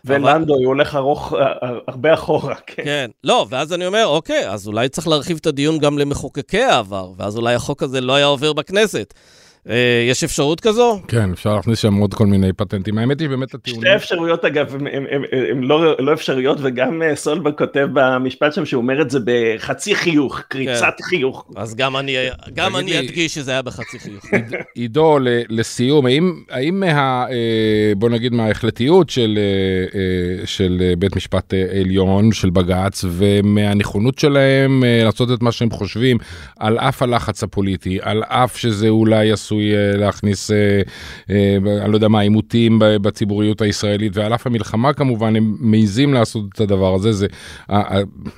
ולנדו, 0.06 0.54
אבל... 0.54 0.64
הוא 0.64 0.74
הולך 0.74 0.96
ארוך, 0.96 1.34
אה, 1.34 1.40
אה, 1.40 1.70
הרבה 1.88 2.14
אחורה, 2.14 2.56
כן. 2.68 2.84
כן. 2.84 3.10
לא, 3.24 3.46
ואז 3.50 3.74
אני 3.74 3.86
אומר, 3.86 4.06
אוקיי, 4.08 4.50
אז 4.50 4.68
אולי 4.68 4.90
צריך 4.90 5.08
להרחיב 5.08 5.38
את 5.42 5.46
הדיון 5.46 5.78
גם 5.78 5.98
למחוקקי 5.98 6.62
העבר, 6.62 7.12
ואז 7.18 7.38
אולי 7.38 7.56
החוק 7.56 7.84
הזה 7.84 8.02
לא 8.02 8.16
היה 8.16 8.26
עובר 8.26 8.54
בכנסת. 8.54 9.14
אה, 9.70 10.06
יש 10.10 10.24
אפשרות 10.24 10.60
כזו? 10.60 11.02
כן, 11.08 11.32
אפשר 11.32 11.56
להכניס 11.56 11.80
שם 11.80 11.96
עוד 11.96 12.14
כל 12.14 12.26
מיני 12.26 12.54
פטנטים. 12.54 12.98
האמת 12.98 13.20
היא 13.20 13.30
באמת 13.30 13.54
הטיעונים... 13.54 13.82
שתי 13.82 13.96
אפשרויות 13.96 14.46
אגב, 14.46 14.76
הן 15.52 15.64
לא, 15.64 15.96
לא 16.00 16.14
אפשריות, 16.14 16.58
וגם 16.62 17.02
אה, 17.02 17.16
סולברג 17.16 17.58
כותב 17.58 17.88
במשפט 17.94 18.54
שם 18.54 18.66
שהוא 18.66 18.82
אומר 18.82 19.02
את 19.02 19.10
זה 19.10 19.20
בחצי 19.26 19.96
חיוך, 19.96 20.40
קריצת 20.48 20.94
כן. 20.98 21.04
חיוך. 21.04 21.46
אז 21.56 21.76
גם 21.76 21.98
אני, 21.98 22.16
גם 22.54 22.76
אני 22.76 23.00
אדגיש 23.00 23.34
שזה 23.34 23.52
היה 23.52 23.62
בחצי 23.62 24.00
חיוך. 24.00 24.26
עידו, 24.76 25.18
לסיום, 25.50 26.06
האם, 26.06 26.34
האם 26.50 26.80
מה... 26.80 27.26
אה, 27.32 27.94
בוא 27.98 28.10
נגיד 28.10 28.34
מההחלטיות 28.34 29.10
של, 29.10 29.40
של 30.46 30.94
בית 30.98 31.16
משפט 31.16 31.54
עליון, 31.80 32.32
של 32.32 32.50
בג"ץ, 32.50 33.06
ומהנכונות 33.08 34.20
שלהם 34.20 34.84
לעשות 35.06 35.32
את 35.32 35.42
מה 35.42 35.52
שהם 35.52 35.70
חושבים, 35.70 36.18
על 36.60 36.80
אף 36.80 37.02
הלחץ 37.02 37.44
הפוליטי, 37.44 38.00
על 38.02 38.24
אף 38.24 38.58
שזה 38.58 38.90
אולי. 38.90 39.32
עשוי 39.52 39.76
אה, 39.76 39.98
להכניס, 39.98 40.52
אה, 40.52 40.82
אה, 41.30 41.58
אני 41.84 41.92
לא 41.92 41.98
יודע 41.98 42.08
מה, 42.08 42.20
עימותים 42.20 42.80
בציבוריות 42.80 43.62
הישראלית, 43.62 44.18
ועל 44.18 44.34
אף 44.34 44.48
המלחמה 44.48 44.94
כמובן, 44.94 45.36
הם 45.36 45.56
מעיזים 45.60 46.14
לעשות 46.14 46.44
את 46.54 46.60
הדבר 46.60 46.94
הזה, 46.96 47.12
זה, 47.12 47.28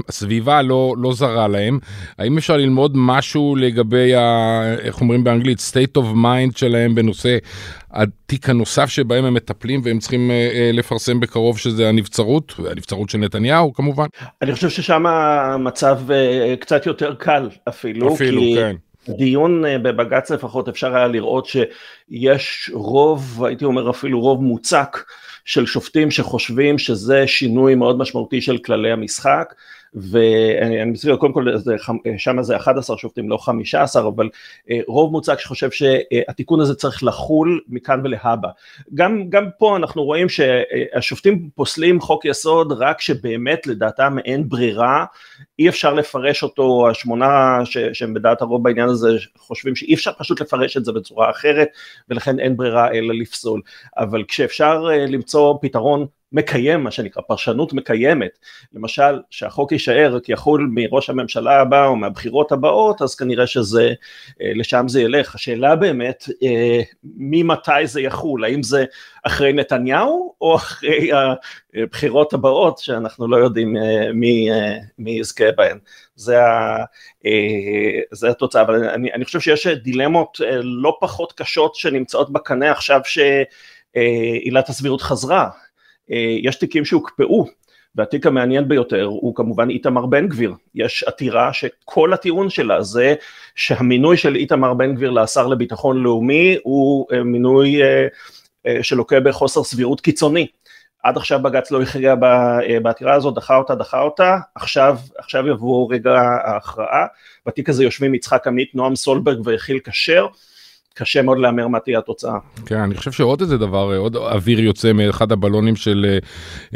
הסביבה 0.09 0.61
לא, 0.61 0.95
לא 0.97 1.13
זרה 1.13 1.47
להם. 1.47 1.79
האם 2.17 2.37
אפשר 2.37 2.57
ללמוד 2.57 2.91
משהו 2.95 3.55
לגבי, 3.55 4.15
ה, 4.15 4.61
איך 4.79 5.01
אומרים 5.01 5.23
באנגלית, 5.23 5.59
state 5.59 6.01
of 6.01 6.15
mind 6.15 6.57
שלהם 6.57 6.95
בנושא 6.95 7.37
התיק 7.91 8.49
הנוסף 8.49 8.89
שבהם 8.89 9.25
הם 9.25 9.33
מטפלים 9.33 9.81
והם 9.83 9.99
צריכים 9.99 10.31
לפרסם 10.73 11.19
בקרוב 11.19 11.57
שזה 11.57 11.89
הנבצרות, 11.89 12.53
הנבצרות 12.71 13.09
של 13.09 13.17
נתניהו 13.17 13.73
כמובן. 13.73 14.05
אני 14.41 14.53
חושב 14.53 14.69
ששם 14.69 15.05
המצב 15.05 15.99
קצת 16.59 16.85
יותר 16.85 17.13
קל 17.15 17.49
אפילו. 17.69 18.13
אפילו, 18.13 18.41
כי... 18.41 18.55
כן. 18.55 18.75
דיון 19.09 19.65
אה, 19.65 19.77
בבג"ץ 19.77 20.31
לפחות 20.31 20.67
אפשר 20.67 20.95
היה 20.95 21.07
לראות 21.07 21.45
שיש 21.45 22.71
רוב, 22.73 23.43
הייתי 23.45 23.65
אומר 23.65 23.89
אפילו 23.89 24.21
רוב 24.21 24.43
מוצק 24.43 24.97
של 25.45 25.65
שופטים 25.65 26.11
שחושבים 26.11 26.77
שזה 26.77 27.27
שינוי 27.27 27.75
מאוד 27.75 27.97
משמעותי 27.97 28.41
של 28.41 28.57
כללי 28.57 28.91
המשחק 28.91 29.53
ואני 29.95 30.85
מסביר, 30.85 31.15
קודם 31.15 31.33
כל 31.33 31.45
שם 32.17 32.43
זה 32.43 32.57
11 32.57 32.97
שופטים, 32.97 33.29
לא 33.29 33.37
15, 33.37 34.07
אבל 34.07 34.29
אה, 34.69 34.79
רוב 34.87 35.11
מוצק 35.11 35.39
שחושב 35.39 35.71
שהתיקון 35.71 36.59
הזה 36.59 36.75
צריך 36.75 37.03
לחול 37.03 37.61
מכאן 37.67 38.01
ולהבא. 38.03 38.49
גם, 38.93 39.29
גם 39.29 39.45
פה 39.59 39.77
אנחנו 39.77 40.03
רואים 40.03 40.29
שהשופטים 40.29 41.49
פוסלים 41.55 42.01
חוק 42.01 42.25
יסוד 42.25 42.71
רק 42.71 43.01
שבאמת 43.01 43.67
לדעתם 43.67 44.17
אין 44.25 44.49
ברירה, 44.49 45.05
אי 45.59 45.69
אפשר 45.69 45.93
לפרש 45.93 46.43
אותו, 46.43 46.89
השמונה 46.89 47.59
שהם 47.93 48.13
בדעת 48.13 48.41
הרוב 48.41 48.63
בעניין 48.63 48.89
הזה 48.89 49.17
חושבים 49.37 49.75
שאי 49.75 49.93
אפשר 49.93 50.11
פשוט 50.17 50.41
לפרש 50.41 50.77
את 50.77 50.85
זה 50.85 50.91
בצורה 50.91 51.29
אחרת, 51.29 51.67
ולכן 52.09 52.39
אין 52.39 52.57
ברירה 52.57 52.91
אלא 52.91 53.13
לפסול. 53.13 53.61
אבל 53.97 54.23
כשאפשר 54.27 54.87
אה, 54.91 55.05
למצוא 55.05 55.55
פתרון 55.61 56.05
מקיים, 56.33 56.83
מה 56.83 56.91
שנקרא, 56.91 57.21
פרשנות 57.27 57.73
מקיימת, 57.73 58.39
למשל 58.73 59.21
שהחוק 59.29 59.71
יישאר 59.71 60.19
כי 60.23 60.33
יחול 60.33 60.69
מראש 60.73 61.09
הממשלה 61.09 61.61
הבא 61.61 61.85
או 61.85 61.95
מהבחירות 61.95 62.51
הבאות, 62.51 63.01
אז 63.01 63.15
כנראה 63.15 63.47
שזה, 63.47 63.93
אה, 64.41 64.51
לשם 64.55 64.85
זה 64.87 65.01
ילך. 65.01 65.35
השאלה 65.35 65.75
באמת, 65.75 66.23
אה, 66.43 66.81
ממתי 67.03 67.71
זה 67.87 68.01
יחול, 68.01 68.45
האם 68.45 68.63
זה 68.63 68.85
אחרי 69.23 69.53
נתניהו 69.53 70.33
או 70.41 70.55
אחרי 70.55 71.09
הבחירות 71.75 72.33
הבאות 72.33 72.77
שאנחנו 72.77 73.27
לא 73.27 73.37
יודעים 73.37 73.77
אה, 73.77 74.13
מי, 74.13 74.49
מי 74.99 75.11
יזכה 75.11 75.51
בהן. 75.57 75.77
זה, 76.15 76.43
ה, 76.43 76.77
זה 78.11 78.29
התוצאה, 78.29 78.61
אבל 78.61 78.89
אני, 78.89 79.13
אני 79.13 79.25
חושב 79.25 79.39
שיש 79.39 79.67
דילמות 79.67 80.37
לא 80.63 80.97
פחות 81.01 81.33
קשות 81.33 81.75
שנמצאות 81.75 82.33
בקנה 82.33 82.71
עכשיו 82.71 83.01
שעילת 83.03 84.69
הסבירות 84.69 85.01
חזרה, 85.01 85.49
יש 86.41 86.55
תיקים 86.55 86.85
שהוקפאו 86.85 87.47
והתיק 87.95 88.25
המעניין 88.25 88.67
ביותר 88.67 89.03
הוא 89.03 89.35
כמובן 89.35 89.69
איתמר 89.69 90.05
בן 90.05 90.27
גביר, 90.27 90.53
יש 90.75 91.03
עתירה 91.03 91.53
שכל 91.53 92.13
הטיעון 92.13 92.49
שלה 92.49 92.81
זה 92.81 93.15
שהמינוי 93.55 94.17
של 94.17 94.35
איתמר 94.35 94.73
בן 94.73 94.95
גביר 94.95 95.11
לשר 95.11 95.47
לביטחון 95.47 96.03
לאומי 96.03 96.57
הוא 96.63 97.07
אה, 97.13 97.23
מינוי 97.23 97.83
אה, 97.83 98.07
שלוקה 98.81 99.19
בחוסר 99.19 99.63
סבירות 99.63 100.01
קיצוני. 100.01 100.47
עד 101.03 101.17
עכשיו 101.17 101.39
בג"ץ 101.41 101.71
לא 101.71 101.81
הכריע 101.81 102.15
בעתירה 102.81 103.13
הזאת, 103.13 103.35
דחה 103.35 103.55
אותה, 103.55 103.75
דחה 103.75 104.01
אותה, 104.01 104.37
עכשיו, 104.55 104.97
עכשיו 105.17 105.47
יבוא 105.47 105.93
רגע 105.93 106.19
ההכרעה, 106.45 107.05
בתיק 107.45 107.69
הזה 107.69 107.83
יושבים 107.83 108.15
יצחק 108.15 108.47
עמית, 108.47 108.75
נועם 108.75 108.95
סולברג 108.95 109.47
ויחיל 109.47 109.79
כשר, 109.83 110.27
קשה 110.95 111.21
מאוד 111.21 111.37
להמר 111.37 111.67
מה 111.67 111.79
תהיה 111.79 111.99
התוצאה. 111.99 112.37
כן, 112.65 112.77
אני 112.77 112.95
חושב 112.95 113.11
שעוד 113.11 113.41
איזה 113.41 113.57
דבר, 113.57 113.97
עוד 113.97 114.15
אוויר 114.15 114.59
יוצא 114.59 114.93
מאחד 114.93 115.31
הבלונים 115.31 115.75
של 115.75 116.05
אה, 116.09 116.17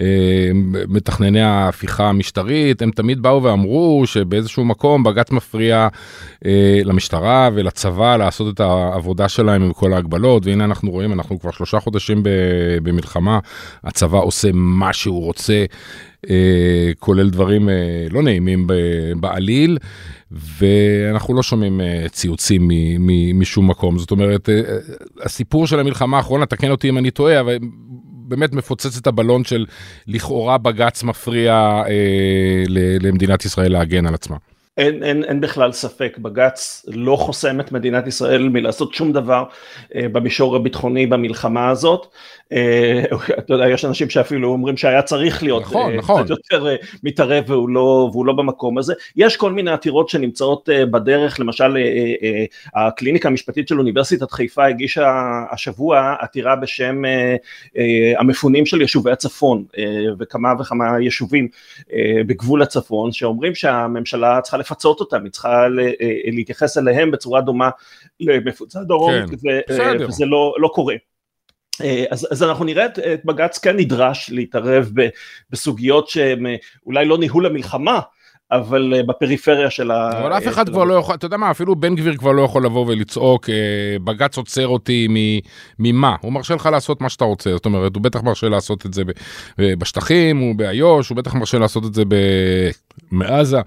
אה, 0.03 0.49
מתכנני 0.87 1.41
ההפיכה 1.41 2.09
המשטרית, 2.09 2.81
הם 2.81 2.91
תמיד 2.91 3.21
באו 3.21 3.43
ואמרו 3.43 4.03
שבאיזשהו 4.05 4.65
מקום 4.65 5.03
בג"ץ 5.03 5.31
מפריע 5.31 5.87
אה, 6.45 6.79
למשטרה 6.85 7.49
ולצבא 7.53 8.17
לעשות 8.17 8.53
את 8.53 8.59
העבודה 8.59 9.29
שלהם 9.29 9.63
עם 9.63 9.73
כל 9.73 9.93
ההגבלות, 9.93 10.45
והנה 10.45 10.65
אנחנו 10.65 10.91
רואים, 10.91 11.13
אנחנו 11.13 11.39
כבר 11.39 11.51
שלושה 11.51 11.79
חודשים 11.79 12.21
במלחמה, 12.83 13.39
הצבא 13.83 14.17
עושה 14.17 14.49
מה 14.53 14.93
שהוא 14.93 15.23
רוצה. 15.23 15.65
אה, 16.29 16.91
כולל 16.99 17.29
דברים 17.29 17.69
אה, 17.69 17.75
לא 18.09 18.23
נעימים 18.23 18.67
בעליל, 19.19 19.77
ואנחנו 20.31 21.33
לא 21.33 21.43
שומעים 21.43 21.81
אה, 21.81 22.05
ציוצים 22.09 22.69
משום 23.33 23.69
מקום. 23.69 23.97
זאת 23.97 24.11
אומרת, 24.11 24.49
הסיפור 25.21 25.67
של 25.67 25.79
המלחמה 25.79 26.17
האחרונה, 26.17 26.45
תקן 26.45 26.71
אותי 26.71 26.89
אם 26.89 26.97
אני 26.97 27.11
טועה, 27.11 27.39
אבל 27.39 27.57
באמת 28.27 28.53
מפוצץ 28.53 28.97
את 28.97 29.07
הבלון 29.07 29.43
של 29.43 29.65
לכאורה 30.07 30.57
בג"ץ 30.57 31.03
מפריע 31.03 31.83
למדינת 32.99 33.45
ישראל 33.45 33.71
להגן 33.71 34.05
על 34.05 34.13
עצמה. 34.13 34.37
אין, 34.77 35.03
אין, 35.03 35.23
אין 35.23 35.41
בכלל 35.41 35.71
ספק, 35.71 36.17
בג"ץ 36.17 36.85
לא 36.87 37.15
חוסם 37.15 37.59
את 37.59 37.71
מדינת 37.71 38.07
ישראל 38.07 38.49
מלעשות 38.49 38.93
שום 38.93 39.13
דבר 39.13 39.43
אה, 39.95 40.07
במישור 40.11 40.55
הביטחוני 40.55 41.07
במלחמה 41.07 41.69
הזאת. 41.69 42.07
אתה 43.39 43.53
יודע, 43.53 43.69
יש 43.73 43.85
אנשים 43.85 44.09
שאפילו 44.09 44.49
אומרים 44.49 44.77
שהיה 44.77 45.01
צריך 45.01 45.43
להיות 45.43 45.61
נכון, 45.63 45.91
אה, 45.91 45.97
נכון. 45.97 46.23
קצת 46.23 46.29
יותר 46.29 46.67
אה, 46.67 46.75
מתערב 47.03 47.43
והוא 47.47 47.69
לא, 47.69 48.09
והוא 48.11 48.25
לא 48.25 48.33
במקום 48.33 48.77
הזה. 48.77 48.93
יש 49.15 49.37
כל 49.37 49.51
מיני 49.51 49.71
עתירות 49.71 50.09
שנמצאות 50.09 50.69
אה, 50.69 50.85
בדרך, 50.85 51.39
למשל 51.39 51.77
הקליניקה 52.75 53.29
המשפטית 53.29 53.67
של 53.67 53.79
אוניברסיטת 53.79 54.31
חיפה 54.31 54.65
הגישה 54.65 55.43
השבוע 55.51 56.15
עתירה 56.19 56.55
בשם 56.55 57.01
המפונים 58.17 58.65
של 58.65 58.81
יישובי 58.81 59.11
הצפון 59.11 59.63
וכמה 60.19 60.53
וכמה 60.59 60.85
יישובים 61.01 61.47
בגבול 62.27 62.61
הצפון, 62.61 63.11
שאומרים 63.11 63.55
שהממשלה 63.55 64.41
צריכה 64.41 64.57
לפצות 64.57 64.99
אותם, 64.99 65.23
היא 65.23 65.31
צריכה 65.31 65.67
להתייחס 66.31 66.77
אליהם 66.77 67.11
בצורה 67.11 67.41
דומה 67.41 67.69
למפוצה 68.19 68.83
דרום, 68.83 69.13
כן, 69.67 69.97
וזה 70.07 70.25
לא, 70.25 70.55
לא 70.59 70.67
קורה. 70.73 70.95
אה, 71.81 72.05
אז, 72.11 72.27
אז 72.31 72.43
אנחנו 72.43 72.65
נראה 72.65 72.85
את, 72.85 72.99
את 72.99 73.25
בג"ץ 73.25 73.57
כן 73.57 73.77
נדרש 73.77 74.29
להתערב 74.29 74.91
ב, 74.93 75.07
בסוגיות 75.49 76.09
שהן 76.09 76.45
אולי 76.85 77.05
לא 77.05 77.17
ניהול 77.17 77.45
המלחמה, 77.45 77.99
אבל 78.51 78.93
אה, 78.95 79.03
בפריפריה 79.03 79.69
של 79.69 79.91
ה... 79.91 80.21
אבל 80.21 80.37
אף 80.37 80.47
אחד 80.47 80.69
כבר 80.69 80.83
לא 80.83 80.93
יכול, 80.93 81.15
אתה 81.15 81.25
יודע 81.25 81.37
מה, 81.37 81.51
אפילו 81.51 81.75
בן 81.75 81.95
גביר 81.95 82.17
כבר 82.17 82.31
לא 82.31 82.41
יכול 82.41 82.65
לבוא 82.65 82.85
ולצעוק, 82.87 83.49
אה, 83.49 83.55
בג"ץ 84.03 84.37
עוצר 84.37 84.67
אותי 84.67 85.07
ממה? 85.79 86.15
הוא 86.21 86.33
מרשה 86.33 86.55
לך 86.55 86.65
לעשות 86.65 87.01
מה 87.01 87.09
שאתה 87.09 87.25
רוצה, 87.25 87.51
זאת 87.51 87.65
אומרת, 87.65 87.95
הוא 87.95 88.03
בטח 88.03 88.23
מרשה 88.23 88.49
לעשות 88.49 88.85
את 88.85 88.93
זה 88.93 89.03
בשטחים, 89.59 90.37
הוא 90.37 90.55
באיו"ש, 90.55 91.09
הוא 91.09 91.17
בטח 91.17 91.35
מרשה 91.35 91.57
לעשות 91.57 91.85
את 91.85 91.93
זה 91.93 92.03
מעזה. 93.11 93.57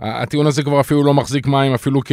הטיעון 0.00 0.46
הזה 0.46 0.62
כבר 0.62 0.80
אפילו 0.80 1.04
לא 1.04 1.14
מחזיק 1.14 1.46
מים, 1.46 1.74
אפילו, 1.74 2.00
כ... 2.04 2.12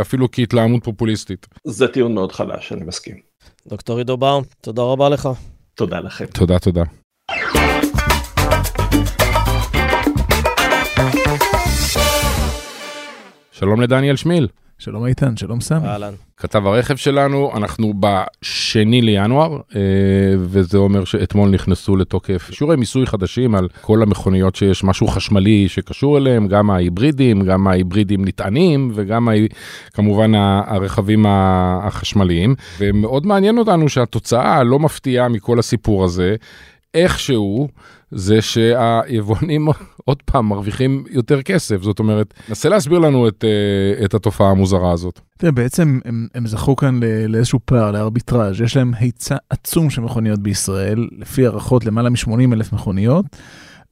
אפילו 0.00 0.28
כהתלהמות 0.32 0.84
פופוליסטית. 0.84 1.46
זה 1.64 1.88
טיעון 1.88 2.14
מאוד 2.14 2.32
חלש, 2.32 2.72
אני 2.72 2.84
מסכים. 2.84 3.33
דוקטור 3.68 3.98
עידו 3.98 4.16
בר, 4.16 4.40
תודה 4.60 4.82
רבה 4.82 5.08
לך. 5.08 5.28
תודה 5.74 6.00
לכם. 6.00 6.24
תודה, 6.26 6.58
תודה. 6.58 6.82
שלום 13.52 13.80
לדניאל 13.80 14.16
שמיל. 14.16 14.48
שלום 14.84 15.06
איתן, 15.06 15.36
שלום 15.36 15.60
סמי. 15.60 15.86
אהלן. 15.86 16.12
כתב 16.36 16.66
הרכב 16.66 16.96
שלנו, 16.96 17.50
אנחנו 17.56 17.92
בשני 18.00 19.02
לינואר, 19.02 19.60
אה, 19.76 19.80
וזה 20.38 20.78
אומר 20.78 21.04
שאתמול 21.04 21.50
נכנסו 21.50 21.96
לתוקף 21.96 22.50
שיעורי 22.52 22.76
מיסוי 22.76 23.06
חדשים 23.06 23.54
על 23.54 23.68
כל 23.80 24.02
המכוניות 24.02 24.56
שיש 24.56 24.84
משהו 24.84 25.08
חשמלי 25.08 25.68
שקשור 25.68 26.18
אליהם, 26.18 26.48
גם 26.48 26.70
ההיברידים, 26.70 27.44
גם 27.44 27.66
ההיברידים 27.66 28.24
נטענים, 28.24 28.90
וגם 28.94 29.28
כמובן 29.92 30.34
הרכבים 30.66 31.26
החשמליים. 31.28 32.54
ומאוד 32.78 33.26
מעניין 33.26 33.58
אותנו 33.58 33.88
שהתוצאה 33.88 34.54
הלא 34.54 34.78
מפתיעה 34.78 35.28
מכל 35.28 35.58
הסיפור 35.58 36.04
הזה, 36.04 36.36
איכשהו, 36.94 37.68
זה 38.10 38.42
שהיבואנים 38.42 39.68
עוד 40.04 40.22
פעם 40.22 40.48
מרוויחים 40.48 41.04
יותר 41.10 41.42
כסף, 41.42 41.82
זאת 41.82 41.98
אומרת, 41.98 42.34
נסה 42.48 42.68
להסביר 42.68 42.98
לנו 42.98 43.28
את, 43.28 43.44
אה, 43.44 44.04
את 44.04 44.14
התופעה 44.14 44.50
המוזרה 44.50 44.92
הזאת. 44.92 45.20
תראה, 45.38 45.52
בעצם 45.52 46.00
הם, 46.04 46.26
הם 46.34 46.46
זכו 46.46 46.76
כאן 46.76 47.00
לאיזשהו 47.28 47.58
פער, 47.64 47.90
לארביטראז', 47.90 48.60
יש 48.60 48.76
להם 48.76 48.92
היצע 48.98 49.36
עצום 49.50 49.90
של 49.90 50.00
מכוניות 50.00 50.40
בישראל, 50.40 51.08
לפי 51.18 51.46
הערכות 51.46 51.84
למעלה 51.84 52.10
מ-80 52.10 52.52
אלף 52.52 52.72
מכוניות. 52.72 53.26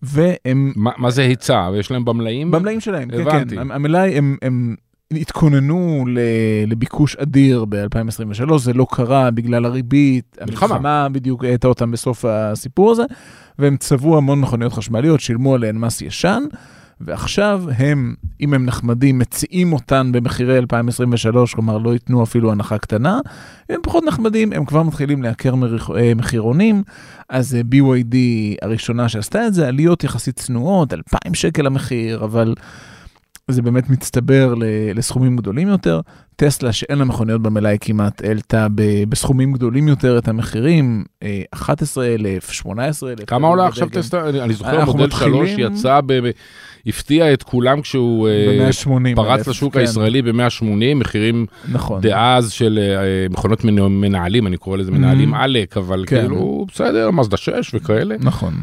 והם... 0.03 0.73
ما, 0.77 0.91
מה 0.97 1.11
זה 1.11 1.23
היצע? 1.23 1.69
יש 1.79 1.91
להם 1.91 2.05
במלאים? 2.05 2.51
במלאים 2.51 2.81
שלהם, 2.81 3.09
הבנתי. 3.13 3.57
כן, 3.57 3.65
כן. 3.65 3.71
המלאי, 3.71 4.19
הם, 4.19 4.37
הם 4.43 4.75
התכוננו 5.17 6.05
לביקוש 6.67 7.17
אדיר 7.17 7.65
ב-2023, 7.69 8.59
זה 8.59 8.73
לא 8.73 8.87
קרה 8.91 9.31
בגלל 9.31 9.65
הריבית, 9.65 10.39
מלחמה. 10.47 10.75
המלחמה 10.75 11.09
בדיוק 11.09 11.45
הייתה 11.45 11.69
אותם 11.69 11.91
בסוף 11.91 12.25
הסיפור 12.25 12.91
הזה, 12.91 13.05
והם 13.59 13.77
צבעו 13.77 14.17
המון 14.17 14.41
מכוניות 14.41 14.73
חשמליות, 14.73 15.21
שילמו 15.21 15.55
עליהן 15.55 15.79
מס 15.79 16.03
ישן, 16.03 16.43
ועכשיו 17.01 17.65
הם, 17.79 18.15
אם 18.41 18.55
הם 18.55 18.67
נחמדים, 18.67 19.19
מציעים 19.19 19.73
אותן 19.73 20.13
במחירי 20.13 20.59
2023, 20.59 21.55
כלומר 21.55 21.79
לא 21.79 21.93
ייתנו 21.93 22.23
אפילו 22.23 22.53
הנחה 22.53 22.79
קטנה, 22.79 23.21
הם 23.69 23.81
פחות 23.83 24.05
נחמדים, 24.05 24.53
הם 24.53 24.65
כבר 24.65 24.83
מתחילים 24.83 25.23
לייקר 25.23 25.55
אה, 25.97 26.13
מחירונים, 26.17 26.83
אז 27.29 27.55
אה, 27.55 27.61
BYD 27.61 28.17
הראשונה 28.63 29.09
שעשתה 29.09 29.47
את 29.47 29.55
זה, 29.55 29.69
עליות 29.69 30.05
יחסית 30.05 30.37
צנועות, 30.37 30.93
2,000 30.93 31.35
שקל 31.35 31.67
המחיר, 31.67 32.25
אבל... 32.25 32.55
זה 33.53 33.63
באמת 33.63 33.91
מצטבר 33.91 34.55
לסכומים 34.95 35.37
גדולים 35.37 35.69
יותר. 35.69 36.01
טסלה 36.37 36.73
שאין 36.73 36.99
לה 36.99 37.05
מכוניות 37.05 37.43
במלאי 37.43 37.77
כמעט 37.81 38.25
העלתה 38.25 38.67
בסכומים 39.09 39.53
גדולים 39.53 39.89
יותר 39.89 40.19
את 40.19 40.29
המחירים, 40.29 41.05
11,000, 41.55 42.49
אה, 42.49 42.55
18,000. 42.55 43.27
כמה 43.27 43.49
עולה 43.49 43.67
עכשיו 43.67 43.89
טסלה? 43.89 44.29
אני 44.29 44.55
זוכר 44.55 44.85
מודל 44.85 45.11
3 45.11 45.51
יצא, 45.59 46.01
הפתיע 46.87 47.33
את 47.33 47.43
כולם 47.43 47.81
כשהוא 47.81 48.29
אה, 48.29 49.15
פרץ 49.15 49.49
לשוק 49.49 49.75
כן. 49.75 49.81
הישראלי 49.81 50.23
ב-180, 50.23 50.95
מחירים 50.95 51.47
נכון. 51.73 52.01
דאז 52.01 52.51
של 52.51 52.79
אה, 52.83 53.27
מכונות 53.31 53.65
מנהלים, 53.65 54.47
אני 54.47 54.57
קורא 54.57 54.77
לזה 54.77 54.91
מנהלים 54.91 55.35
עלק, 55.35 55.77
אבל 55.77 56.05
כן. 56.07 56.21
כאילו 56.21 56.67
בסדר, 56.73 57.11
מזדה 57.11 57.37
6 57.37 57.75
וכאלה. 57.75 58.15
נכון. 58.21 58.55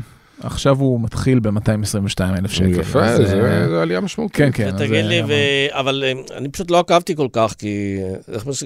עכשיו 0.44 0.80
הוא 0.80 1.02
מתחיל 1.02 1.40
ב-222 1.40 2.22
אלף 2.38 2.52
שקל. 2.52 2.80
יפה, 2.80 3.04
אה, 3.04 3.26
זה 3.26 3.82
עלייה 3.82 4.02
משמעותית. 4.02 4.38
כן, 4.38 4.50
כן. 4.52 4.78
תגיד 4.78 5.06
לי, 5.06 5.22
אבל 5.72 6.04
אה, 6.06 6.38
אני 6.38 6.50
פשוט 6.50 6.72
לא 6.72 6.80
עקבתי 6.80 7.16
כל 7.16 7.28
כך, 7.32 7.54
כי 7.58 7.98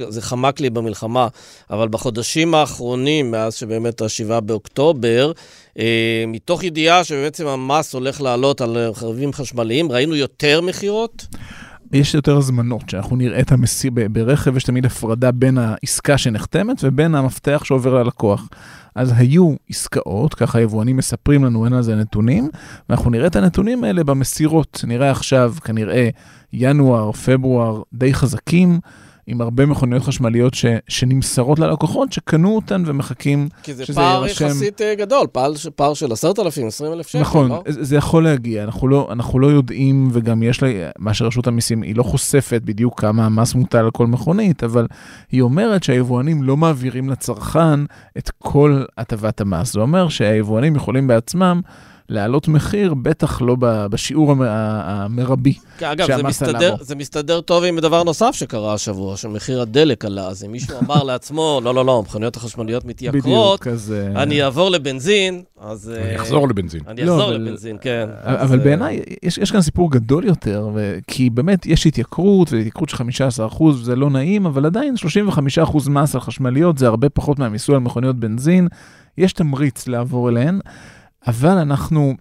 זה 0.09 0.21
חמק 0.21 0.59
לי 0.59 0.69
במלחמה, 0.69 1.28
אבל 1.69 1.88
בחודשים 1.88 2.55
האחרונים, 2.55 3.32
מאז 3.32 3.53
שבאמת 3.53 4.01
ה-7 4.01 4.39
באוקטובר, 4.39 5.32
אה, 5.80 6.24
מתוך 6.28 6.63
ידיעה 6.63 7.03
שבעצם 7.03 7.47
המס 7.47 7.93
הולך 7.93 8.21
לעלות 8.21 8.61
על 8.61 8.78
רכבים 8.78 9.34
חשמליים, 9.34 9.91
ראינו 9.91 10.15
יותר 10.15 10.61
מכירות? 10.61 11.28
יש 11.93 12.13
יותר 12.13 12.38
הזמנות, 12.38 12.89
שאנחנו 12.89 13.15
נראה 13.15 13.39
את 13.39 13.51
המסי... 13.51 13.89
ברכב 13.89 14.57
יש 14.57 14.63
תמיד 14.63 14.86
הפרדה 14.86 15.32
בין 15.32 15.57
העסקה 15.57 16.17
שנחתמת 16.17 16.78
ובין 16.84 17.15
המפתח 17.15 17.61
שעובר 17.63 17.93
ללקוח. 18.03 18.47
אז 18.96 19.14
היו 19.18 19.54
עסקאות, 19.70 20.34
ככה 20.34 20.58
היבואנים 20.60 20.98
מספרים 20.98 21.44
לנו, 21.44 21.66
אין 21.66 21.74
על 21.74 21.82
זה 21.82 21.96
נתונים, 21.96 22.50
ואנחנו 22.89 23.10
נראה 23.10 23.28
את 23.28 23.36
הנתונים 23.36 23.84
האלה 23.84 24.04
במסירות. 24.04 24.84
נראה 24.88 25.12
עכשיו, 25.12 25.54
כנראה, 25.64 26.10
ינואר, 26.54 27.12
פברואר, 27.12 27.82
די 27.94 28.14
חזקים. 28.14 28.80
עם 29.28 29.41
הרבה 29.41 29.65
מכוניות 29.65 30.03
חשמליות 30.03 30.53
ש, 30.53 30.65
שנמסרות 30.88 31.59
ללקוחות, 31.59 32.13
שקנו 32.13 32.55
אותן 32.55 32.84
ומחכים 32.86 33.49
שזה 33.63 33.71
יירשם. 33.71 33.86
כי 33.86 33.93
זה 33.93 33.99
פער 33.99 34.28
ירשם... 34.28 34.45
יחסית 34.45 34.82
אה, 34.82 34.95
גדול, 34.95 35.28
פער, 35.32 35.51
פער 35.76 35.93
של 35.93 36.11
עשרת 36.11 36.39
אלפים, 36.39 36.67
עשרים 36.67 36.93
אלף 36.93 37.07
שקל, 37.07 37.21
נכון, 37.21 37.49
לא? 37.49 37.63
נכון, 37.67 37.84
זה 37.84 37.95
יכול 37.95 38.24
להגיע, 38.24 38.63
אנחנו 38.63 38.88
לא, 38.88 39.09
אנחנו 39.11 39.39
לא 39.39 39.47
יודעים, 39.47 40.09
וגם 40.11 40.43
יש 40.43 40.63
לה, 40.63 40.69
מה 40.97 41.13
שרשות 41.13 41.47
המיסים, 41.47 41.82
היא 41.82 41.95
לא 41.95 42.03
חושפת 42.03 42.61
בדיוק 42.65 43.01
כמה 43.01 43.26
המס 43.26 43.55
מוטל 43.55 43.78
על 43.78 43.91
כל 43.91 44.07
מכונית, 44.07 44.63
אבל 44.63 44.88
היא 45.32 45.41
אומרת 45.41 45.84
שהיבואנים 45.84 46.43
לא 46.43 46.57
מעבירים 46.57 47.09
לצרכן 47.09 47.80
את 48.17 48.30
כל 48.39 48.84
הטבת 48.97 49.41
המס. 49.41 49.74
זה 49.74 49.80
אומר 49.80 50.09
שהיבואנים 50.09 50.76
יכולים 50.76 51.07
בעצמם 51.07 51.61
להעלות 52.10 52.47
מחיר, 52.47 52.93
בטח 52.93 53.41
לא 53.41 53.56
בשיעור 53.60 54.34
המרבי 54.39 55.54
כן, 55.78 55.86
אגב, 55.86 56.08
זה 56.18 56.24
מסתדר, 56.24 56.76
זה 56.82 56.95
מסתדר 56.95 57.41
טוב 57.41 57.64
עם 57.64 57.80
דבר 57.80 58.04
נוסף 58.04 58.32
שקרה 58.32 58.74
השבוע, 58.74 59.18
שמחיר 59.18 59.62
הדלק 59.62 60.06
עלה. 60.06 60.28
אז 60.28 60.43
אם 60.43 60.51
מישהו 60.51 60.78
אמר 60.80 61.04
לעצמו, 61.10 61.62
לא, 61.64 61.76
לא, 61.76 61.86
לא, 61.86 61.97
המכוניות 61.97 62.36
החשמליות 62.36 62.86
מתייקרות, 62.86 63.24
בדיוק, 63.24 63.68
אז... 63.68 63.93
אה, 63.93 64.24
אני 64.24 64.43
אעבור 64.43 64.70
לבנזין, 64.70 65.43
אז... 65.62 65.89
אני 65.89 66.16
אה, 66.16 66.16
אחזור 66.16 66.47
לבנזין. 66.47 66.82
אני 66.88 67.01
אחזור 67.01 67.18
לא, 67.18 67.34
לבנזין, 67.34 67.78
כן. 67.82 68.10
אבל 68.24 68.60
אז... 68.60 68.64
בעיניי, 68.64 69.01
יש, 69.24 69.38
יש 69.38 69.51
כאן 69.51 69.62
סיפור 69.62 69.91
גדול 69.91 70.26
יותר, 70.26 70.70
ו... 70.74 70.97
כי 71.08 71.30
באמת 71.30 71.66
יש 71.66 71.88
התייקרות, 71.88 72.51
והתייקרות 72.51 72.89
של 72.89 72.97
15%, 72.97 73.64
זה 73.84 73.95
לא 73.95 74.10
נעים, 74.10 74.45
אבל 74.45 74.66
עדיין 74.66 74.95
35% 75.66 75.89
מס 75.89 76.16
על 76.16 76.22
חשמליות 76.22 76.78
זה 76.78 76.88
הרבה 76.88 77.10
פחות 77.10 77.39
מהמיסוי 77.39 77.76
על 77.76 77.82
מכוניות 77.82 78.16
בנזין. 78.16 78.68
יש 79.18 79.34
תמריץ 79.34 79.88
לעבור 79.88 80.30
אליהן. 80.30 80.60
אבל 81.28 81.57
אנחנו, 81.57 82.13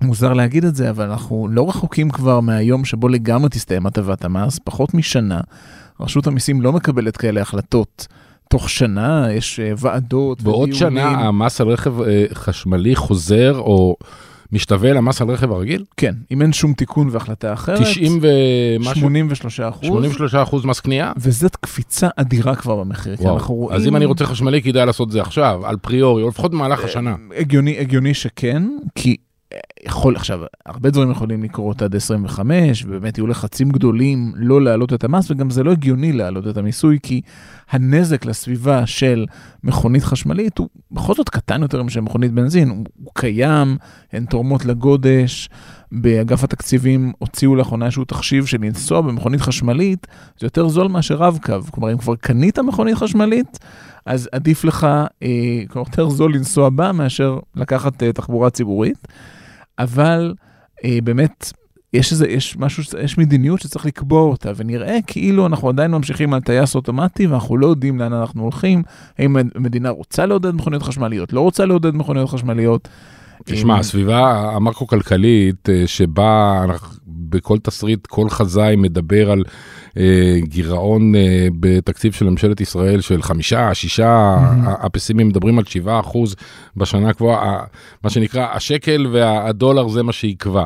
מוזר 0.00 0.32
להגיד 0.32 0.64
את 0.64 0.74
זה, 0.74 0.90
אבל 0.90 1.10
אנחנו 1.10 1.48
לא 1.50 1.68
רחוקים 1.68 2.10
כבר 2.10 2.40
מהיום 2.40 2.84
שבו 2.84 3.08
לגמרי 3.08 3.48
תסתיים 3.48 3.86
הטבת 3.86 4.24
המס, 4.24 4.58
פחות 4.64 4.94
משנה. 4.94 5.40
רשות 6.00 6.26
המיסים 6.26 6.62
לא 6.62 6.72
מקבלת 6.72 7.16
כאלה 7.16 7.40
החלטות. 7.40 8.06
תוך 8.48 8.70
שנה 8.70 9.32
יש 9.32 9.60
אה, 9.60 9.72
ועדות 9.78 10.42
בעוד 10.42 10.72
שנה 10.72 11.08
המס 11.08 11.60
על 11.60 11.68
רכב 11.68 12.00
אה, 12.00 12.24
חשמלי 12.34 12.96
חוזר 12.96 13.58
או 13.58 13.96
משתווה 14.52 14.92
למס 14.92 15.22
על 15.22 15.30
רכב 15.30 15.52
הרגיל? 15.52 15.84
כן, 15.96 16.14
אם 16.30 16.42
אין 16.42 16.52
שום 16.52 16.72
תיקון 16.72 17.08
והחלטה 17.12 17.52
אחרת. 17.52 17.80
90 17.80 18.20
ומשהו? 18.22 19.00
83 19.00 19.60
אחוז. 19.60 19.86
83 19.88 20.34
אחוז 20.34 20.64
מס 20.64 20.80
קנייה? 20.80 21.12
וזאת 21.16 21.56
קפיצה 21.56 22.08
אדירה 22.16 22.54
כבר 22.54 22.76
במחיר. 22.76 23.16
וואו, 23.18 23.38
רואים... 23.48 23.76
אז 23.76 23.86
אם 23.86 23.96
אני 23.96 24.04
רוצה 24.04 24.26
חשמלי 24.26 24.62
כדאי 24.62 24.86
לעשות 24.86 25.10
זה 25.10 25.20
עכשיו, 25.20 25.66
על 25.66 25.76
פריורי, 25.76 26.22
או 26.22 26.28
לפחות 26.28 26.50
במהלך 26.50 26.84
השנה. 26.84 27.14
הגיוני, 27.36 27.78
הגיוני 27.78 28.14
שכן, 28.14 28.62
כי 28.94 29.16
יכול 29.84 30.16
עכשיו, 30.16 30.40
הרבה 30.66 30.90
דברים 30.90 31.10
יכולים 31.10 31.42
לקרות 31.42 31.82
עד 31.82 31.96
25, 31.96 32.84
ובאמת 32.84 33.18
יהיו 33.18 33.26
לחצים 33.26 33.68
גדולים 33.68 34.32
לא 34.36 34.62
להעלות 34.62 34.92
את 34.92 35.04
המס, 35.04 35.30
וגם 35.30 35.50
זה 35.50 35.62
לא 35.62 35.72
הגיוני 35.72 36.12
להעלות 36.12 36.48
את 36.48 36.56
המיסוי, 36.56 36.98
כי 37.02 37.20
הנזק 37.70 38.24
לסביבה 38.24 38.86
של 38.86 39.26
מכונית 39.64 40.02
חשמלית 40.02 40.58
הוא 40.58 40.68
בכל 40.92 41.14
זאת 41.14 41.28
קטן 41.28 41.62
יותר 41.62 41.82
משל 41.82 42.00
מכונית 42.00 42.32
בנזין, 42.32 42.68
הוא, 42.68 42.84
הוא 43.04 43.12
קיים, 43.14 43.76
הן 44.12 44.24
תורמות 44.24 44.64
לגודש. 44.64 45.48
באגף 45.92 46.44
התקציבים 46.44 47.12
הוציאו 47.18 47.56
לאחרונה 47.56 47.84
איזשהו 47.84 48.04
תחשיב 48.04 48.46
של 48.46 48.58
לנסוע 48.60 49.00
במכונית 49.00 49.40
חשמלית, 49.40 50.06
זה 50.38 50.46
יותר 50.46 50.68
זול 50.68 50.88
מאשר 50.88 51.14
רב-קו. 51.14 51.52
כלומר, 51.70 51.92
אם 51.92 51.98
כבר 51.98 52.16
קנית 52.16 52.58
מכונית 52.58 52.94
חשמלית, 52.94 53.58
אז 54.06 54.28
עדיף 54.32 54.64
לך, 54.64 54.86
אה, 55.22 55.28
יותר 55.76 56.08
זול 56.08 56.34
לנסוע 56.34 56.70
בה 56.70 56.92
מאשר 56.92 57.38
לקחת 57.56 58.02
אה, 58.02 58.12
תחבורה 58.12 58.50
ציבורית. 58.50 59.08
אבל 59.78 60.34
אה, 60.84 60.98
באמת, 61.04 61.52
יש 61.92 62.12
איזה, 62.12 62.28
יש 62.28 62.56
משהו, 62.56 62.82
יש 63.02 63.18
מדיניות 63.18 63.60
שצריך 63.60 63.86
לקבוע 63.86 64.22
אותה, 64.22 64.52
ונראה 64.56 64.98
כאילו 65.06 65.46
אנחנו 65.46 65.68
עדיין 65.68 65.90
ממשיכים 65.90 66.34
על 66.34 66.40
טייס 66.40 66.74
אוטומטי, 66.74 67.26
ואנחנו 67.26 67.56
לא 67.56 67.66
יודעים 67.66 67.98
לאן 67.98 68.12
אנחנו 68.12 68.42
הולכים, 68.42 68.82
האם 69.18 69.36
המדינה 69.54 69.90
רוצה 69.90 70.26
לעודד 70.26 70.54
מכוניות 70.54 70.82
חשמליות, 70.82 71.32
לא 71.32 71.40
רוצה 71.40 71.64
לעודד 71.64 71.94
מכוניות 71.94 72.30
חשמליות. 72.30 72.88
תשמע, 73.44 73.78
הסביבה 73.78 74.52
המקרו-כלכלית 74.56 75.68
אה, 75.68 75.82
שבה 75.86 76.64
בכל 77.06 77.58
תסריט, 77.58 78.06
כל 78.06 78.28
חזאי 78.28 78.76
מדבר 78.76 79.30
על 79.30 79.38
אה, 79.38 79.52
גירעון 80.42 81.14
אה, 81.14 81.48
בתקציב 81.60 82.12
של 82.12 82.24
ממשלת 82.24 82.60
ישראל 82.60 83.00
של 83.00 83.22
חמישה, 83.22 83.74
שישה, 83.74 84.36
mm-hmm. 84.36 84.86
הפסימים 84.86 85.28
מדברים 85.28 85.58
על 85.58 85.64
שבעה 85.64 86.00
אחוז 86.00 86.36
בשנה 86.76 87.08
הקבועה, 87.08 87.58
מה 88.04 88.10
שנקרא 88.10 88.46
השקל 88.52 89.06
והדולר 89.12 89.88
זה 89.88 90.02
מה 90.02 90.12
שיקבע. 90.12 90.64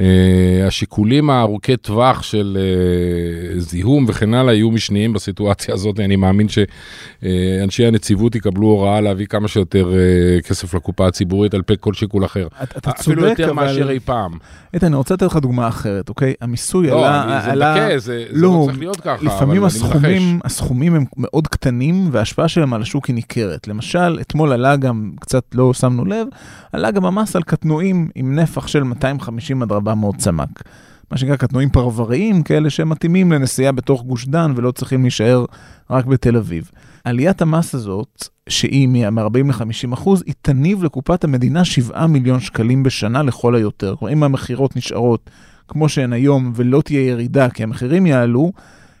אה, 0.00 0.66
השיקולים 0.66 1.30
הארוכי 1.30 1.76
טווח 1.76 2.22
של 2.22 2.58
אה, 2.60 3.60
זיהום 3.60 4.04
וכן 4.08 4.34
הלאה 4.34 4.54
יהיו 4.54 4.70
משניים 4.70 5.12
בסיטואציה 5.12 5.74
הזאת, 5.74 6.00
אני 6.00 6.16
מאמין 6.16 6.46
שאנשי 6.48 7.86
הנציבות 7.86 8.34
יקבלו 8.34 8.66
הוראה 8.66 9.00
להביא 9.00 9.26
כמה 9.26 9.48
שיותר 9.48 9.92
אה, 9.92 10.42
כסף 10.42 10.74
לקופה 10.74 11.06
הציבורית 11.06 11.54
על 11.54 11.62
פי 11.62 11.74
כל 11.80 11.94
שיקול 11.94 12.24
אחר. 12.24 12.48
אתה 12.62 12.80
צודק. 12.80 13.00
אפילו 13.00 13.26
יותר 13.26 13.52
מאשר 13.52 13.90
אי 13.90 14.00
פעם. 14.00 14.32
איתן, 14.74 14.86
אני 14.86 14.96
רוצה 14.96 15.14
לתת 15.14 15.22
לך 15.26 15.36
דוגמה 15.36 15.68
אחרת. 15.68 16.08
אוקיי? 16.08 16.34
המיסוי 16.40 16.86
לא, 16.86 17.08
עלה... 17.08 17.76
אני- 17.84 17.90
זה 17.90 17.98
זה 17.98 18.24
זה 18.30 18.40
לא, 18.40 18.48
לא 18.48 18.69
צריך 18.70 18.80
להיות 18.80 19.00
ככה, 19.00 19.24
לפעמים 19.24 19.64
הסכומים. 19.64 20.40
הסכומים 20.44 20.94
הם 20.94 21.04
מאוד 21.16 21.48
קטנים 21.48 22.08
וההשפעה 22.12 22.48
שלהם 22.48 22.74
על 22.74 22.82
השוק 22.82 23.06
היא 23.06 23.14
ניכרת. 23.14 23.68
למשל, 23.68 24.18
אתמול 24.20 24.52
עלה 24.52 24.76
גם, 24.76 25.12
קצת 25.20 25.44
לא 25.54 25.74
שמנו 25.74 26.04
לב, 26.04 26.26
עלה 26.72 26.90
גם 26.90 27.04
המס 27.04 27.36
על 27.36 27.42
קטנועים 27.42 28.08
עם 28.14 28.38
נפח 28.38 28.66
של 28.66 28.82
250 28.82 29.62
עד 29.62 29.72
400 29.72 30.20
סמ"ק. 30.20 30.62
מה 31.10 31.18
שנקרא 31.18 31.36
קטנועים 31.36 31.70
פרבריים, 31.70 32.42
כאלה 32.42 32.70
שמתאימים 32.70 33.32
לנסיעה 33.32 33.72
בתוך 33.72 34.02
גוש 34.02 34.26
דן 34.26 34.52
ולא 34.56 34.70
צריכים 34.70 35.02
להישאר 35.02 35.44
רק 35.90 36.04
בתל 36.04 36.36
אביב. 36.36 36.70
עליית 37.04 37.42
המס 37.42 37.74
הזאת, 37.74 38.28
שהיא 38.48 38.88
מ-40 38.88 39.46
ל-50 39.48 39.94
אחוז, 39.94 40.22
היא 40.26 40.34
תניב 40.42 40.84
לקופת 40.84 41.24
המדינה 41.24 41.64
7 41.64 42.06
מיליון 42.06 42.40
שקלים 42.40 42.82
בשנה 42.82 43.22
לכל 43.22 43.54
היותר. 43.54 43.94
כלומר, 43.98 44.12
אם 44.12 44.22
המכירות 44.22 44.76
נשארות 44.76 45.30
כמו 45.70 45.88
שהן 45.88 46.12
היום 46.12 46.52
ולא 46.54 46.82
תהיה 46.82 47.06
ירידה 47.06 47.50
כי 47.50 47.62
המחירים 47.62 48.06
יעלו, 48.06 48.52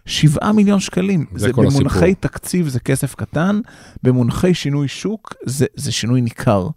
7 0.06 0.52
מיליון 0.52 0.80
שקלים. 0.80 1.24
זה 1.34 1.46
זה 1.46 1.52
כל 1.52 1.66
במונחי 1.66 1.98
הסיפור. 1.98 2.14
תקציב 2.20 2.68
זה 2.68 2.80
כסף 2.80 3.14
קטן, 3.14 3.60
במונחי 4.02 4.54
שינוי 4.54 4.88
שוק 4.88 5.34
זה, 5.46 5.66
זה 5.74 5.92
שינוי 5.92 6.20
ניכר. 6.20 6.68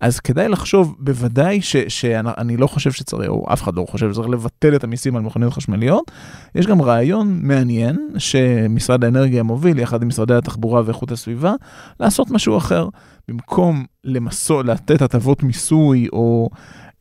אז 0.00 0.20
כדאי 0.20 0.48
לחשוב, 0.48 0.96
בוודאי 0.98 1.62
ש, 1.62 1.76
שאני 1.76 2.56
לא 2.56 2.66
חושב 2.66 2.92
שצריך, 2.92 3.28
או 3.28 3.46
אף 3.52 3.62
אחד 3.62 3.74
לא 3.74 3.86
חושב 3.90 4.12
שצריך 4.12 4.28
לבטל 4.28 4.76
את 4.76 4.84
המיסים 4.84 5.16
על 5.16 5.22
מכוניות 5.22 5.52
חשמליות. 5.52 6.10
יש 6.54 6.66
גם 6.66 6.82
רעיון 6.82 7.38
מעניין 7.42 8.08
שמשרד 8.18 9.04
האנרגיה 9.04 9.42
מוביל, 9.42 9.78
יחד 9.78 10.02
עם 10.02 10.08
משרדי 10.08 10.34
התחבורה 10.34 10.82
ואיכות 10.84 11.12
הסביבה, 11.12 11.54
לעשות 12.00 12.30
משהו 12.30 12.56
אחר. 12.56 12.88
במקום 13.28 13.84
למסו, 14.04 14.62
לתת 14.62 15.02
הטבות 15.02 15.42
מיסוי, 15.42 16.08
או 16.12 16.50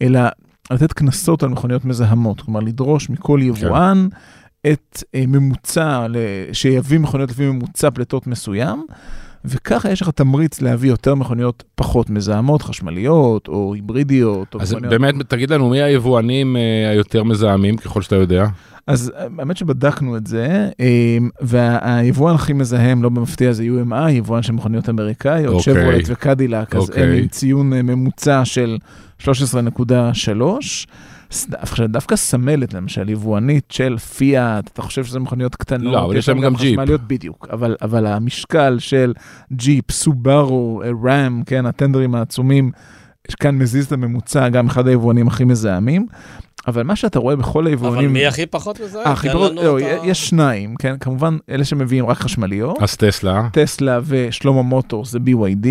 אלא 0.02 0.20
לתת 0.72 0.94
קנסות 0.94 1.44
על 1.44 1.50
מכוניות 1.50 1.86
מזהמות. 1.86 2.42
כלומר, 2.42 2.60
לדרוש 2.60 3.10
מכל 3.10 3.40
יבואן 3.44 4.08
את 4.72 5.04
אה, 5.16 5.24
ממוצע, 5.28 6.08
ל- 6.10 6.18
שיביא 6.54 7.00
מכוניות 7.00 7.30
לפי 7.30 7.46
ממוצע 7.46 7.90
פליטות 7.90 8.28
מסוים. 8.28 8.86
וככה 9.46 9.92
יש 9.92 10.02
לך 10.02 10.10
תמריץ 10.10 10.62
להביא 10.62 10.90
יותר 10.90 11.16
מכוניות 11.16 11.64
פחות 11.76 12.10
מזהמות, 12.10 12.62
חשמליות 12.62 13.48
או 13.48 13.74
היברידיות. 13.74 14.54
או 14.56 14.62
אז 14.62 14.74
מכוניות... 14.74 14.94
באמת, 15.02 15.16
תגיד 15.30 15.50
לנו, 15.50 15.70
מי 15.70 15.82
היבואנים 15.82 16.58
אה, 16.58 16.90
היותר 16.90 17.24
מזהמים, 17.24 17.78
ככל 17.78 18.02
שאתה 18.02 18.16
יודע? 18.16 18.46
אז 18.88 19.12
אה, 19.18 19.28
האמת 19.40 19.58
שבדקנו 19.58 20.18
את 20.18 20.28
זה, 20.28 20.70
אה, 20.80 21.18
והיבואן 21.42 22.36
הכי 22.36 22.54
מזהם, 22.54 23.04
לא 23.04 23.10
במפתיע, 23.10 23.52
זה 23.54 23.64
UMI, 23.64 24.10
יבואן 24.12 24.42
של 24.44 24.54
מכוניות 24.54 24.90
אמריקאיות, 24.90 25.54
אוקיי. 25.56 25.74
שברולט 25.74 26.04
וקדילק, 26.08 26.76
אז 26.76 26.84
הם 26.84 26.90
אוקיי. 26.90 27.20
עם 27.22 27.28
ציון 27.28 27.74
אה, 27.74 27.82
ממוצע 27.82 28.46
של 28.46 28.78
13.3. 29.20 30.88
ס- 31.32 31.48
עכשיו, 31.58 31.88
דווקא 31.88 32.16
סמלת, 32.16 32.74
למשל, 32.74 33.10
יבואנית 33.10 33.66
של 33.72 33.98
פיאט, 33.98 34.70
אתה 34.74 34.82
חושב 34.82 35.06
שזה 35.06 35.20
מכוניות 35.20 35.56
קטנות, 35.56 35.94
לא, 35.94 36.06
אבל 36.06 36.16
יש 36.18 36.30
להם 36.30 36.42
גם 36.42 36.56
ג'יפ. 36.56 36.80
חשמליות, 36.80 37.02
בדיוק, 37.08 37.48
אבל, 37.52 37.76
אבל 37.82 38.06
המשקל 38.08 38.76
של 38.80 39.14
ג'יפ, 39.54 39.92
סובארו, 39.92 40.82
אה, 40.86 40.90
ראם, 41.04 41.44
כן, 41.44 41.66
הטנדרים 41.66 42.16
העצומים, 42.16 42.72
כאן 43.40 43.56
מזיז 43.58 43.86
את 43.86 43.92
הממוצע, 43.92 44.50
גם 44.50 44.68
אחד 44.68 44.88
היבואנים 44.88 45.28
הכי 45.28 45.44
מזהמים. 45.44 46.06
אבל 46.68 46.84
מה 46.84 46.96
שאתה 46.96 47.20
רואה 47.20 47.36
בכל 47.36 47.68
היבואנים... 47.68 47.98
אבל 48.00 48.08
מי 48.08 48.26
הכי 48.26 48.46
פחות 48.46 48.80
מזהם? 48.80 49.04
אה, 49.08 49.14
לנו 49.34 49.62
לא, 49.64 49.80
את 49.80 49.84
ה- 49.84 50.06
יש 50.08 50.30
שניים, 50.30 50.76
כן? 50.76 50.96
כמובן, 51.00 51.38
אלה 51.50 51.66
שמביאים 51.66 52.06
רק 52.06 52.18
חשמליות, 52.18 52.78
אז 52.82 52.96
טסלה. 52.96 53.48
טסלה 53.54 54.00
ושלמה 54.06 54.62
מוטורס 54.62 55.12
זה 55.12 55.20
BYD, 55.20 55.68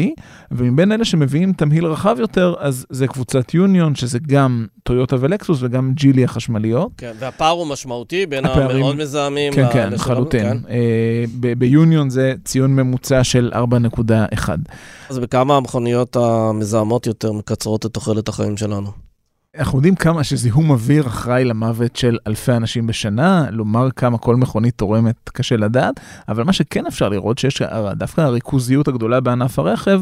ומבין 0.51 0.93
אלה 0.93 1.05
שמביאים 1.05 1.53
תמהיל 1.53 1.87
רחב 1.87 2.17
יותר, 2.21 2.55
אז 2.59 2.87
זה 2.91 3.07
קבוצת 3.07 3.55
יוניון, 3.55 3.95
שזה 3.95 4.19
גם 4.27 4.67
טויוטה 4.83 5.17
ולקסוס 5.21 5.59
וגם 5.63 5.93
ג'ילי 5.95 6.25
החשמליות. 6.25 6.91
כן, 6.99 7.13
והפער 7.19 7.51
הוא 7.51 7.67
משמעותי 7.67 8.27
בין 8.27 8.45
הפערים- 8.45 8.77
המאוד 8.77 8.97
מזהמים 8.97 9.53
כן, 9.53 9.65
ל- 9.65 9.73
כן, 9.73 9.93
לחלוטין. 9.93 10.43
כן. 10.43 10.57
אה, 10.71 10.79
ב- 11.41 11.53
ביוניון 11.59 12.11
זה 12.11 12.35
ציון 12.45 12.77
ממוצע 12.77 13.25
של 13.25 13.51
4.1. 13.55 14.49
אז 15.11 15.19
בכמה 15.19 15.57
המכוניות 15.57 16.17
המזהמות 16.17 17.07
יותר 17.07 17.33
מקצרות 17.33 17.87
את 17.87 17.93
תוחלת 17.95 18.29
החיים 18.29 18.57
שלנו? 18.57 19.04
אנחנו 19.59 19.79
יודעים 19.79 19.95
כמה 19.95 20.25
שזיהום 20.25 20.71
אוויר 20.71 21.07
אחראי 21.07 21.45
למוות 21.45 21.97
של 21.97 22.19
אלפי 22.27 22.53
אנשים 22.53 22.87
בשנה, 22.87 23.47
לומר 23.51 23.91
כמה 23.91 24.19
כל 24.19 24.37
מכונית 24.37 24.75
תורמת 24.79 25.31
קשה 25.33 25.57
לדעת, 25.57 26.01
אבל 26.29 26.45
מה 26.45 26.53
שכן 26.53 26.87
אפשר 26.87 27.09
לראות 27.09 27.39
שיש 27.39 27.63
דווקא 27.93 28.21
הריכוזיות 28.21 28.89
הגדולה 28.89 29.21
בענף 29.21 29.59
הרכב 29.59 30.01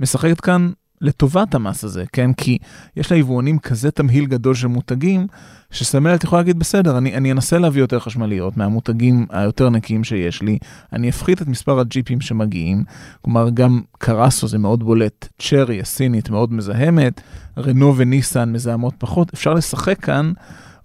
משחקת 0.00 0.40
כאן 0.40 0.70
לטובת 1.00 1.54
המס 1.54 1.84
הזה, 1.84 2.04
כן? 2.12 2.32
כי 2.32 2.58
יש 2.96 3.12
ליבואנים 3.12 3.58
כזה 3.58 3.90
תמהיל 3.90 4.26
גדול 4.26 4.54
של 4.54 4.66
מותגים, 4.66 5.26
שסמלת 5.70 6.24
יכולה 6.24 6.42
להגיד, 6.42 6.58
בסדר, 6.58 6.98
אני, 6.98 7.14
אני 7.14 7.32
אנסה 7.32 7.58
להביא 7.58 7.82
יותר 7.82 7.98
חשמליות 7.98 8.56
מהמותגים 8.56 9.26
היותר 9.30 9.70
נקיים 9.70 10.04
שיש 10.04 10.42
לי, 10.42 10.58
אני 10.92 11.08
אפחית 11.08 11.42
את 11.42 11.46
מספר 11.46 11.80
הג'יפים 11.80 12.20
שמגיעים, 12.20 12.84
כלומר 13.22 13.50
גם 13.50 13.80
קרסו 13.98 14.48
זה 14.48 14.58
מאוד 14.58 14.84
בולט, 14.84 15.28
צ'רי 15.38 15.80
הסינית 15.80 16.30
מאוד 16.30 16.52
מזהמת, 16.52 17.20
רנו 17.58 17.96
וניסן 17.96 18.52
מזהמות 18.52 18.94
פחות, 18.98 19.34
אפשר 19.34 19.54
לשחק 19.54 20.00
כאן, 20.00 20.32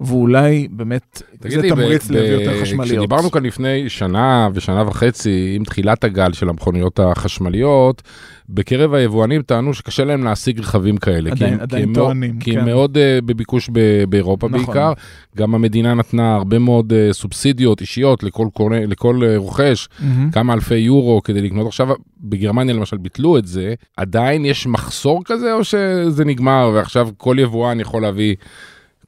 ואולי 0.02 0.68
באמת 0.72 1.22
זה 1.42 1.62
לי, 1.62 1.70
תמריץ 1.70 2.08
ב- 2.10 2.12
להביא 2.12 2.30
יותר 2.30 2.62
חשמליות. 2.62 2.88
כשדיברנו 2.98 3.32
כאן 3.32 3.44
לפני 3.46 3.90
שנה 3.90 4.50
ושנה 4.54 4.88
וחצי, 4.88 5.54
עם 5.56 5.64
תחילת 5.64 6.04
הגל 6.04 6.34
של 6.34 6.50
המכוניות 6.50 7.00
החשמליות, 7.00 8.02
בקרב 8.50 8.94
היבואנים 8.94 9.42
טענו 9.42 9.74
שקשה 9.74 10.04
להם 10.04 10.24
להשיג 10.24 10.60
רכבים 10.60 10.98
כאלה. 10.98 11.30
כי 11.36 11.44
עדיין- 11.44 11.58
כי 11.58 11.62
עדיין 11.64 11.86
מאוד- 11.86 11.96
טוענים, 11.96 12.40
כי 12.40 12.52
כן. 12.54 12.60
הם 12.60 12.66
מאוד 12.66 12.98
אה, 12.98 13.20
בביקוש 13.26 13.70
ב- 13.74 13.80
באירופה 14.10 14.48
נכון. 14.48 14.66
בעיקר. 14.66 14.94
גם 15.38 15.56
המדינה 15.56 15.94
נתנה 15.94 16.36
הרבה 16.36 16.60
מאוד 16.60 16.94
אה, 16.94 17.14
סובסידיות 17.14 17.82
אישיות 17.82 18.24
לכל 18.24 18.48
קונה- 18.54 18.86
לכל 18.86 19.20
אה, 19.24 19.38
רוכש. 19.38 19.88
מהמם. 20.00 20.32
כמה 20.32 20.54
אלפי 20.54 20.76
יורו 20.76 21.22
כדי 21.24 21.42
לקנות 21.42 21.68
עכשיו, 21.68 21.88
בגרמניה 22.22 22.76
למשל 22.76 22.98
ביטלו 22.98 23.38
את 23.38 23.46
זה, 23.48 23.74
עדיין 23.98 24.46
יש 24.46 24.68
מחסור 24.68 25.22
כזה 25.26 25.54
או 25.54 25.64
שזה 25.64 26.26
נגמר 26.26 26.72
ועכשיו 26.76 27.10
כל 27.18 27.36
יבואן 27.40 27.80
יכול 27.80 28.02
להביא 28.02 28.36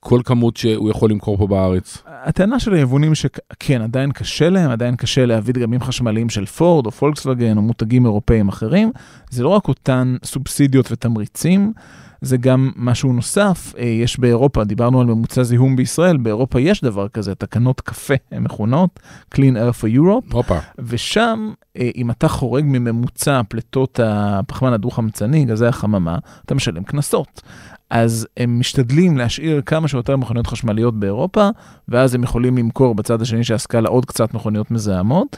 כל 0.07 0.21
כמות 0.25 0.57
שהוא 0.57 0.89
יכול 0.89 1.09
למכור 1.09 1.37
פה 1.37 1.47
בארץ? 1.47 2.03
הטענה 2.07 2.59
של 2.59 2.73
היבואנים 2.73 3.15
שכן, 3.15 3.81
עדיין 3.81 4.11
קשה 4.11 4.49
להם, 4.49 4.71
עדיין 4.71 4.95
קשה 4.95 5.25
להביא 5.25 5.53
דגמים 5.53 5.81
חשמליים 5.81 6.29
של 6.29 6.45
פורד 6.45 6.85
או 6.85 6.91
פולקסווגן 6.91 7.57
או 7.57 7.61
מותגים 7.61 8.05
אירופאים 8.05 8.49
אחרים. 8.49 8.91
זה 9.29 9.43
לא 9.43 9.49
רק 9.49 9.67
אותן 9.67 10.15
סובסידיות 10.23 10.91
ותמריצים, 10.91 11.73
זה 12.21 12.37
גם 12.37 12.71
משהו 12.75 13.13
נוסף. 13.13 13.73
אה, 13.77 13.83
יש 13.85 14.19
באירופה, 14.19 14.63
דיברנו 14.63 15.01
על 15.01 15.07
ממוצע 15.07 15.43
זיהום 15.43 15.75
בישראל, 15.75 16.17
באירופה 16.17 16.61
יש 16.61 16.83
דבר 16.83 17.07
כזה, 17.07 17.35
תקנות 17.35 17.81
קפה 17.81 18.13
הן 18.31 18.43
מכונות, 18.43 18.99
Clean 19.35 19.37
Air 19.55 19.81
for 19.81 19.97
Europe, 19.97 20.33
הופה, 20.33 20.59
ושם, 20.79 21.51
אה, 21.77 21.89
אם 21.95 22.11
אתה 22.11 22.27
חורג 22.27 22.63
מממוצע 22.67 23.41
פליטות 23.49 23.99
הפחמן 24.03 24.73
הדו-חמצני, 24.73 25.45
גזי 25.45 25.65
החממה, 25.65 26.17
אתה 26.45 26.55
משלם 26.55 26.83
קנסות. 26.83 27.41
אז 27.89 28.27
הם 28.37 28.59
משתדלים 28.59 29.17
להשאיר 29.17 29.61
כמה 29.65 29.87
שיותר 29.87 30.17
מכוניות 30.17 30.47
חשמליות 30.47 30.99
באירופה, 30.99 31.49
ואז 31.89 32.15
הם 32.15 32.23
יכולים 32.23 32.57
למכור 32.57 32.95
בצד 32.95 33.21
השני 33.21 33.43
של 33.43 33.53
הסקאלה 33.53 33.89
עוד 33.89 34.05
קצת 34.05 34.33
מכוניות 34.33 34.71
מזהמות, 34.71 35.37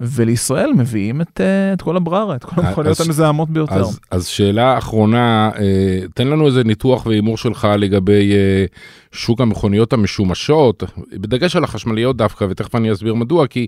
ולישראל 0.00 0.72
מביאים 0.76 1.20
את, 1.20 1.40
אה, 1.40 1.72
את 1.72 1.82
כל 1.82 1.96
הבררה, 1.96 2.36
את 2.36 2.44
כל 2.44 2.60
אז- 2.60 2.66
המכוניות 2.66 3.00
המזהמות 3.00 3.50
ביותר. 3.50 3.74
אז, 3.80 4.00
אז 4.10 4.26
שאלה 4.26 4.78
אחרונה, 4.78 5.50
אה, 5.58 6.00
תן 6.14 6.28
לנו 6.28 6.46
איזה 6.46 6.64
ניתוח 6.64 7.06
והימור 7.06 7.36
שלך 7.38 7.68
לגבי 7.78 8.32
אה, 8.32 8.64
שוק 9.12 9.40
המכוניות 9.40 9.92
המשומשות, 9.92 10.82
בדגש 11.12 11.56
על 11.56 11.64
החשמליות 11.64 12.16
דווקא, 12.16 12.46
ותכף 12.50 12.74
אני 12.74 12.92
אסביר 12.92 13.14
מדוע, 13.14 13.46
כי 13.46 13.66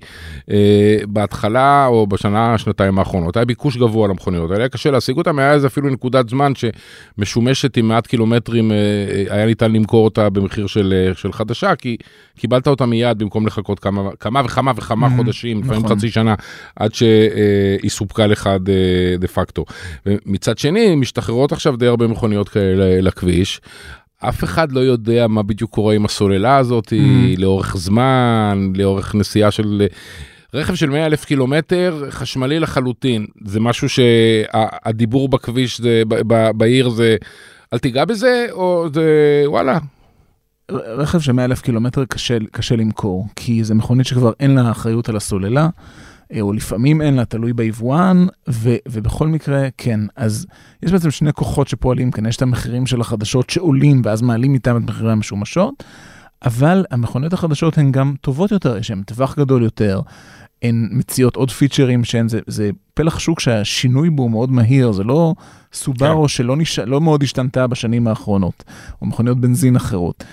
אה, 0.51 0.97
בהתחלה 1.07 1.87
או 1.87 2.07
בשנה, 2.07 2.59
שנתיים 2.59 2.99
האחרונות, 2.99 3.37
היה 3.37 3.45
ביקוש 3.45 3.77
גבוה 3.77 4.09
למכוניות 4.09 4.51
האלה, 4.51 4.63
היה 4.63 4.69
קשה 4.69 4.91
להשיג 4.91 5.17
אותם, 5.17 5.39
היה 5.39 5.53
איזה 5.53 5.67
אפילו 5.67 5.89
נקודת 5.91 6.29
זמן 6.29 6.53
שמשומשת 6.55 7.77
עם 7.77 7.89
מעט 7.89 8.07
קילומטרים, 8.07 8.73
אה, 8.73 8.77
אה, 8.77 9.35
היה 9.37 9.47
ניתן 9.47 9.73
למכור 9.73 10.05
אותה 10.05 10.31
במחיר 10.31 10.67
של, 10.67 10.95
אה, 11.09 11.15
של 11.15 11.33
חדשה, 11.33 11.77
כי 11.77 11.97
קיבלת 12.39 12.69
אותה 12.69 12.87
מיד 12.87 13.19
במקום 13.19 13.47
לחכות 13.47 13.79
כמה, 13.79 14.11
כמה 14.21 14.43
וכמה 14.45 14.73
וכמה 14.77 15.07
Mhm, 15.07 15.17
חודשים, 15.17 15.63
לפעמים 15.63 15.85
נכון. 15.85 15.97
חצי 15.97 16.11
שנה, 16.11 16.35
עד 16.77 16.95
שהיא 16.95 17.91
סופקה 17.91 18.27
לך 18.27 18.51
דה, 18.61 18.73
דה 19.19 19.29
פקטו. 19.29 19.65
ומצד 20.07 20.59
שני, 20.59 20.95
משתחררות 20.95 21.53
עכשיו 21.53 21.77
די 21.77 21.87
הרבה 21.87 22.07
מכוניות 22.07 22.49
כאלה 22.49 23.01
לכביש. 23.01 23.61
אף 24.29 24.45
אחד 24.45 24.73
לא 24.73 24.81
יודע 24.81 25.27
מה 25.27 25.43
בדיוק 25.43 25.71
קורה 25.71 25.95
עם 25.95 26.05
הסוללה 26.05 26.57
הזאת, 26.57 26.93
Mm. 26.93 27.41
לאורך 27.41 27.77
זמן, 27.77 28.73
לאורך 28.77 29.15
נסיעה 29.15 29.51
של... 29.51 29.87
רכב 30.55 30.75
של 30.75 30.91
100 30.91 31.07
אלף 31.07 31.25
קילומטר, 31.25 32.05
חשמלי 32.11 32.61
לחלוטין. 32.61 33.27
זה 33.45 33.61
משהו 33.61 33.89
שהדיבור 33.89 35.29
בכביש, 35.29 35.81
זה, 35.81 36.03
ב, 36.09 36.51
בעיר 36.51 36.89
זה, 36.89 37.17
אל 37.73 37.79
תיגע 37.79 38.05
בזה, 38.05 38.47
או 38.51 38.87
זה, 38.95 39.03
וואלה, 39.47 39.79
רכב 40.71 41.21
של 41.21 41.33
100 41.33 41.45
אלף 41.45 41.61
קילומטר 41.61 42.05
קשה, 42.05 42.39
קשה 42.53 42.77
למכור, 42.77 43.27
כי 43.37 43.65
זו 43.65 43.75
מכונית 43.75 44.07
שכבר 44.07 44.33
אין 44.41 44.55
לה 44.55 44.71
אחריות 44.71 45.09
על 45.09 45.17
הסוללה, 45.17 45.69
או 46.41 46.53
לפעמים 46.53 47.03
אין 47.03 47.15
לה, 47.15 47.25
תלוי 47.25 47.53
ביבואן, 47.53 48.27
ו, 48.49 48.75
ובכל 48.89 49.29
מקרה, 49.29 49.69
כן. 49.77 50.01
אז 50.17 50.47
יש 50.83 50.93
בעצם 50.93 51.11
שני 51.11 51.33
כוחות 51.33 51.69
שפועלים 51.69 52.11
כאן, 52.11 52.27
יש 52.27 52.37
את 52.37 52.43
המחירים 52.43 52.87
של 52.87 53.01
החדשות 53.01 53.51
שעולים, 53.51 54.03
ואז 54.05 54.23
מעלים 54.23 54.55
איתם 54.55 54.77
את 54.77 54.83
מחירי 54.83 55.13
המשומשות, 55.13 55.85
אבל 56.45 56.85
המכוניות 56.91 57.33
החדשות 57.33 57.79
הן 57.79 57.93
גם 57.93 58.15
טובות 58.21 58.51
יותר, 58.51 58.77
יש 58.77 58.91
להן 58.91 59.03
טווח 59.03 59.39
גדול 59.39 59.63
יותר, 59.63 60.01
הן 60.63 60.89
מציעות 60.93 61.37
עוד 61.37 61.51
פיצ'רים 61.51 62.05
שהן, 62.05 62.29
זה, 62.29 62.41
זה 62.47 62.71
פלח 62.95 63.19
שוק 63.19 63.41
שהשינוי 63.41 64.11
בו 64.11 64.29
מאוד 64.29 64.51
מהיר, 64.53 64.93
זה 64.93 65.05
לא 65.05 65.35
סובארו 65.73 66.23
כן. 66.23 66.29
שלא 66.29 66.57
נש... 66.57 66.79
לא 66.79 67.01
מאוד 67.01 67.23
השתנתה 67.23 67.67
בשנים 67.67 68.09
האחרונות, 68.09 68.65
או 69.03 69.07
מכוניות 69.07 69.41
בנזין 69.41 69.77
אחרות. 69.77 70.25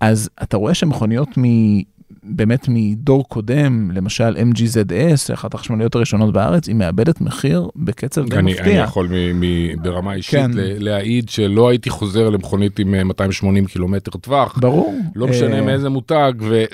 אז 0.00 0.30
אתה 0.42 0.56
רואה 0.56 0.74
שמכוניות 0.74 1.28
מ... 1.38 1.42
באמת 2.28 2.66
מדור 2.68 3.28
קודם, 3.28 3.90
למשל 3.90 4.36
MGZS, 4.36 5.34
אחת 5.34 5.54
החשמליות 5.54 5.94
הראשונות 5.94 6.32
בארץ, 6.32 6.68
היא 6.68 6.76
מאבדת 6.76 7.20
מחיר 7.20 7.68
בקצב 7.76 8.28
די 8.28 8.36
מפתיע. 8.42 8.64
אני 8.64 8.72
יכול 8.72 9.08
מ, 9.10 9.40
מ, 9.40 9.82
ברמה 9.82 10.14
אישית 10.14 10.34
כן. 10.34 10.50
להעיד 10.54 11.28
שלא 11.28 11.68
הייתי 11.68 11.90
חוזר 11.90 12.30
למכונית 12.30 12.78
עם 12.78 13.08
280 13.08 13.64
אה, 13.64 13.68
קילומטר 13.70 14.10
טווח. 14.10 14.58
ברור. 14.60 14.94
לא 15.14 15.26
משנה 15.26 15.56
אה, 15.56 15.62
מאיזה 15.62 15.88
מותג, 15.88 16.32
ו, 16.40 16.64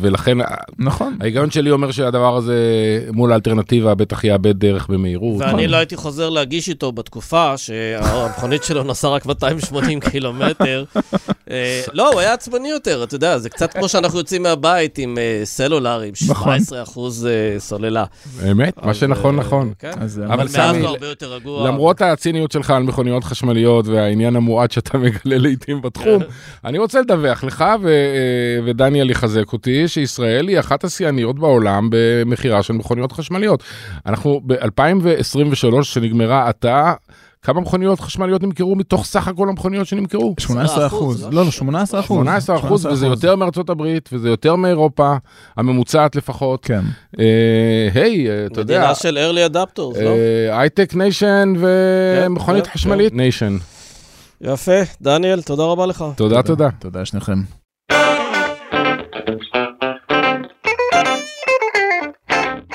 ולכן 0.00 0.38
נכון. 0.78 1.16
ההיגיון 1.20 1.50
שלי 1.50 1.70
אומר 1.70 1.90
שהדבר 1.90 2.36
הזה 2.36 2.56
מול 3.12 3.32
האלטרנטיבה 3.32 3.94
בטח 3.94 4.24
יאבד 4.24 4.58
דרך 4.58 4.88
במהירות. 4.88 5.40
ואני 5.40 5.68
לא 5.68 5.76
הייתי 5.76 5.96
חוזר 5.96 6.30
להגיש 6.30 6.68
איתו 6.68 6.92
בתקופה 6.92 7.56
שהמכונית 7.56 8.64
שלו 8.64 8.84
נסעה 8.84 9.10
רק 9.10 9.26
280 9.26 10.00
קילומטר. 10.00 10.84
אה, 11.50 11.82
לא, 11.92 12.12
הוא 12.12 12.20
היה 12.20 12.32
עצבני 12.32 12.68
יותר, 12.68 13.04
אתה 13.04 13.14
יודע, 13.14 13.38
זה 13.38 13.50
קצת 13.50 13.72
כמו 13.72 13.88
שאנחנו 13.88 14.18
יוצאים 14.18 14.42
מהבית. 14.42 14.87
בית 14.88 14.98
עם 14.98 15.16
uh, 15.16 15.44
סלולר, 15.44 16.00
עם 16.00 16.14
17 16.14 16.56
נכון. 16.58 16.78
אחוז 16.78 17.26
uh, 17.26 17.60
סוללה. 17.60 18.04
אמת, 18.50 18.84
מה 18.84 18.94
שנכון, 18.94 19.38
uh, 19.38 19.42
נכון. 19.42 19.72
כן. 19.78 19.90
אבל 20.26 20.46
מאז 20.56 20.76
הוא 20.76 20.86
הרבה 20.86 21.06
יותר 21.06 21.34
רגוע. 21.34 21.68
למרות 21.68 22.02
הציניות 22.02 22.52
שלך 22.52 22.70
על 22.70 22.82
מכוניות 22.82 23.24
חשמליות 23.24 23.86
והעניין 23.86 24.36
המועט 24.36 24.70
שאתה 24.70 24.98
מגלה 25.04 25.38
לעיתים 25.38 25.82
בתחום, 25.82 26.22
אני 26.64 26.78
רוצה 26.78 27.00
לדווח 27.00 27.44
לך, 27.44 27.64
ודניאל 28.64 29.10
יחזק 29.10 29.52
אותי, 29.52 29.88
שישראל 29.88 30.48
היא 30.48 30.58
אחת 30.58 30.84
השיאניות 30.84 31.38
בעולם 31.38 31.88
במכירה 31.90 32.62
של 32.62 32.72
מכוניות 32.72 33.12
חשמליות. 33.12 33.62
אנחנו 34.06 34.40
ב-2023, 34.46 35.82
שנגמרה 35.82 36.48
עתה, 36.48 36.92
כמה 37.42 37.60
מכוניות 37.60 38.00
חשמליות 38.00 38.42
נמכרו 38.42 38.76
מתוך 38.76 39.04
סך 39.04 39.28
הכל 39.28 39.48
המכוניות 39.48 39.86
שנמכרו? 39.86 40.34
18 40.38 40.86
אחוז. 40.86 41.22
לא, 41.32 41.44
לא, 41.44 41.50
18 41.50 42.00
אחוז. 42.00 42.16
18 42.16 42.56
אחוז, 42.56 42.86
וזה 42.86 43.06
יותר 43.06 43.36
מארצות 43.36 43.70
הברית, 43.70 44.08
וזה 44.12 44.28
יותר 44.28 44.56
מאירופה, 44.56 45.16
הממוצעת 45.56 46.16
לפחות. 46.16 46.64
כן. 46.64 46.80
אה, 47.18 47.88
היי, 47.94 48.30
אה, 48.30 48.46
אתה 48.46 48.60
יודע... 48.60 48.78
מדינה 48.78 48.94
של 48.94 49.18
early 49.18 49.52
adopters, 49.52 50.02
לא? 50.02 50.10
הייטק 50.52 50.94
nation 50.94 51.52
ומכונית 51.58 52.66
חשמלית 52.66 53.12
nation. 53.14 53.56
יפה, 54.40 54.80
דניאל, 55.02 55.42
תודה 55.42 55.62
רבה 55.62 55.86
לך. 55.86 56.04
תודה, 56.16 56.42
תודה. 56.42 56.68
תודה 56.78 57.04
שניכם. 57.04 57.38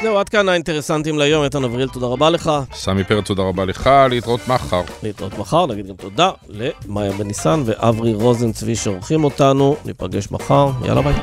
זהו, 0.04 0.18
עד 0.18 0.30
כאן 0.30 0.50
האינטרסנטים 0.50 1.18
להיום. 1.18 1.44
איתן 1.44 1.64
אבריאל, 1.64 1.90
תודה 1.90 2.06
רבה 2.06 2.30
לך. 2.30 2.52
סמי 2.74 3.04
פרץ, 3.04 3.28
תודה 3.28 3.44
רבה 3.44 3.66
לך. 3.66 3.90
להתראות 4.10 4.48
מחר. 4.48 4.82
להתראות 5.04 5.38
מחר, 5.38 5.66
נגיד 5.66 5.88
גם 5.88 5.96
תודה 5.96 6.32
למאיה 6.50 7.12
בניסן 7.12 7.64
ואברי 7.66 8.14
רוזן 8.14 8.52
צבי 8.52 8.76
שעורכים 8.76 9.24
אותנו. 9.24 9.76
ניפגש 9.86 10.32
מחר, 10.32 10.70
יאללה 10.86 11.02
ביי. 11.02 11.14